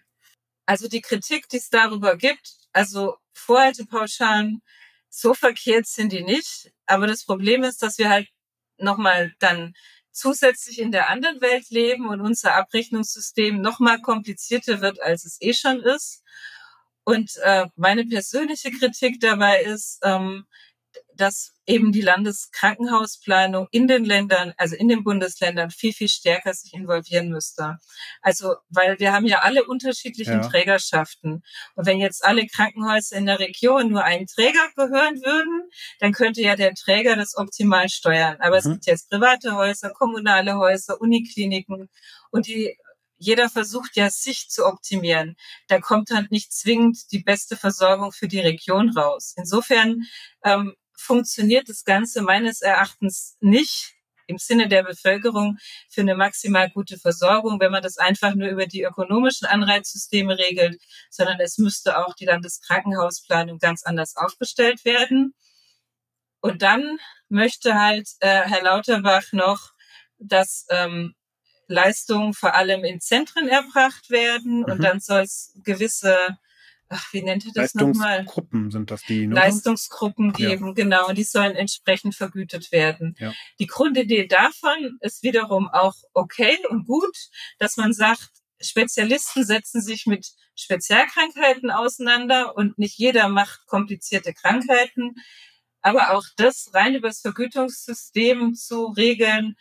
Also 0.68 0.88
die 0.88 1.01
Kritik, 1.01 1.49
die 1.49 1.58
es 1.58 1.70
darüber 1.70 2.16
gibt, 2.16 2.58
also 2.74 3.18
Vorhaltepauschalen, 3.34 4.62
so 5.10 5.34
verkehrt 5.34 5.88
sind 5.88 6.12
die 6.12 6.24
nicht. 6.24 6.72
Aber 6.86 7.08
das 7.08 7.26
Problem 7.26 7.64
ist, 7.64 7.82
dass 7.82 7.97
wir 7.97 8.10
halt 8.10 8.28
nochmal 8.78 9.34
dann 9.39 9.74
zusätzlich 10.16 10.80
in 10.80 10.91
der 10.91 11.09
anderen 11.09 11.41
Welt 11.41 11.70
leben 11.70 12.07
und 12.07 12.22
unser 12.22 12.55
Abrechnungssystem 12.55 13.59
noch 13.59 13.80
mal 13.80 14.01
komplizierter 14.01 14.82
wird, 14.82 15.01
als 15.01 15.26
es 15.26 15.38
eh 15.41 15.53
schon 15.53 15.82
ist. 15.82 16.24
Und 17.03 17.36
äh, 17.43 17.68
meine 17.76 18.05
persönliche 18.05 18.72
Kritik 18.72 19.20
dabei 19.20 19.61
ist, 19.61 19.99
ähm, 20.03 20.45
dass 21.18 21.53
eben 21.66 21.91
die 21.91 22.01
Landeskrankenhausplanung 22.01 23.68
in 23.72 23.88
den 23.88 24.05
Ländern, 24.05 24.53
also 24.57 24.76
in 24.76 24.88
den 24.88 25.03
Bundesländern 25.03 25.72
viel, 25.72 25.93
viel 25.93 26.09
stärker 26.09 26.53
sich 26.53 26.74
involvieren 26.74 27.30
müsste. 27.30 27.78
Also, 28.22 28.55
weil 28.70 28.99
wir 28.99 29.13
haben 29.13 29.26
ja 29.26 29.39
alle 29.39 29.63
unterschiedlichen 29.63 30.41
ja. 30.41 30.47
Trägerschaften. 30.47 31.43
Und 31.76 31.86
wenn 31.86 31.99
jetzt 31.99 32.24
alle 32.24 32.45
Krankenhäuser 32.45 33.16
in 33.16 33.26
der 33.26 33.39
Region 33.39 33.89
nur 33.89 34.03
einen 34.03 34.28
Träger 34.28 34.70
gehören 34.76 35.16
würden, 35.22 35.70
dann 35.99 36.11
könnte 36.11 36.41
ja 36.41 36.55
der 36.55 36.74
Träger 36.74 37.16
das 37.16 37.36
optimal 37.36 37.89
steuern. 37.89 38.38
Aber 38.39 38.55
mhm. 38.55 38.57
es 38.57 38.63
gibt 38.66 38.86
jetzt 38.86 39.09
private 39.09 39.55
Häuser, 39.55 39.89
kommunale 39.91 40.57
Häuser, 40.57 40.99
Unikliniken 41.01 41.89
und 42.32 42.47
die 42.47 42.78
jeder 43.18 43.49
versucht 43.49 43.95
ja, 43.95 44.09
sich 44.09 44.49
zu 44.49 44.66
optimieren. 44.66 45.36
Da 45.68 45.80
kommt 45.80 46.11
halt 46.11 46.32
nicht 46.32 46.51
zwingend 46.51 47.11
die 47.11 47.24
beste 47.24 47.55
Versorgung 47.55 48.11
für 48.11 48.28
die 48.28 48.39
Region 48.39 48.89
raus. 48.89 49.34
Insofern 49.38 50.03
ähm, 50.43 50.76
funktioniert 50.98 51.70
das 51.70 51.84
Ganze 51.84 52.22
meines 52.22 52.62
Erachtens 52.62 53.38
nicht, 53.39 53.96
im 54.28 54.38
Sinne 54.38 54.68
der 54.68 54.84
Bevölkerung 54.84 55.58
für 55.89 56.02
eine 56.02 56.16
maximal 56.16 56.70
gute 56.70 56.98
Versorgung, 56.98 57.60
wenn 57.60 57.72
man 57.72 57.84
das 57.84 57.98
einfach 57.98 58.34
nur 58.36 58.50
über 58.50 58.66
die 58.66 58.84
ökonomischen 58.84 59.48
Anreizsysteme 59.48 60.38
regelt, 60.38 60.82
sondern 61.10 61.39
es 61.39 61.58
müsste 61.58 61.98
auch 61.98 62.16
die 62.16 62.26
Landeskrankenhausplanung 62.26 63.60
ganz 63.60 63.84
anders 63.84 64.16
aufgestellt 64.16 64.84
werden. 64.86 65.34
Und 66.41 66.62
dann 66.62 67.00
möchte 67.30 67.76
halt 67.76 68.08
äh, 68.20 68.41
Herr 68.41 68.64
Lauterbach 68.64 69.32
noch, 69.32 69.72
dass 70.18 70.66
ähm, 70.70 71.16
Leistungen 71.68 72.34
vor 72.34 72.54
allem 72.54 72.84
in 72.84 73.02
Zentren 73.02 73.48
erbracht 73.48 74.10
werden 74.10 74.60
mhm. 74.60 74.66
und 74.66 74.84
dann 74.84 75.00
soll 75.00 75.22
es 75.22 75.54
gewisse 75.64 76.38
ach, 76.90 77.14
wie 77.14 77.22
nennt 77.22 77.46
ihr 77.46 77.52
das 77.54 77.74
nochmal? 77.76 78.18
Leistungsgruppen 78.18 78.72
sind 78.72 78.92
das 78.92 79.02
die, 79.04 79.28
ne? 79.28 79.36
Leistungsgruppen 79.36 80.34
geben, 80.34 80.68
ja. 80.68 80.74
genau, 80.74 81.08
und 81.08 81.18
die 81.18 81.24
sollen 81.24 81.56
entsprechend 81.56 82.16
vergütet 82.16 82.72
werden. 82.72 83.16
Ja. 83.20 83.34
Die 83.60 83.68
Grundidee 83.68 84.28
davon 84.28 84.98
ist 85.02 85.24
wiederum 85.24 85.68
auch 85.68 85.96
okay 86.14 86.58
und 86.70 86.86
gut, 86.86 87.16
dass 87.60 87.78
man 87.78 87.94
sagt, 87.94 88.30
Spezialisten 88.62 89.44
setzen 89.44 89.82
sich 89.82 90.06
mit 90.06 90.28
Spezialkrankheiten 90.56 91.72
auseinander 91.72 92.56
und 92.56 92.78
nicht 92.78 92.98
jeder 92.98 93.28
macht 93.28 93.66
komplizierte 93.68 94.34
Krankheiten. 94.34 95.16
Aber 95.82 96.16
auch 96.16 96.24
das 96.38 96.72
rein 96.74 96.96
über 96.96 97.10
das 97.10 97.22
Vergütungssystem 97.22 98.56
zu 98.56 98.86
regeln, 98.86 99.56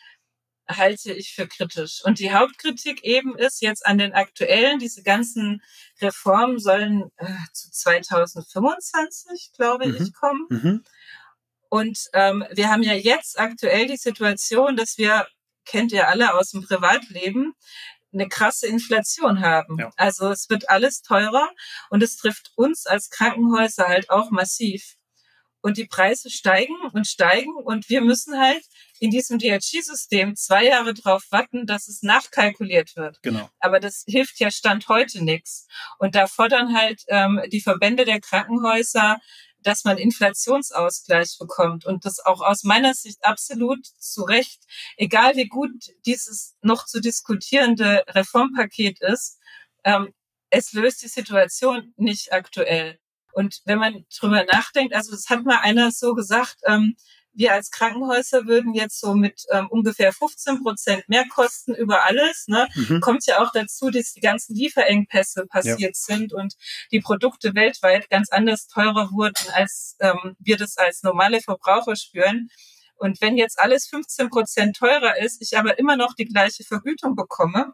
halte 0.69 1.13
ich 1.13 1.35
für 1.35 1.47
kritisch. 1.47 2.03
Und 2.05 2.19
die 2.19 2.33
Hauptkritik 2.33 3.05
eben 3.05 3.37
ist 3.37 3.61
jetzt 3.63 3.85
an 3.87 3.99
den 3.99 4.13
aktuellen, 4.13 4.79
diese 4.79 5.03
ganzen 5.03 5.63
Reformen 6.01 6.59
sollen 6.59 7.11
äh, 7.17 7.27
zu 7.53 7.71
2025, 7.71 9.53
glaube 9.57 9.87
mhm. 9.87 9.97
ich, 9.97 10.15
kommen. 10.15 10.47
Mhm. 10.49 10.85
Und 11.69 11.99
ähm, 12.13 12.45
wir 12.53 12.71
haben 12.71 12.83
ja 12.83 12.95
jetzt 12.95 13.39
aktuell 13.39 13.87
die 13.87 13.97
Situation, 13.97 14.77
dass 14.77 14.97
wir, 14.97 15.27
kennt 15.65 15.93
ihr 15.93 16.09
alle 16.09 16.35
aus 16.35 16.51
dem 16.51 16.63
Privatleben, 16.63 17.55
eine 18.13 18.29
krasse 18.29 18.67
Inflation 18.67 19.41
haben. 19.41 19.79
Ja. 19.79 19.91
Also 19.97 20.31
es 20.31 20.49
wird 20.49 20.69
alles 20.69 21.03
teurer 21.03 21.51
und 21.91 22.03
es 22.03 22.17
trifft 22.17 22.53
uns 22.55 22.87
als 22.87 23.11
Krankenhäuser 23.11 23.89
halt 23.89 24.09
auch 24.09 24.31
massiv. 24.31 24.95
Und 25.65 25.79
die 25.79 25.87
Preise 25.87 26.29
steigen 26.29 26.77
und 26.93 27.07
steigen 27.07 27.57
und 27.57 27.89
wir 27.89 28.03
müssen 28.03 28.39
halt 28.39 28.63
in 29.01 29.11
diesem 29.11 29.39
DRG-System 29.39 30.37
zwei 30.37 30.67
Jahre 30.67 30.93
drauf 30.93 31.25
warten, 31.31 31.65
dass 31.65 31.89
es 31.89 32.03
nachkalkuliert 32.03 32.95
wird. 32.97 33.23
Genau. 33.23 33.49
Aber 33.61 33.81
das 33.81 34.05
hilft 34.07 34.39
ja 34.41 34.51
Stand 34.51 34.89
heute 34.89 35.25
nichts. 35.25 35.67
Und 35.99 36.17
da 36.17 36.27
fordern 36.27 36.77
halt 36.77 37.05
ähm, 37.09 37.41
die 37.51 37.63
Verbände 37.63 38.05
der 38.05 38.21
Krankenhäuser, 38.21 39.19
dass 39.63 39.85
man 39.85 39.97
Inflationsausgleich 39.97 41.39
bekommt 41.39 41.87
und 41.87 42.05
das 42.05 42.21
auch 42.21 42.43
aus 42.43 42.65
meiner 42.65 42.93
Sicht 42.93 43.25
absolut 43.25 43.87
zu 43.87 44.25
Recht, 44.25 44.65
egal 44.99 45.35
wie 45.37 45.49
gut 45.49 45.73
dieses 46.05 46.57
noch 46.61 46.85
zu 46.85 47.01
diskutierende 47.01 48.05
Reformpaket 48.09 49.01
ist, 49.01 49.39
ähm, 49.85 50.13
es 50.51 50.75
löst 50.75 51.01
die 51.01 51.09
Situation 51.09 51.95
nicht 51.97 52.35
aktuell. 52.35 52.99
Und 53.35 53.61
wenn 53.65 53.79
man 53.79 54.05
drüber 54.19 54.45
nachdenkt, 54.45 54.95
also 54.95 55.11
das 55.11 55.29
hat 55.29 55.45
mal 55.45 55.59
einer 55.61 55.91
so 55.91 56.15
gesagt, 56.15 56.57
ähm, 56.67 56.97
wir 57.35 57.53
als 57.53 57.71
Krankenhäuser 57.71 58.47
würden 58.47 58.75
jetzt 58.75 59.01
so 59.01 59.15
mit 59.15 59.43
ähm, 59.51 59.67
ungefähr 59.69 60.13
15 60.13 60.63
Prozent 60.63 61.09
mehr 61.09 61.25
kosten 61.29 61.75
über 61.75 62.05
alles. 62.07 62.47
Ne? 62.47 62.69
Mhm. 62.75 63.01
Kommt 63.01 63.27
ja 63.27 63.43
auch 63.43 63.51
dazu, 63.53 63.91
dass 63.91 64.13
die 64.13 64.21
ganzen 64.21 64.55
Lieferengpässe 64.55 65.47
passiert 65.47 65.81
ja. 65.81 66.17
sind 66.17 66.33
und 66.33 66.55
die 66.93 67.01
Produkte 67.01 67.55
weltweit 67.55 68.09
ganz 68.09 68.31
anders 68.31 68.69
teurer 68.69 69.11
wurden, 69.13 69.51
als 69.53 69.97
ähm, 70.01 70.37
wir 70.39 70.57
das 70.57 70.77
als 70.77 71.03
normale 71.03 71.41
Verbraucher 71.41 71.97
spüren. 71.97 72.49
Und 72.97 73.21
wenn 73.21 73.37
jetzt 73.37 73.59
alles 73.59 73.87
15 73.87 74.31
Prozent 74.31 74.77
teurer 74.77 75.19
ist, 75.19 75.43
ich 75.43 75.59
aber 75.59 75.79
immer 75.79 75.97
noch 75.97 76.15
die 76.15 76.27
gleiche 76.27 76.63
Vergütung 76.63 77.17
bekomme, 77.17 77.73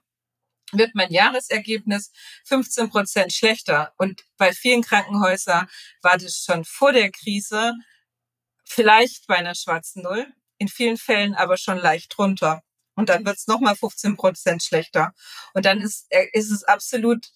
wird 0.72 0.94
mein 0.94 1.12
Jahresergebnis 1.12 2.12
15 2.44 2.90
Prozent 2.90 3.32
schlechter. 3.32 3.92
Und 3.98 4.22
bei 4.36 4.52
vielen 4.52 4.82
Krankenhäusern 4.82 5.68
war 6.02 6.18
das 6.18 6.44
schon 6.44 6.64
vor 6.64 6.92
der 6.92 7.10
Krise 7.10 7.74
vielleicht 8.64 9.26
bei 9.26 9.36
einer 9.36 9.54
schwarzen 9.54 10.02
Null, 10.02 10.26
in 10.58 10.68
vielen 10.68 10.96
Fällen 10.96 11.34
aber 11.34 11.56
schon 11.56 11.78
leicht 11.78 12.16
drunter. 12.16 12.62
Und 12.94 13.08
dann 13.08 13.24
wird 13.24 13.36
es 13.36 13.46
nochmal 13.46 13.76
15 13.76 14.16
Prozent 14.16 14.62
schlechter. 14.62 15.14
Und 15.54 15.64
dann 15.64 15.80
ist, 15.80 16.06
äh, 16.10 16.26
ist 16.32 16.50
es 16.50 16.64
absolut 16.64 17.30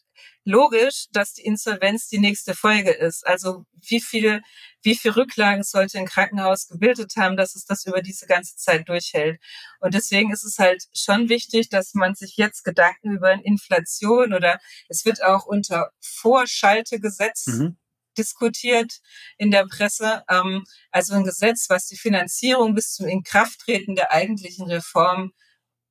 logisch, 0.45 1.07
dass 1.12 1.35
die 1.35 1.43
Insolvenz 1.43 2.09
die 2.09 2.19
nächste 2.19 2.55
Folge 2.55 2.91
ist. 2.91 3.27
Also 3.27 3.65
wie 3.89 4.01
viel, 4.01 4.43
wie 4.83 4.95
viel 4.95 5.12
Rücklagen 5.12 5.62
sollte 5.62 5.99
ein 5.99 6.07
Krankenhaus 6.07 6.69
gebildet 6.69 7.15
haben, 7.17 7.37
dass 7.37 7.55
es 7.55 7.65
das 7.65 7.87
über 7.87 8.03
diese 8.03 8.27
ganze 8.27 8.57
Zeit 8.57 8.89
durchhält. 8.89 9.41
Und 9.81 9.95
deswegen 9.95 10.33
ist 10.33 10.45
es 10.45 10.59
halt 10.59 10.85
schon 10.95 11.29
wichtig, 11.29 11.69
dass 11.69 11.95
man 11.95 12.15
sich 12.15 12.37
jetzt 12.37 12.65
Gedanken 12.65 13.12
über 13.12 13.33
Inflation 13.33 14.33
oder 14.33 14.59
es 14.89 15.05
wird 15.05 15.23
auch 15.23 15.47
unter 15.47 15.91
Vorschaltegesetz 16.01 17.47
mhm 17.47 17.77
diskutiert 18.17 19.01
in 19.39 19.51
der 19.51 19.67
Presse. 19.67 20.23
Ähm, 20.29 20.65
also 20.91 21.15
ein 21.15 21.25
Gesetz, 21.25 21.69
was 21.69 21.87
die 21.87 21.97
Finanzierung 21.97 22.75
bis 22.75 22.95
zum 22.95 23.07
Inkrafttreten 23.07 23.95
der 23.95 24.12
eigentlichen 24.12 24.71
Reform 24.71 25.33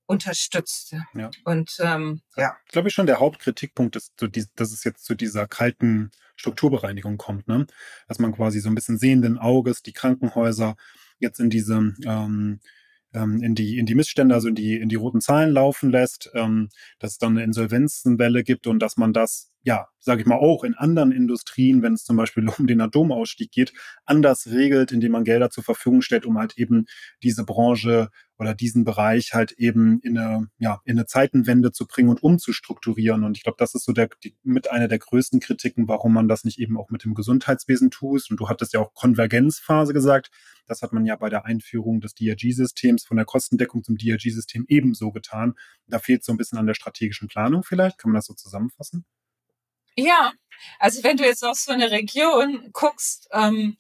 unterstützt. 0.06 0.96
Ja. 1.14 1.32
Und 1.46 1.78
ähm, 1.80 2.22
ja. 2.36 2.56
Ich 2.66 2.72
glaube 2.72 2.88
ich 2.88 2.94
schon, 2.94 3.06
der 3.06 3.20
Hauptkritikpunkt 3.20 3.96
ist, 3.96 4.14
so 4.20 4.28
die, 4.28 4.46
dass 4.56 4.72
es 4.72 4.84
jetzt 4.84 5.06
zu 5.06 5.16
dieser 5.16 5.48
kalten 5.48 6.12
Strukturbereinigung 6.36 7.18
kommt, 7.18 7.48
ne? 7.48 7.68
Dass 8.08 8.20
man 8.20 8.34
quasi 8.34 8.60
so 8.60 8.70
ein 8.70 8.76
bisschen 8.76 8.98
sehenden 8.98 9.38
Auges 9.38 9.82
die 9.82 9.94
Krankenhäuser 9.94 10.76
jetzt 11.20 11.40
in 11.40 11.50
diese 11.50 11.94
ähm, 12.06 12.60
ähm, 13.14 13.42
in 13.42 13.56
die 13.56 13.78
in 13.78 13.86
die 13.86 13.96
Missstände, 13.96 14.36
also 14.36 14.48
in 14.50 14.56
die 14.56 14.76
in 14.76 14.90
die 14.90 14.96
roten 14.96 15.22
Zahlen 15.22 15.52
laufen 15.52 15.92
lässt, 15.92 16.32
ähm, 16.34 16.70
dass 17.00 17.14
es 17.14 17.18
dann 17.18 17.34
eine 17.34 17.44
Insolvenzenwelle 17.44 18.44
gibt 18.44 18.68
und 18.68 18.80
dass 18.80 18.98
man 18.98 19.14
das 19.14 19.53
ja, 19.64 19.88
sage 20.00 20.22
ich 20.22 20.28
mal, 20.28 20.36
auch 20.36 20.66
in 20.66 20.76
anderen 20.76 21.14
Industrien, 21.14 21.82
wenn 21.82 21.94
es 21.94 22.04
zum 22.04 22.18
Beispiel 22.18 22.48
um 22.60 22.68
den 22.68 22.82
Atomausstieg 22.82 23.52
geht, 23.52 23.74
anders 24.06 24.48
regelt, 24.48 24.92
indem 24.92 25.14
man 25.14 25.24
Gelder 25.24 25.50
zur 25.50 25.64
Verfügung 25.64 26.02
stellt, 26.02 26.26
um 26.26 26.38
halt 26.38 26.58
eben 26.58 26.86
diese 27.24 27.46
Branche 27.46 28.10
oder 28.38 28.54
diesen 28.54 28.84
Bereich 28.84 29.34
halt 29.34 29.54
eben 29.54 30.02
in 30.02 30.18
eine, 30.18 30.48
ja, 30.58 30.82
in 30.84 30.98
eine 30.98 31.06
Zeitenwende 31.06 31.72
zu 31.72 31.88
bringen 31.88 32.10
und 32.10 32.22
umzustrukturieren. 32.22 33.24
Und 33.24 33.38
ich 33.38 33.44
glaube, 33.44 33.56
das 33.58 33.74
ist 33.74 33.86
so 33.86 33.94
der, 33.94 34.10
die, 34.24 34.36
mit 34.44 34.70
einer 34.70 34.90
der 34.90 35.00
größten 35.00 35.40
Kritiken, 35.40 35.88
warum 35.88 36.14
man 36.14 36.28
das 36.28 36.44
nicht 36.44 36.60
eben 36.60 36.78
auch 36.78 36.90
mit 36.90 37.06
dem 37.06 37.14
Gesundheitswesen 37.14 37.90
tut. 37.90 38.30
Und 38.30 38.40
du 38.40 38.50
hattest 38.50 38.74
ja 38.74 38.82
auch 38.82 38.94
Konvergenzphase 38.94 39.94
gesagt. 39.94 40.30
Das 40.66 40.82
hat 40.82 40.92
man 40.92 41.06
ja 41.06 41.16
bei 41.16 41.30
der 41.30 41.46
Einführung 41.46 42.02
des 42.02 42.16
DRG-Systems 42.16 43.06
von 43.06 43.18
der 43.18 43.26
Kostendeckung 43.26 43.84
zum 43.84 43.98
DRG-System 43.98 44.66
ebenso 44.68 45.12
getan. 45.12 45.54
Da 45.88 46.00
fehlt 46.00 46.26
so 46.26 46.34
ein 46.34 46.38
bisschen 46.38 46.58
an 46.58 46.68
der 46.68 46.74
strategischen 46.74 47.30
Planung 47.30 47.64
vielleicht. 47.64 47.98
Kann 47.98 48.12
man 48.12 48.18
das 48.18 48.26
so 48.26 48.34
zusammenfassen? 48.34 49.06
Ja, 49.96 50.34
also 50.80 51.04
wenn 51.04 51.18
du 51.18 51.26
jetzt 51.26 51.44
auf 51.44 51.58
so 51.58 51.72
eine 51.72 51.92
Region 51.92 52.70
guckst, 52.74 53.28
ähm, 53.32 53.78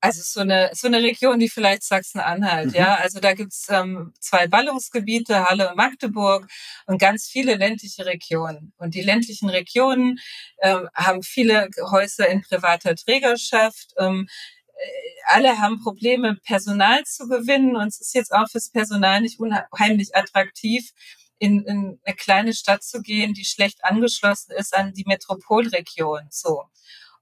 also 0.00 0.22
so 0.22 0.40
eine, 0.40 0.70
so 0.74 0.86
eine 0.86 1.02
Region 1.02 1.40
wie 1.40 1.48
vielleicht 1.48 1.82
Sachsen-Anhalt, 1.82 2.68
mhm. 2.68 2.74
ja. 2.74 2.94
Also 2.96 3.20
da 3.20 3.34
gibt's 3.34 3.66
ähm, 3.68 4.12
zwei 4.20 4.46
Ballungsgebiete, 4.46 5.48
Halle 5.48 5.70
und 5.70 5.76
Magdeburg 5.76 6.48
und 6.86 7.00
ganz 7.00 7.26
viele 7.26 7.56
ländliche 7.56 8.06
Regionen. 8.06 8.72
Und 8.78 8.94
die 8.94 9.02
ländlichen 9.02 9.48
Regionen 9.48 10.18
ähm, 10.62 10.88
haben 10.94 11.22
viele 11.22 11.68
Häuser 11.90 12.28
in 12.28 12.42
privater 12.42 12.94
Trägerschaft. 12.94 13.92
Ähm, 13.98 14.28
äh, 14.76 15.08
alle 15.26 15.58
haben 15.58 15.82
Probleme, 15.82 16.36
Personal 16.44 17.04
zu 17.04 17.28
gewinnen 17.28 17.76
und 17.76 17.88
es 17.88 18.00
ist 18.00 18.14
jetzt 18.14 18.32
auch 18.32 18.48
fürs 18.48 18.70
Personal 18.70 19.20
nicht 19.20 19.40
unheimlich 19.40 20.14
attraktiv, 20.14 20.92
in, 21.38 21.64
in 21.64 22.00
eine 22.04 22.16
kleine 22.16 22.52
Stadt 22.52 22.82
zu 22.82 23.00
gehen, 23.02 23.34
die 23.34 23.44
schlecht 23.44 23.84
angeschlossen 23.84 24.52
ist 24.52 24.74
an 24.76 24.92
die 24.92 25.04
Metropolregion. 25.06 26.28
So. 26.30 26.64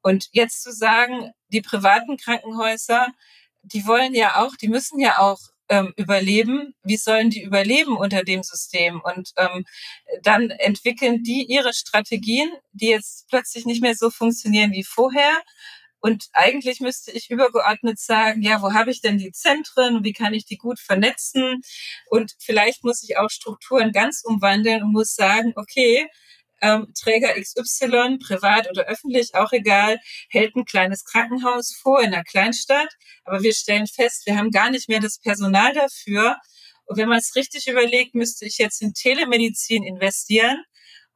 Und 0.03 0.29
jetzt 0.33 0.63
zu 0.63 0.73
sagen, 0.73 1.33
die 1.49 1.63
privaten 1.63 2.17
Krankenhäuser, 2.17 3.09
die 3.63 3.87
wollen 3.87 4.15
ja 4.15 4.37
auch, 4.43 4.55
die 4.57 4.69
müssen 4.69 5.01
ja 5.01 5.19
auch 5.19 5.41
ähm, 5.69 5.93
überleben. 5.97 6.75
Wie 6.83 6.97
sollen 6.97 7.31
die 7.31 7.43
überleben 7.43 7.97
unter 7.97 8.23
dem 8.23 8.43
System? 8.43 9.01
Und 9.01 9.33
ähm, 9.37 9.65
dann 10.23 10.51
entwickeln 10.51 11.23
die 11.23 11.45
ihre 11.45 11.75
Strategien, 11.75 12.51
die 12.73 12.89
jetzt 12.89 13.29
plötzlich 13.29 13.67
nicht 13.67 13.83
mehr 13.83 13.95
so 13.95 14.11
funktionieren 14.11 14.73
wie 14.73 14.85
vorher 14.85 15.43
und 16.07 16.29
eigentlich 16.35 16.79
müsste 16.79 17.11
ich 17.11 17.31
übergeordnet 17.31 17.99
sagen, 17.99 18.41
ja, 18.41 18.63
wo 18.63 18.73
habe 18.73 18.93
ich 18.93 19.01
denn 19.01 19.19
die 19.19 19.33
Zentren? 19.33 20.05
Wie 20.05 20.13
kann 20.13 20.35
ich 20.35 20.45
die 20.45 20.57
gut 20.57 20.79
vernetzen? 20.79 21.63
Und 22.09 22.37
vielleicht 22.39 22.85
muss 22.85 23.03
ich 23.03 23.19
auch 23.19 23.29
Strukturen 23.29 23.91
ganz 23.91 24.23
umwandeln 24.25 24.85
und 24.85 24.93
muss 24.93 25.17
sagen, 25.17 25.53
okay, 25.57 26.07
ähm, 26.63 26.93
Träger 26.97 27.35
XY, 27.35 28.19
privat 28.25 28.71
oder 28.71 28.85
öffentlich, 28.85 29.35
auch 29.35 29.51
egal, 29.51 29.99
hält 30.29 30.55
ein 30.55 30.65
kleines 30.65 31.05
Krankenhaus 31.05 31.75
vor 31.75 32.01
in 32.01 32.15
einer 32.15 32.23
Kleinstadt. 32.23 32.95
Aber 33.25 33.43
wir 33.43 33.53
stellen 33.53 33.89
fest, 33.89 34.27
wir 34.27 34.39
haben 34.39 34.53
gar 34.53 34.71
nicht 34.71 34.89
mehr 34.89 35.01
das 35.01 35.19
Personal 35.19 35.73
dafür. 35.73 36.37
Und 36.85 36.99
wenn 36.99 37.09
man 37.09 37.19
es 37.19 37.35
richtig 37.35 37.67
überlegt, 37.67 38.15
müsste 38.15 38.47
ich 38.47 38.59
jetzt 38.59 38.81
in 38.81 38.95
Telemedizin 38.95 39.83
investieren 39.83 40.63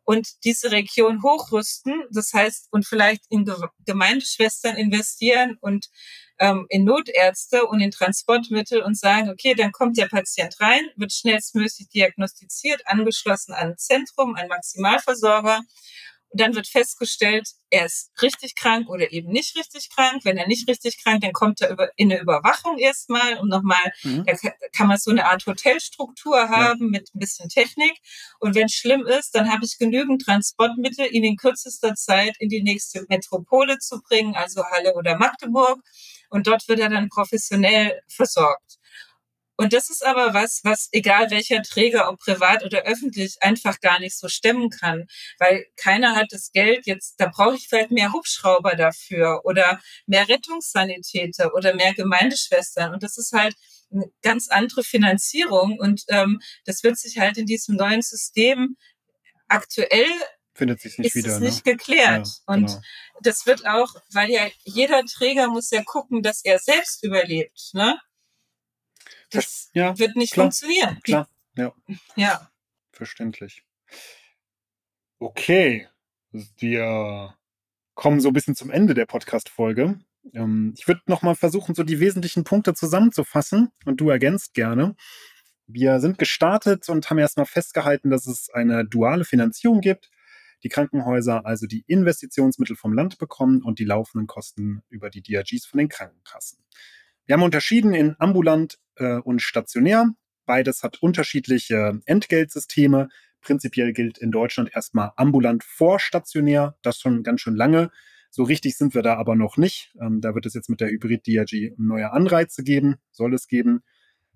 und 0.05 0.45
diese 0.45 0.71
Region 0.73 1.23
hochrüsten, 1.23 2.05
das 2.11 2.33
heißt, 2.33 2.69
und 2.71 2.87
vielleicht 2.87 3.25
in 3.31 3.51
Gemeindeschwestern 3.85 4.77
investieren 4.77 5.57
und 5.61 5.89
ähm, 6.39 6.67
in 6.71 6.85
Notärzte 6.85 7.67
und 7.67 7.81
in 7.81 7.91
Transportmittel 7.91 8.83
und 8.83 8.99
sagen, 8.99 9.31
okay, 9.31 9.55
dann 9.55 9.73
kommt 9.73 9.99
der 9.99 10.09
Patient 10.09 10.59
rein, 10.61 10.83
wird 10.97 11.13
schnellstmöglich 11.13 11.89
diagnostiziert, 11.95 12.83
angeschlossen 12.87 13.53
an 13.53 13.69
ein 13.69 13.79
Zentrum, 13.79 14.35
ein 14.35 14.49
Maximalversorger 14.49 15.61
und 16.31 16.41
dann 16.41 16.55
wird 16.55 16.69
festgestellt, 16.69 17.49
er 17.71 17.87
ist 17.87 18.11
richtig 18.23 18.55
krank 18.55 18.89
oder 18.89 19.13
eben 19.13 19.31
nicht 19.31 19.57
richtig 19.57 19.91
krank. 19.91 20.25
Wenn 20.25 20.37
er 20.37 20.47
nicht 20.47 20.69
richtig 20.69 21.03
krank, 21.03 21.23
dann 21.23 21.33
kommt 21.33 21.61
er 21.61 21.71
über, 21.71 21.91
in 21.97 22.11
eine 22.11 22.21
Überwachung 22.21 22.79
erstmal 22.79 23.39
und 23.39 23.49
nochmal, 23.49 23.93
mhm. 24.05 24.25
da 24.25 24.35
kann 24.77 24.87
man 24.87 24.99
so 24.99 25.11
eine 25.11 25.27
Art 25.27 25.45
Hotelstruktur 25.47 26.49
haben 26.49 26.85
ja. 26.85 27.01
mit 27.01 27.11
ein 27.15 27.19
bisschen 27.19 27.49
Technik. 27.49 27.99
Und 28.39 28.55
wenn 28.55 28.67
es 28.67 28.75
schlimm 28.75 29.07
ist, 29.07 29.35
dann 29.35 29.51
habe 29.51 29.65
ich 29.65 29.77
genügend 29.79 30.23
Transportmittel, 30.23 31.07
ihn 31.13 31.25
in 31.25 31.37
kürzester 31.37 31.95
Zeit 31.95 32.37
in 32.39 32.49
die 32.49 32.63
nächste 32.63 33.05
Metropole 33.09 33.79
zu 33.79 34.01
bringen, 34.01 34.37
also 34.37 34.65
Halle 34.65 34.95
oder 34.95 35.17
Magdeburg. 35.19 35.81
Und 36.31 36.47
dort 36.47 36.69
wird 36.69 36.79
er 36.79 36.91
dann 36.91 37.09
professionell 37.09 38.01
versorgt. 38.07 38.80
Und 39.61 39.75
das 39.75 39.91
ist 39.91 40.03
aber 40.03 40.33
was, 40.33 40.61
was 40.65 40.89
egal 40.91 41.31
welcher 41.31 41.63
Träger, 41.63 42.09
ob 42.09 42.19
privat 42.19 42.65
oder 42.65 42.85
öffentlich, 42.85 43.43
einfach 43.43 43.79
gar 43.81 44.01
nicht 44.01 44.17
so 44.17 44.27
stemmen 44.27 44.71
kann, 44.71 45.07
weil 45.39 45.67
keiner 45.77 46.17
hat 46.17 46.29
das 46.31 46.51
Geld 46.51 46.87
jetzt, 46.87 47.21
da 47.21 47.27
brauche 47.27 47.57
ich 47.57 47.69
vielleicht 47.69 47.91
mehr 47.91 48.15
Hubschrauber 48.15 48.75
dafür 48.75 49.43
oder 49.45 49.79
mehr 50.07 50.27
Rettungssanitäter 50.31 51.53
oder 51.53 51.75
mehr 51.75 51.93
Gemeindeschwestern. 51.93 52.95
Und 52.95 53.03
das 53.03 53.19
ist 53.19 53.35
halt 53.35 53.55
eine 53.93 54.07
ganz 54.23 54.49
andere 54.49 54.83
Finanzierung 54.83 55.79
und 55.79 56.05
ähm, 56.09 56.41
das 56.65 56.83
wird 56.83 56.97
sich 56.97 57.19
halt 57.19 57.37
in 57.37 57.45
diesem 57.45 57.77
neuen 57.77 58.01
System 58.01 58.79
aktuell 59.47 60.09
findet 60.55 60.81
sich 60.81 60.97
nicht 60.97 61.09
ist 61.09 61.17
wieder. 61.17 61.35
Es 61.35 61.41
ne? 61.41 61.47
nicht 61.47 61.65
geklärt. 61.65 62.27
Ja, 62.27 62.55
und 62.55 62.67
genau. 62.67 62.81
das 63.21 63.45
wird 63.45 63.67
auch, 63.67 63.95
weil 64.11 64.31
ja 64.31 64.47
jeder 64.65 65.05
Träger 65.05 65.49
muss 65.49 65.71
ja 65.71 65.83
gucken, 65.83 66.23
dass 66.23 66.43
er 66.45 66.59
selbst 66.59 67.05
überlebt. 67.05 67.75
Ne? 67.75 67.99
Das 69.31 69.71
ja, 69.75 69.99
wird 69.99 70.17
nicht 70.17 70.33
klar, 70.33 70.45
funktionieren. 70.45 71.01
Klar, 71.03 71.29
ja. 71.57 71.73
Ja. 72.17 72.51
Verständlich. 72.93 73.63
Okay, 75.19 75.89
wir 76.33 77.35
kommen 77.95 78.21
so 78.21 78.29
ein 78.29 78.33
bisschen 78.33 78.57
zum 78.57 78.71
Ende 78.71 78.95
der 78.95 79.07
Podcast-Folge. 79.07 80.01
Ähm, 80.33 80.75
ich 80.77 80.87
würde 80.89 81.03
nochmal 81.07 81.35
versuchen, 81.35 81.75
so 81.75 81.83
die 81.83 82.01
wesentlichen 82.01 82.45
Punkte 82.45 82.75
zusammenzufassen 82.75 83.71
und 83.85 84.01
du 84.01 84.11
ergänzt 84.11 84.55
gerne. 84.55 84.97
Wir 85.67 86.01
sind 86.01 86.19
gestartet 86.19 86.89
und 86.89 87.09
haben 87.11 87.19
erstmal 87.19 87.47
festgehalten, 87.47 88.11
dass 88.11 88.27
es 88.27 88.51
eine 88.51 88.85
duale 88.85 89.25
Finanzierung 89.25 89.81
gibt. 89.81 90.11
Die 90.63 90.69
Krankenhäuser 90.69 91.47
also 91.47 91.67
die 91.67 91.85
Investitionsmittel 91.87 92.77
vom 92.77 92.93
Land 92.93 93.19
bekommen 93.19 93.63
und 93.63 93.79
die 93.79 93.85
laufenden 93.85 94.27
Kosten 94.27 94.83
über 94.89 95.11
die 95.11 95.23
DRGs 95.23 95.67
von 95.67 95.79
den 95.79 95.89
Krankenkassen. 95.89 96.59
Wir 97.31 97.35
haben 97.35 97.45
unterschieden 97.45 97.95
in 97.95 98.17
ambulant 98.19 98.81
äh, 98.97 99.19
und 99.19 99.41
stationär. 99.41 100.11
Beides 100.47 100.83
hat 100.83 101.01
unterschiedliche 101.01 102.01
Entgeltsysteme. 102.05 103.09
Prinzipiell 103.41 103.93
gilt 103.93 104.19
in 104.19 104.33
Deutschland 104.33 104.73
erstmal 104.75 105.13
ambulant 105.15 105.63
vor 105.63 106.01
stationär. 106.01 106.75
Das 106.83 106.99
schon 106.99 107.23
ganz 107.23 107.41
schön 107.41 107.55
lange. 107.55 107.93
So 108.31 108.43
richtig 108.43 108.77
sind 108.77 108.97
wir 108.97 109.03
da 109.03 109.15
aber 109.15 109.37
noch 109.37 109.59
nicht. 109.59 109.95
Ähm, 110.03 110.21
da 110.21 110.35
wird 110.35 110.45
es 110.45 110.55
jetzt 110.55 110.69
mit 110.69 110.81
der 110.81 110.89
Hybrid-DRG 110.89 111.75
neue 111.77 112.11
Anreize 112.11 112.65
geben, 112.65 112.97
soll 113.13 113.33
es 113.33 113.47
geben. 113.47 113.85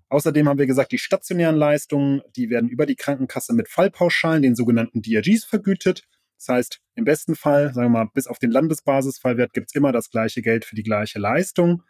Außerdem 0.08 0.48
haben 0.48 0.60
wir 0.60 0.68
gesagt, 0.68 0.92
die 0.92 0.98
stationären 0.98 1.56
Leistungen, 1.56 2.22
die 2.36 2.48
werden 2.48 2.68
über 2.68 2.86
die 2.86 2.94
Krankenkasse 2.94 3.54
mit 3.54 3.68
Fallpauschalen, 3.68 4.42
den 4.42 4.54
sogenannten 4.54 5.02
DRGs, 5.02 5.44
vergütet. 5.44 6.04
Das 6.38 6.48
heißt, 6.48 6.80
im 6.94 7.04
besten 7.04 7.34
Fall, 7.34 7.74
sagen 7.74 7.92
wir 7.92 8.04
mal, 8.04 8.10
bis 8.14 8.28
auf 8.28 8.38
den 8.38 8.52
Landesbasisfallwert 8.52 9.52
gibt 9.52 9.70
es 9.70 9.74
immer 9.74 9.90
das 9.90 10.10
gleiche 10.10 10.42
Geld 10.42 10.64
für 10.64 10.76
die 10.76 10.84
gleiche 10.84 11.18
Leistung. 11.18 11.82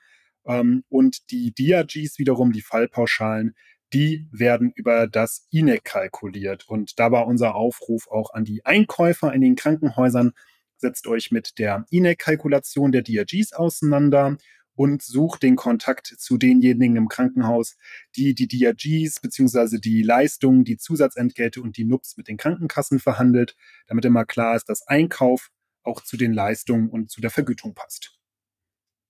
Ähm, 0.47 0.85
und 0.89 1.31
die 1.31 1.53
DRGs 1.55 2.19
wiederum, 2.19 2.53
die 2.53 2.63
Fallpauschalen, 2.63 3.55
die 3.93 4.29
werden 4.33 4.73
über 4.75 5.07
das 5.07 5.47
INEC 5.51 5.85
kalkuliert. 5.85 6.69
Und 6.69 6.99
da 6.99 7.13
war 7.13 7.27
unser 7.27 7.55
Aufruf 7.55 8.09
auch 8.09 8.33
an 8.35 8.45
die 8.45 8.65
Einkäufer 8.65 9.33
in 9.33 9.41
den 9.41 9.57
Krankenhäusern, 9.57 10.33
setzt 10.77 11.07
euch 11.07 11.31
mit 11.31 11.59
der 11.59 11.87
INEC-Kalkulation 11.91 12.93
der 12.93 13.03
DRGs 13.03 13.53
auseinander 13.53 14.37
und 14.75 15.03
sucht 15.03 15.43
den 15.43 15.57
Kontakt 15.57 16.07
zu 16.07 16.37
denjenigen 16.37 16.97
im 16.97 17.09
Krankenhaus, 17.09 17.77
die 18.17 18.35
die 18.35 18.49
DRGs 18.49 19.21
bzw. 19.21 19.79
die 19.79 20.03
Leistungen, 20.03 20.65
die 20.65 20.77
Zusatzentgelte 20.77 21.63
und 21.63 21.77
die 21.77 21.85
NUPS 21.85 22.17
mit 22.17 22.29
den 22.29 22.37
Krankenkassen 22.37 22.99
verhandelt, 22.99 23.57
damit 23.87 24.05
immer 24.05 24.25
klar 24.25 24.57
ist, 24.57 24.69
dass 24.69 24.87
Einkauf 24.87 25.51
auch 25.83 26.01
zu 26.01 26.17
den 26.17 26.33
Leistungen 26.33 26.89
und 26.89 27.11
zu 27.11 27.21
der 27.21 27.31
Vergütung 27.31 27.75
passt. 27.75 28.14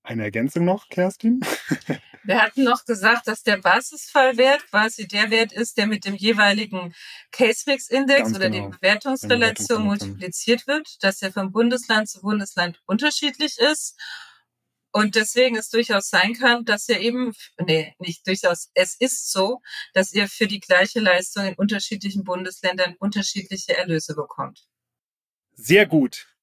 Eine 0.05 0.25
Ergänzung 0.25 0.67
noch, 0.67 0.89
Kerstin? 0.91 1.41
Wir 2.25 2.41
hatten 2.41 2.65
noch 2.65 2.85
gesagt, 2.85 3.27
dass 3.27 3.43
der 3.43 3.59
Basisfallwert 3.59 4.67
quasi 4.71 5.07
der 5.09 5.31
Wert 5.31 5.53
ist, 5.53 5.77
der 5.77 5.87
mit 5.87 6.05
dem 6.05 6.15
jeweiligen 6.15 6.95
Case-Mix-Index 7.33 8.35
oder 8.35 8.49
genau. 8.51 8.71
die 8.71 8.77
Bewertungsrelation 8.77 9.83
multipliziert 9.83 10.67
wird, 10.67 11.03
dass 11.03 11.21
er 11.21 11.33
von 11.33 11.53
Bundesland 11.53 12.09
zu 12.09 12.21
Bundesland 12.21 12.81
unterschiedlich 12.87 13.59
ist. 13.59 13.99
Und 14.93 15.17
deswegen 15.17 15.57
es 15.57 15.71
durchaus 15.71 16.09
sein 16.09 16.35
kann, 16.35 16.65
dass 16.65 16.89
ihr 16.89 17.01
eben, 17.01 17.33
nee, 17.59 17.95
nicht 17.99 18.27
durchaus, 18.27 18.71
es 18.75 18.95
ist 18.99 19.33
so, 19.33 19.61
dass 19.93 20.13
ihr 20.13 20.29
für 20.29 20.47
die 20.47 20.61
gleiche 20.61 21.01
Leistung 21.01 21.47
in 21.47 21.55
unterschiedlichen 21.55 22.25
Bundesländern 22.25 22.95
unterschiedliche 23.01 23.77
Erlöse 23.77 24.15
bekommt. 24.15 24.67
Sehr 25.53 25.87
gut. 25.87 26.34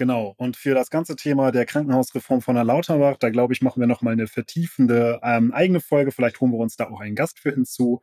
Genau. 0.00 0.32
Und 0.38 0.56
für 0.56 0.74
das 0.74 0.88
ganze 0.88 1.14
Thema 1.14 1.52
der 1.52 1.66
Krankenhausreform 1.66 2.40
von 2.40 2.54
der 2.54 2.64
Lauterbach, 2.64 3.18
da 3.18 3.28
glaube 3.28 3.52
ich, 3.52 3.60
machen 3.60 3.80
wir 3.80 3.86
nochmal 3.86 4.14
eine 4.14 4.28
vertiefende 4.28 5.20
ähm, 5.22 5.52
eigene 5.52 5.80
Folge. 5.80 6.10
Vielleicht 6.10 6.40
holen 6.40 6.52
wir 6.52 6.58
uns 6.58 6.78
da 6.78 6.88
auch 6.88 7.00
einen 7.00 7.14
Gast 7.14 7.38
für 7.38 7.50
hinzu. 7.50 8.00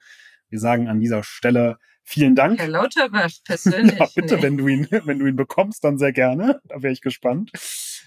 Wir 0.50 0.60
sagen 0.60 0.88
an 0.88 1.00
dieser 1.00 1.24
Stelle 1.24 1.78
vielen 2.04 2.36
Dank. 2.36 2.60
Herr 2.60 2.70
Lauterbach 2.70 3.32
persönlich. 3.44 4.00
ja, 4.00 4.08
bitte, 4.16 4.38
nee. 4.38 4.42
wenn 4.44 4.58
du 4.58 4.68
ihn, 4.68 4.88
wenn 4.90 5.20
du 5.20 5.26
ihn 5.26 5.36
bekommst, 5.36 5.84
dann 5.84 5.98
sehr 5.98 6.14
gerne. 6.14 6.62
Da 6.66 6.82
wäre 6.82 6.94
ich 6.94 7.02
gespannt. 7.02 7.52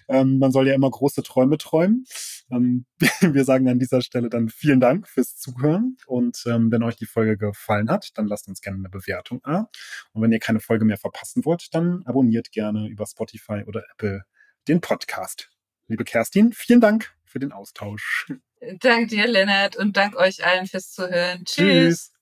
Ähm, 0.08 0.38
man 0.38 0.52
soll 0.52 0.66
ja 0.66 0.74
immer 0.74 0.90
große 0.90 1.22
Träume 1.22 1.58
träumen. 1.58 2.04
Ähm, 2.50 2.86
wir 3.20 3.44
sagen 3.44 3.68
an 3.68 3.78
dieser 3.78 4.00
Stelle 4.00 4.30
dann 4.30 4.48
vielen 4.48 4.80
Dank 4.80 5.06
fürs 5.06 5.36
Zuhören. 5.36 5.96
Und 6.06 6.42
ähm, 6.46 6.72
wenn 6.72 6.82
euch 6.82 6.96
die 6.96 7.06
Folge 7.06 7.36
gefallen 7.36 7.90
hat, 7.90 8.10
dann 8.14 8.26
lasst 8.26 8.48
uns 8.48 8.60
gerne 8.60 8.78
eine 8.78 8.88
Bewertung 8.88 9.40
da. 9.44 9.68
Und 10.12 10.22
wenn 10.22 10.32
ihr 10.32 10.40
keine 10.40 10.60
Folge 10.60 10.84
mehr 10.84 10.98
verpassen 10.98 11.44
wollt, 11.44 11.74
dann 11.74 12.02
abonniert 12.06 12.52
gerne 12.52 12.88
über 12.88 13.06
Spotify 13.06 13.64
oder 13.66 13.84
Apple 13.92 14.24
den 14.66 14.80
Podcast. 14.80 15.50
Liebe 15.88 16.04
Kerstin, 16.04 16.52
vielen 16.52 16.80
Dank 16.80 17.12
für 17.24 17.38
den 17.38 17.52
Austausch. 17.52 18.32
Dank 18.80 19.08
dir, 19.08 19.26
Lennart, 19.26 19.76
und 19.76 19.96
dank 19.96 20.16
euch 20.16 20.44
allen 20.44 20.66
fürs 20.66 20.92
Zuhören. 20.92 21.44
Tschüss. 21.44 21.54
Tschüss. 21.54 22.19